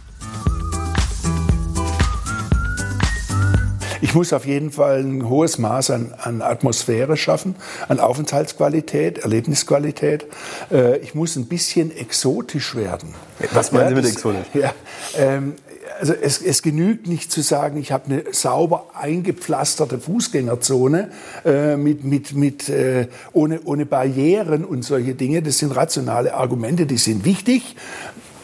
Ich 4.01 4.13
muss 4.15 4.31
auf 4.31 4.45
jeden 4.45 4.71
Fall 4.71 4.99
ein 4.99 5.27
hohes 5.27 5.57
Maß 5.57 5.91
an, 5.91 6.13
an 6.17 6.41
Atmosphäre 6.41 7.17
schaffen, 7.17 7.55
an 7.89 7.99
Aufenthaltsqualität, 7.99 9.19
Erlebnisqualität. 9.19 10.25
Äh, 10.71 10.97
ich 10.99 11.15
muss 11.15 11.35
ein 11.35 11.47
bisschen 11.47 11.95
exotisch 11.95 12.75
werden. 12.75 13.13
Was 13.51 13.71
meinen 13.71 13.83
ja, 13.83 13.89
Sie 13.89 13.95
mit 13.95 14.05
exotisch? 14.05 14.45
Ja, 14.53 14.73
ähm, 15.17 15.55
also 15.99 16.13
es, 16.13 16.41
es, 16.41 16.61
genügt 16.61 17.07
nicht 17.07 17.31
zu 17.31 17.41
sagen, 17.41 17.77
ich 17.77 17.91
habe 17.91 18.05
eine 18.05 18.23
sauber 18.31 18.91
eingepflasterte 18.93 19.99
Fußgängerzone 19.99 21.11
äh, 21.45 21.77
mit, 21.77 22.03
mit, 22.03 22.33
mit, 22.33 22.69
äh, 22.69 23.07
ohne, 23.33 23.61
ohne 23.63 23.85
Barrieren 23.85 24.65
und 24.65 24.83
solche 24.83 25.15
Dinge. 25.15 25.41
Das 25.41 25.57
sind 25.57 25.75
rationale 25.75 26.33
Argumente, 26.33 26.85
die 26.85 26.97
sind 26.97 27.25
wichtig. 27.25 27.75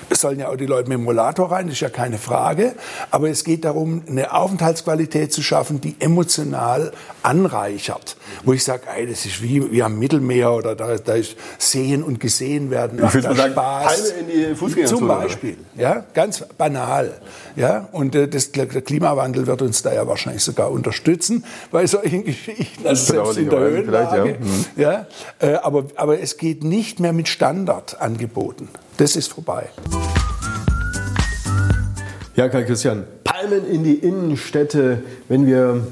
Es 0.09 0.21
sollen 0.21 0.39
ja 0.39 0.49
auch 0.49 0.55
die 0.55 0.65
Leute 0.65 0.89
mit 0.89 0.97
dem 0.97 1.05
Rollator 1.05 1.51
rein, 1.51 1.67
das 1.67 1.75
ist 1.75 1.81
ja 1.81 1.89
keine 1.89 2.17
Frage. 2.17 2.75
Aber 3.11 3.29
es 3.29 3.43
geht 3.43 3.65
darum, 3.65 4.03
eine 4.07 4.33
Aufenthaltsqualität 4.33 5.33
zu 5.33 5.41
schaffen, 5.41 5.81
die 5.81 5.95
emotional 5.99 6.91
anreichert. 7.23 8.17
Wo 8.43 8.53
ich 8.53 8.63
sage, 8.63 8.83
ey, 8.95 9.07
das 9.07 9.25
ist 9.25 9.41
wie, 9.41 9.71
wie 9.71 9.81
am 9.81 9.97
Mittelmeer 9.97 10.53
oder 10.53 10.75
da, 10.75 10.95
da 10.97 11.13
ist 11.13 11.35
Sehen 11.57 12.03
und 12.03 12.19
Gesehen 12.19 12.69
werden. 12.69 13.03
Ich 13.03 13.13
würde 13.13 13.35
sagen, 13.35 13.53
Spaß. 13.53 14.09
in 14.11 14.27
die 14.27 14.55
Fußgängerzone. 14.55 14.99
Zum 14.99 15.07
Beispiel, 15.07 15.57
ja, 15.75 16.05
ganz 16.13 16.43
banal. 16.57 17.19
Ja, 17.55 17.87
und 17.91 18.15
äh, 18.15 18.27
das, 18.27 18.51
der 18.51 18.67
Klimawandel 18.67 19.47
wird 19.47 19.61
uns 19.61 19.81
da 19.81 19.93
ja 19.93 20.07
wahrscheinlich 20.07 20.43
sogar 20.43 20.71
unterstützen 20.71 21.43
bei 21.71 21.87
solchen 21.87 22.23
Geschichten, 22.23 22.85
also 22.87 23.13
selbst 23.13 23.37
in 23.37 23.49
der 23.49 23.59
Höhenlage. 23.59 24.17
Ja. 24.17 24.25
Mhm. 24.25 24.65
ja 24.75 25.07
äh, 25.39 25.55
aber, 25.55 25.85
aber 25.95 26.19
es 26.19 26.37
geht 26.37 26.63
nicht 26.63 26.99
mehr 26.99 27.13
mit 27.13 27.27
Standardangeboten. 27.27 28.69
Das 28.97 29.15
ist 29.15 29.33
vorbei. 29.33 29.69
Ja, 32.35 32.49
Karl 32.49 32.65
Christian, 32.65 33.03
Palmen 33.23 33.65
in 33.65 33.83
die 33.83 33.95
Innenstädte, 33.95 35.03
wenn 35.27 35.45
wir 35.45 35.87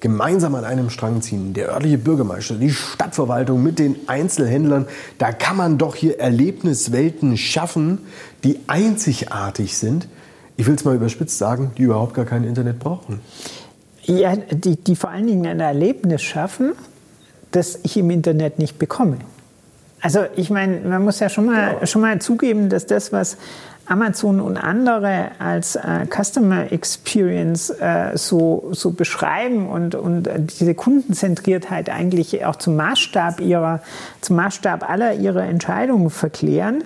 gemeinsam 0.00 0.54
an 0.54 0.64
einem 0.64 0.90
Strang 0.90 1.22
ziehen, 1.22 1.54
der 1.54 1.68
örtliche 1.68 1.96
Bürgermeister, 1.96 2.56
die 2.56 2.70
Stadtverwaltung 2.70 3.62
mit 3.62 3.78
den 3.78 3.96
Einzelhändlern, 4.06 4.86
da 5.18 5.32
kann 5.32 5.56
man 5.56 5.78
doch 5.78 5.94
hier 5.94 6.18
Erlebniswelten 6.18 7.36
schaffen, 7.36 7.98
die 8.42 8.58
einzigartig 8.66 9.78
sind. 9.78 10.08
Ich 10.56 10.66
will 10.66 10.74
es 10.74 10.84
mal 10.84 10.96
überspitzt 10.96 11.38
sagen, 11.38 11.72
die 11.78 11.82
überhaupt 11.82 12.14
gar 12.14 12.24
kein 12.24 12.44
Internet 12.44 12.78
brauchen. 12.78 13.20
Ja, 14.02 14.34
die, 14.36 14.76
die 14.76 14.96
vor 14.96 15.10
allen 15.10 15.26
Dingen 15.26 15.46
ein 15.46 15.60
Erlebnis 15.60 16.22
schaffen, 16.22 16.72
das 17.52 17.78
ich 17.82 17.96
im 17.96 18.10
Internet 18.10 18.58
nicht 18.58 18.78
bekomme. 18.78 19.18
Also 20.02 20.24
ich 20.34 20.50
meine, 20.50 20.80
man 20.80 21.02
muss 21.02 21.20
ja 21.20 21.28
schon 21.28 21.46
mal, 21.46 21.76
ja. 21.80 21.86
schon 21.86 22.02
mal 22.02 22.20
zugeben, 22.20 22.68
dass 22.68 22.86
das, 22.86 23.12
was 23.12 23.36
Amazon 23.86 24.40
und 24.40 24.56
andere 24.56 25.30
als 25.38 25.76
äh, 25.76 26.06
Customer 26.06 26.72
Experience 26.72 27.70
äh, 27.70 28.16
so, 28.16 28.68
so 28.72 28.92
beschreiben 28.92 29.68
und, 29.68 29.94
und 29.94 30.28
diese 30.60 30.74
Kundenzentriertheit 30.74 31.88
eigentlich 31.88 32.44
auch 32.44 32.56
zum 32.56 32.76
Maßstab 32.76 33.40
ihrer, 33.40 33.80
zum 34.20 34.36
Maßstab 34.36 34.88
aller 34.88 35.14
ihrer 35.14 35.44
Entscheidungen 35.44 36.10
verklären, 36.10 36.84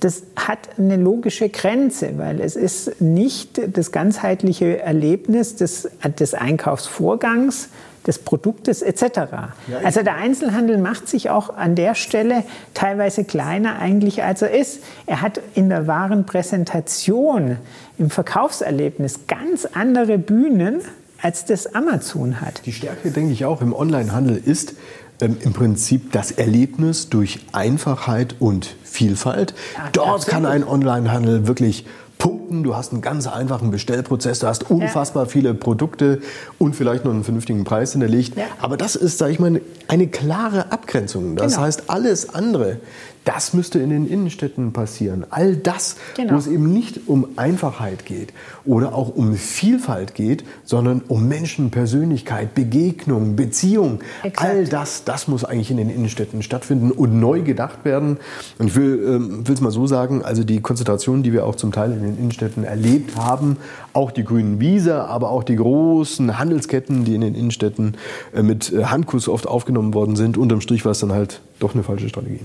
das 0.00 0.24
hat 0.34 0.58
eine 0.78 0.96
logische 0.96 1.48
Grenze, 1.48 2.14
weil 2.16 2.40
es 2.40 2.56
ist 2.56 3.00
nicht 3.00 3.60
das 3.76 3.92
ganzheitliche 3.92 4.80
Erlebnis 4.80 5.54
des, 5.54 5.88
des 6.18 6.34
Einkaufsvorgangs, 6.34 7.68
des 8.06 8.18
Produktes 8.18 8.82
etc. 8.82 9.02
Ja, 9.02 9.78
also 9.84 10.02
der 10.02 10.16
Einzelhandel 10.16 10.78
macht 10.78 11.08
sich 11.08 11.30
auch 11.30 11.56
an 11.56 11.74
der 11.74 11.94
Stelle 11.94 12.44
teilweise 12.74 13.24
kleiner 13.24 13.78
eigentlich, 13.78 14.22
als 14.22 14.42
er 14.42 14.50
ist. 14.50 14.82
Er 15.06 15.22
hat 15.22 15.40
in 15.54 15.68
der 15.68 15.86
wahren 15.86 16.26
Präsentation, 16.26 17.58
im 17.98 18.10
Verkaufserlebnis 18.10 19.20
ganz 19.28 19.66
andere 19.66 20.18
Bühnen, 20.18 20.80
als 21.20 21.44
das 21.44 21.74
Amazon 21.74 22.40
hat. 22.40 22.62
Die 22.66 22.72
Stärke, 22.72 23.10
denke 23.12 23.32
ich, 23.32 23.44
auch 23.44 23.62
im 23.62 23.72
Onlinehandel 23.72 24.42
ist, 24.44 24.74
ähm, 25.20 25.36
im 25.40 25.52
Prinzip 25.52 26.10
das 26.10 26.32
Erlebnis 26.32 27.08
durch 27.08 27.40
Einfachheit 27.52 28.34
und 28.40 28.74
Vielfalt. 28.82 29.54
Ja, 29.76 29.88
Dort 29.92 30.26
kann 30.26 30.44
ein 30.44 30.66
Onlinehandel 30.66 31.46
wirklich 31.46 31.86
punkten. 32.22 32.62
Du 32.62 32.76
hast 32.76 32.92
einen 32.92 33.02
ganz 33.02 33.26
einfachen 33.26 33.70
Bestellprozess, 33.70 34.38
du 34.38 34.46
hast 34.46 34.70
unfassbar 34.70 35.24
ja. 35.24 35.28
viele 35.28 35.54
Produkte 35.54 36.22
und 36.58 36.76
vielleicht 36.76 37.04
noch 37.04 37.12
einen 37.12 37.24
vernünftigen 37.24 37.64
Preis 37.64 37.92
hinterlegt. 37.92 38.36
Ja. 38.36 38.44
Aber 38.60 38.76
das 38.76 38.94
ist, 38.94 39.18
sage 39.18 39.32
ich 39.32 39.40
mal, 39.40 39.60
eine 39.88 40.06
klare 40.06 40.70
Abgrenzung. 40.70 41.34
Das 41.34 41.54
genau. 41.54 41.66
heißt, 41.66 41.90
alles 41.90 42.32
andere 42.32 42.78
das 43.24 43.54
müsste 43.54 43.78
in 43.78 43.90
den 43.90 44.06
Innenstädten 44.06 44.72
passieren. 44.72 45.24
All 45.30 45.56
das, 45.56 45.96
genau. 46.16 46.34
wo 46.34 46.38
es 46.38 46.46
eben 46.46 46.72
nicht 46.72 47.02
um 47.06 47.28
Einfachheit 47.36 48.04
geht 48.04 48.32
oder 48.64 48.94
auch 48.94 49.14
um 49.14 49.34
Vielfalt 49.34 50.14
geht, 50.14 50.44
sondern 50.64 51.02
um 51.08 51.28
Menschen, 51.28 51.70
Persönlichkeit, 51.70 52.54
Begegnung, 52.54 53.36
Beziehung. 53.36 54.00
Exakt. 54.22 54.48
All 54.48 54.64
das, 54.66 55.04
das 55.04 55.28
muss 55.28 55.44
eigentlich 55.44 55.70
in 55.70 55.76
den 55.76 55.90
Innenstädten 55.90 56.42
stattfinden 56.42 56.90
und 56.90 57.18
neu 57.18 57.42
gedacht 57.42 57.84
werden. 57.84 58.18
Und 58.58 58.68
ich 58.68 58.76
will 58.76 59.42
es 59.44 59.58
ähm, 59.58 59.64
mal 59.64 59.70
so 59.70 59.86
sagen, 59.86 60.22
also 60.22 60.42
die 60.42 60.60
Konzentration, 60.60 61.22
die 61.22 61.32
wir 61.32 61.46
auch 61.46 61.54
zum 61.54 61.72
Teil 61.72 61.92
in 61.92 62.02
den 62.02 62.18
Innenstädten 62.18 62.64
erlebt 62.64 63.16
haben, 63.16 63.56
auch 63.92 64.10
die 64.10 64.24
grünen 64.24 64.58
Wiese, 64.58 65.04
aber 65.04 65.30
auch 65.30 65.44
die 65.44 65.56
großen 65.56 66.38
Handelsketten, 66.38 67.04
die 67.04 67.14
in 67.14 67.20
den 67.20 67.34
Innenstädten 67.34 67.96
äh, 68.34 68.42
mit 68.42 68.72
äh, 68.72 68.84
Handkuss 68.84 69.28
oft 69.28 69.46
aufgenommen 69.46 69.94
worden 69.94 70.16
sind, 70.16 70.36
unterm 70.36 70.60
Strich 70.60 70.84
war 70.84 70.92
es 70.92 71.00
dann 71.00 71.12
halt 71.12 71.40
doch 71.60 71.74
eine 71.74 71.82
falsche 71.82 72.08
Strategie. 72.08 72.40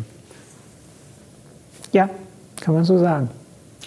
Ja, 1.91 2.09
kann 2.59 2.73
man 2.73 2.83
so 2.83 2.97
sagen. 2.97 3.29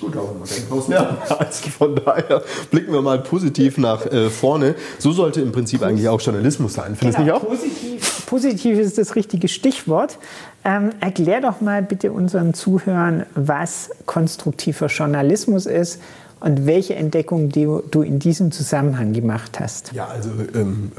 Gut, 0.01 0.17
aber 0.17 0.33
man 0.33 0.49
denkt 0.49 0.89
ja, 0.89 1.19
also 1.39 1.69
von 1.69 1.95
daher 1.95 2.43
blicken 2.71 2.93
wir 2.93 3.03
mal 3.03 3.19
positiv 3.19 3.77
nach 3.77 4.07
äh, 4.07 4.31
vorne. 4.31 4.75
So 4.99 5.13
sollte 5.13 5.43
im 5.43 5.53
Prinzip 5.53 5.83
eigentlich 5.83 6.09
auch 6.09 6.21
Journalismus 6.21 6.73
sein. 6.73 6.97
Findest 6.97 7.19
du 7.19 7.25
genau, 7.25 7.35
nicht 7.35 7.45
auch? 7.45 7.49
Positiv, 7.49 8.27
positiv 8.27 8.79
ist 8.79 8.97
das 8.97 9.15
richtige 9.15 9.49
Stichwort. 9.49 10.17
Ähm, 10.65 10.91
erklär 11.01 11.43
doch 11.43 11.61
mal 11.61 11.83
bitte 11.83 12.13
unseren 12.13 12.55
Zuhörern, 12.55 13.27
was 13.35 13.91
konstruktiver 14.07 14.87
Journalismus 14.87 15.67
ist 15.67 16.01
und 16.41 16.67
welche 16.67 16.95
Entdeckung 16.95 17.51
du 17.51 18.03
in 18.03 18.19
diesem 18.19 18.51
Zusammenhang 18.51 19.13
gemacht 19.13 19.61
hast. 19.61 19.93
Ja, 19.93 20.07
also 20.07 20.31
ähm, 20.55 20.93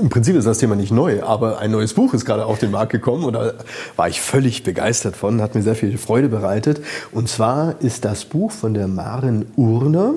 im 0.00 0.08
Prinzip 0.08 0.36
ist 0.36 0.46
das 0.46 0.58
Thema 0.58 0.76
nicht 0.76 0.92
neu, 0.92 1.22
aber 1.22 1.58
ein 1.58 1.72
neues 1.72 1.94
Buch 1.94 2.14
ist 2.14 2.24
gerade 2.24 2.46
auf 2.46 2.58
den 2.58 2.70
Markt 2.70 2.92
gekommen 2.92 3.24
und 3.24 3.32
da 3.32 3.54
war 3.96 4.08
ich 4.08 4.20
völlig 4.20 4.62
begeistert 4.62 5.16
von, 5.16 5.42
hat 5.42 5.54
mir 5.54 5.62
sehr 5.62 5.74
viel 5.74 5.98
Freude 5.98 6.28
bereitet. 6.28 6.80
Und 7.10 7.28
zwar 7.28 7.80
ist 7.80 8.04
das 8.04 8.24
Buch 8.24 8.52
von 8.52 8.74
der 8.74 8.86
Maren 8.86 9.46
Urner 9.56 10.14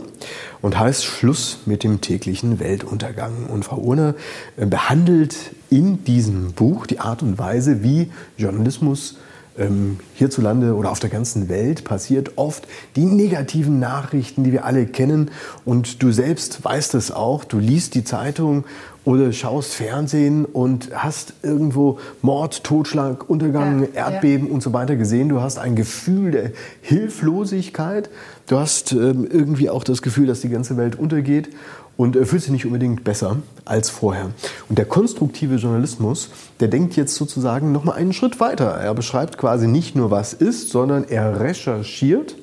und 0.62 0.78
heißt 0.78 1.06
Schluss 1.06 1.60
mit 1.66 1.84
dem 1.84 2.02
täglichen 2.02 2.60
Weltuntergang. 2.60 3.48
Und 3.48 3.66
Frau 3.66 3.78
Urner 3.78 4.14
äh, 4.58 4.66
behandelt 4.66 5.36
in 5.70 6.04
diesem 6.04 6.54
Buch 6.54 6.86
die 6.86 7.00
Art 7.00 7.24
und 7.24 7.40
Weise, 7.40 7.84
wie 7.84 8.12
Journalismus 8.38 9.18
ähm, 9.58 10.00
hierzulande 10.16 10.76
oder 10.76 10.92
auf 10.92 11.00
der 11.00 11.10
ganzen 11.10 11.50
Welt 11.50 11.84
passiert 11.84 12.34
oft 12.38 12.68
die 12.96 13.06
negativen 13.06 13.80
Nachrichten, 13.80 14.44
die 14.44 14.52
wir 14.52 14.66
alle 14.66 14.86
kennen. 14.86 15.32
Und 15.66 16.02
du 16.04 16.12
selbst 16.12 16.64
weißt 16.64 16.96
es 16.96 17.12
auch. 17.12 17.44
Du 17.44 17.60
liest 17.60 17.96
die 17.96 18.04
Zeitung 18.04 18.66
oder 19.04 19.32
schaust 19.32 19.74
Fernsehen 19.74 20.44
und 20.44 20.90
hast 20.94 21.34
irgendwo 21.42 21.98
Mord, 22.22 22.64
Totschlag, 22.64 23.30
Untergang, 23.30 23.88
ja, 23.94 24.12
Erdbeben 24.12 24.48
ja. 24.48 24.54
und 24.54 24.62
so 24.62 24.74
weiter 24.74 24.98
gesehen. 24.98 25.30
Du 25.30 25.40
hast 25.40 25.58
ein 25.58 25.76
Gefühl 25.76 26.32
der 26.32 26.52
Hilflosigkeit. 26.82 28.10
Du 28.48 28.58
hast 28.58 28.92
ähm, 28.92 29.26
irgendwie 29.32 29.70
auch 29.70 29.86
das 29.86 30.02
Gefühl, 30.02 30.28
dass 30.28 30.42
die 30.42 30.50
ganze 30.50 30.76
Welt 30.76 30.98
untergeht 30.98 31.50
und 31.98 32.16
äh, 32.16 32.26
fühlt 32.26 32.44
sich 32.44 32.52
nicht 32.52 32.66
unbedingt 32.66 33.04
besser 33.04 33.38
als 33.66 33.90
vorher. 33.90 34.30
Und 34.70 34.78
der 34.78 34.86
konstruktive 34.86 35.56
Journalismus, 35.56 36.30
der 36.60 36.70
denkt 36.70 36.96
jetzt 36.96 37.16
sozusagen 37.16 37.72
noch 37.72 37.84
mal 37.84 37.94
einen 37.94 38.14
Schritt 38.14 38.40
weiter. 38.40 38.66
Er 38.66 38.94
beschreibt 38.94 39.38
quasi 39.38 39.68
nicht 39.68 39.96
nur, 39.96 40.12
was 40.12 40.34
ist, 40.34 40.70
sondern 40.70 41.04
er 41.04 41.40
recherchiert 41.40 42.36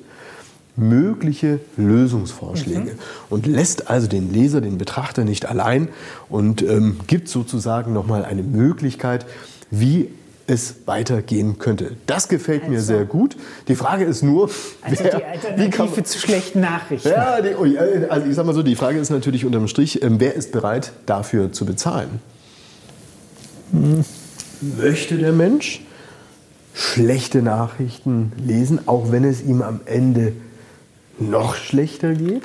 mögliche 0.77 1.59
Lösungsvorschläge 1.77 2.91
mhm. 2.91 2.99
und 3.29 3.47
lässt 3.47 3.89
also 3.89 4.07
den 4.07 4.33
Leser, 4.33 4.59
den 4.59 4.77
Betrachter 4.77 5.23
nicht 5.23 5.45
allein 5.45 5.87
und 6.29 6.61
ähm, 6.61 6.97
gibt 7.07 7.29
sozusagen 7.29 7.93
noch 7.93 8.05
mal 8.05 8.25
eine 8.25 8.43
Möglichkeit, 8.43 9.25
wie 9.71 10.09
es 10.47 10.75
weitergehen 10.85 11.57
könnte. 11.57 11.95
Das 12.05 12.27
gefällt 12.27 12.63
also. 12.63 12.73
mir 12.73 12.81
sehr 12.81 13.05
gut. 13.05 13.35
Die 13.67 13.75
Frage 13.75 14.05
ist 14.05 14.21
nur, 14.21 14.49
also 14.81 15.03
wer, 15.03 15.17
die 15.17 15.23
Alternative 15.23 16.03
zu 16.03 16.19
schlechten 16.19 16.59
Nachrichten. 16.59 17.09
Ja, 17.09 17.41
die, 17.41 17.55
oh, 17.55 17.65
also 18.09 18.27
ich 18.27 18.35
sag 18.35 18.45
mal 18.45 18.53
so, 18.53 18.61
die 18.61 18.75
Frage 18.75 18.99
ist 18.99 19.09
natürlich 19.09 19.45
unterm 19.45 19.67
Strich, 19.67 20.03
ähm, 20.03 20.19
wer 20.19 20.35
ist 20.35 20.51
bereit 20.51 20.91
dafür 21.05 21.51
zu 21.51 21.65
bezahlen? 21.65 22.19
Hm. 23.71 24.05
Möchte 24.77 25.17
der 25.17 25.31
Mensch 25.31 25.81
schlechte 26.73 27.41
Nachrichten 27.41 28.31
lesen, 28.37 28.79
auch 28.85 29.11
wenn 29.11 29.23
es 29.23 29.41
ihm 29.41 29.61
am 29.61 29.81
Ende 29.85 30.33
noch 31.19 31.55
schlechter 31.55 32.13
geht? 32.13 32.43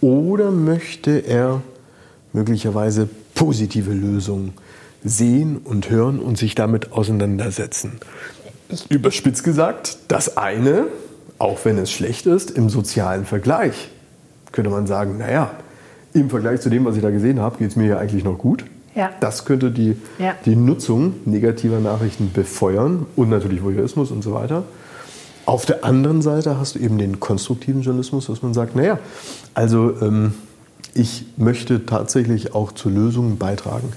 Oder 0.00 0.50
möchte 0.50 1.18
er 1.18 1.62
möglicherweise 2.32 3.08
positive 3.34 3.92
Lösungen 3.92 4.54
sehen 5.08 5.58
und 5.58 5.90
hören 5.90 6.18
und 6.18 6.38
sich 6.38 6.54
damit 6.54 6.92
auseinandersetzen? 6.92 8.00
Überspitzt 8.88 9.44
gesagt, 9.44 9.98
das 10.08 10.36
eine, 10.36 10.86
auch 11.38 11.64
wenn 11.64 11.78
es 11.78 11.90
schlecht 11.90 12.26
ist, 12.26 12.50
im 12.50 12.68
sozialen 12.68 13.24
Vergleich, 13.24 13.90
könnte 14.52 14.70
man 14.70 14.86
sagen, 14.86 15.18
naja, 15.18 15.50
im 16.12 16.30
Vergleich 16.30 16.60
zu 16.60 16.70
dem, 16.70 16.84
was 16.84 16.96
ich 16.96 17.02
da 17.02 17.10
gesehen 17.10 17.40
habe, 17.40 17.58
geht 17.58 17.70
es 17.70 17.76
mir 17.76 17.86
ja 17.86 17.98
eigentlich 17.98 18.24
noch 18.24 18.38
gut. 18.38 18.64
Ja. 18.94 19.10
Das 19.20 19.44
könnte 19.44 19.70
die, 19.70 19.96
ja. 20.18 20.34
die 20.46 20.56
Nutzung 20.56 21.14
negativer 21.26 21.80
Nachrichten 21.80 22.32
befeuern 22.32 23.06
und 23.14 23.28
natürlich 23.28 23.62
Voyeurismus 23.62 24.10
und 24.10 24.22
so 24.22 24.32
weiter. 24.32 24.64
Auf 25.44 25.66
der 25.66 25.84
anderen 25.84 26.22
Seite 26.22 26.58
hast 26.58 26.74
du 26.74 26.78
eben 26.78 26.98
den 26.98 27.20
konstruktiven 27.20 27.82
Journalismus, 27.82 28.26
dass 28.26 28.42
man 28.42 28.54
sagt, 28.54 28.74
naja, 28.74 28.98
also 29.54 30.00
ähm, 30.00 30.34
ich 30.94 31.26
möchte 31.36 31.84
tatsächlich 31.84 32.54
auch 32.54 32.72
zu 32.72 32.88
Lösungen 32.88 33.36
beitragen. 33.36 33.92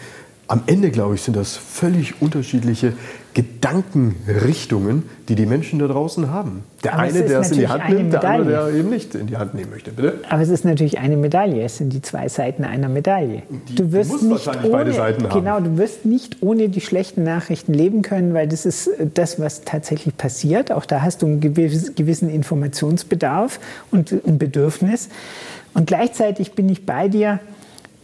Am 0.50 0.64
Ende, 0.66 0.90
glaube 0.90 1.14
ich, 1.14 1.22
sind 1.22 1.36
das 1.36 1.56
völlig 1.56 2.24
unterschiedliche 2.24 2.94
Gedankenrichtungen, 3.36 5.04
die 5.28 5.36
die 5.36 5.46
Menschen 5.46 5.78
da 5.78 5.86
draußen 5.86 6.32
haben. 6.32 6.64
Der 6.84 6.94
Aber 6.94 7.04
eine, 7.04 7.22
der 7.22 7.42
es 7.42 7.52
in 7.52 7.60
die 7.60 7.68
Hand 7.68 7.88
nimmt, 7.88 8.14
der 8.14 8.24
andere, 8.24 8.50
der 8.50 8.80
eben 8.80 8.90
nicht 8.90 9.14
in 9.14 9.28
die 9.28 9.38
Hand 9.38 9.54
nehmen 9.54 9.70
möchte. 9.70 9.92
Bitte? 9.92 10.22
Aber 10.28 10.42
es 10.42 10.50
ist 10.50 10.66
natürlich 10.66 10.98
eine 10.98 11.18
Medaille. 11.18 11.62
Es 11.62 11.78
sind 11.78 11.94
die 11.94 12.02
zwei 12.02 12.28
Seiten 12.30 12.64
einer 12.64 12.90
Medaille. 12.90 13.44
Die, 13.70 13.76
du 13.76 13.92
wirst 13.92 14.24
nicht 14.24 14.32
wahrscheinlich 14.32 14.66
ohne, 14.66 14.74
beide 14.74 14.94
Seiten 14.94 15.30
haben. 15.30 15.40
Genau, 15.40 15.60
du 15.60 15.78
wirst 15.78 16.06
nicht 16.06 16.38
ohne 16.42 16.68
die 16.70 16.82
schlechten 16.82 17.22
Nachrichten 17.22 17.76
leben 17.76 18.02
können, 18.02 18.34
weil 18.34 18.48
das 18.48 18.66
ist 18.66 18.90
das, 19.14 19.40
was 19.40 19.62
tatsächlich 19.62 20.18
passiert. 20.18 20.72
Auch 20.72 20.86
da 20.86 21.04
hast 21.04 21.22
du 21.22 21.28
einen 21.28 21.42
gewissen 21.42 22.30
Informationsbedarf 22.32 23.60
und 23.92 24.12
ein 24.12 24.40
Bedürfnis. 24.40 25.10
Und 25.76 25.86
gleichzeitig 25.86 26.54
bin 26.54 26.68
ich 26.70 26.88
bei 26.88 27.08
dir 27.08 27.40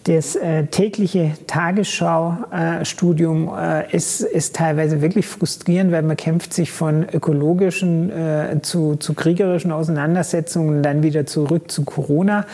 das 0.05 0.35
äh, 0.35 0.65
tägliche 0.67 1.31
Tagesschau-Studium 1.47 3.51
äh, 3.57 3.95
ist, 3.95 4.21
ist 4.21 4.55
teilweise 4.55 5.01
wirklich 5.01 5.25
frustrierend, 5.25 5.91
weil 5.91 6.03
man 6.03 6.15
kämpft 6.15 6.53
sich 6.53 6.71
von 6.71 7.07
ökologischen 7.11 8.11
äh, 8.11 8.59
zu, 8.61 8.97
zu 8.97 9.15
kriegerischen 9.15 9.71
Auseinandersetzungen 9.71 10.83
dann 10.83 11.01
wieder 11.01 11.25
zurück 11.25 11.71
zu 11.71 11.85
Corona. 11.85 12.45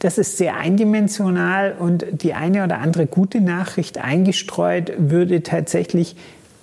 Das 0.00 0.18
ist 0.18 0.36
sehr 0.36 0.58
eindimensional 0.58 1.76
und 1.78 2.04
die 2.10 2.34
eine 2.34 2.64
oder 2.64 2.78
andere 2.78 3.06
gute 3.06 3.40
Nachricht 3.40 3.96
eingestreut 3.96 4.92
würde 4.98 5.42
tatsächlich 5.42 6.14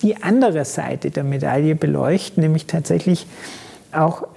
die 0.03 0.21
andere 0.21 0.63
Seite 0.63 1.09
der 1.09 1.23
Medaille 1.23 1.73
beleuchten, 1.73 2.43
nämlich 2.43 2.67
tatsächlich 2.67 3.25
auch 3.91 4.27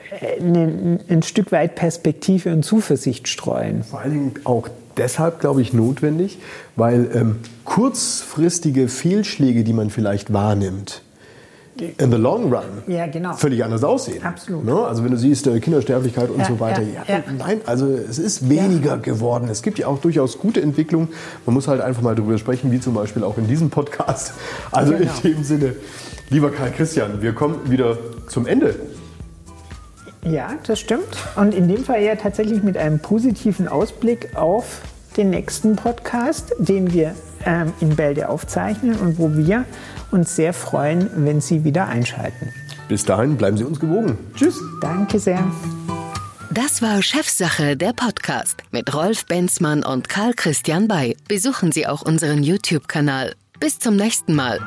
ein, 0.40 0.54
äh, 0.54 0.98
ein 1.12 1.22
Stück 1.22 1.52
weit 1.52 1.74
Perspektive 1.74 2.50
und 2.50 2.62
Zuversicht 2.62 3.28
streuen. 3.28 3.84
Vor 3.84 4.00
allen 4.00 4.12
Dingen 4.12 4.34
auch 4.44 4.70
deshalb, 4.99 5.40
glaube 5.40 5.62
ich, 5.62 5.72
notwendig, 5.72 6.38
weil 6.76 7.11
ähm, 7.14 7.36
kurzfristige 7.64 8.88
Fehlschläge, 8.88 9.64
die 9.64 9.72
man 9.72 9.90
vielleicht 9.90 10.32
wahrnimmt, 10.32 11.03
in 11.80 12.11
the 12.11 12.16
long 12.16 12.53
run 12.53 12.82
ja, 12.86 13.07
genau. 13.07 13.34
völlig 13.34 13.64
anders 13.64 13.84
aussehen. 13.84 14.22
Absolut. 14.24 14.64
Ne? 14.64 14.74
Also 14.74 15.05
wenn 15.05 15.12
du 15.12 15.16
siehst, 15.16 15.46
äh, 15.46 15.61
Kindersterblichkeit 15.61 16.30
und 16.30 16.40
ja, 16.40 16.46
so 16.46 16.59
weiter. 16.61 16.82
Ja, 16.82 17.22
nein, 17.38 17.61
also 17.66 17.86
es 17.86 18.18
ist 18.18 18.49
weniger 18.49 18.99
geworden. 18.99 19.49
Es 19.49 19.62
gibt 19.62 19.78
ja 19.78 19.86
auch 19.86 19.99
durchaus 19.99 20.38
gute 20.38 20.61
Entwicklungen. 20.61 21.09
Man 21.46 21.55
muss 21.55 21.68
halt 21.68 21.80
einfach 21.80 22.03
mal 22.03 22.14
darüber 22.14 22.38
sprechen, 22.38 22.72
wie 22.72 22.80
zum 22.80 22.94
Beispiel 22.94 23.22
auch 23.22 23.38
in 23.38 23.46
diesem 23.46 23.70
Podcast. 23.70 24.32
Also 24.72 24.92
genau. 24.92 25.11
in 25.22 25.34
dem 25.34 25.44
Sinne, 25.44 25.76
lieber 26.30 26.51
Karl 26.51 26.72
Christian, 26.72 27.22
wir 27.22 27.32
kommen 27.32 27.70
wieder 27.70 27.96
zum 28.26 28.46
Ende. 28.46 28.74
Ja, 30.31 30.55
das 30.66 30.81
stimmt. 30.81 31.07
Und 31.37 31.55
in 31.55 31.68
dem 31.68 31.85
Fall 31.85 32.03
ja 32.03 32.16
tatsächlich 32.16 32.62
mit 32.62 32.76
einem 32.76 32.99
positiven 32.99 33.68
Ausblick 33.68 34.37
auf 34.37 34.83
den 35.16 35.31
nächsten 35.31 35.76
Podcast, 35.76 36.55
den 36.59 36.93
wir 36.93 37.14
ähm, 37.45 37.72
in 37.81 37.97
Bälde 37.97 38.29
aufzeichnen 38.29 38.99
und 38.99 39.18
wo 39.18 39.37
wir 39.37 39.64
uns 40.11 40.37
sehr 40.37 40.53
freuen, 40.53 41.11
wenn 41.16 41.41
Sie 41.41 41.64
wieder 41.64 41.87
einschalten. 41.87 42.53
Bis 42.89 43.05
dahin 43.05 43.37
bleiben 43.37 43.57
Sie 43.57 43.64
uns 43.64 43.79
gewogen. 43.81 44.16
Tschüss. 44.35 44.59
Danke 44.81 45.18
sehr. 45.18 45.45
Das 46.51 46.81
war 46.81 47.03
Chefsache, 47.03 47.76
der 47.76 47.93
Podcast 47.93 48.62
mit 48.70 48.95
Rolf 48.95 49.26
Benzmann 49.26 49.85
und 49.85 50.09
Karl 50.09 50.33
Christian 50.35 50.89
Bay. 50.89 51.16
Besuchen 51.29 51.72
Sie 51.72 51.87
auch 51.87 52.03
unseren 52.03 52.43
YouTube-Kanal. 52.43 53.35
Bis 53.61 53.79
zum 53.79 53.97
nächsten 53.97 54.35
Mal. 54.35 54.59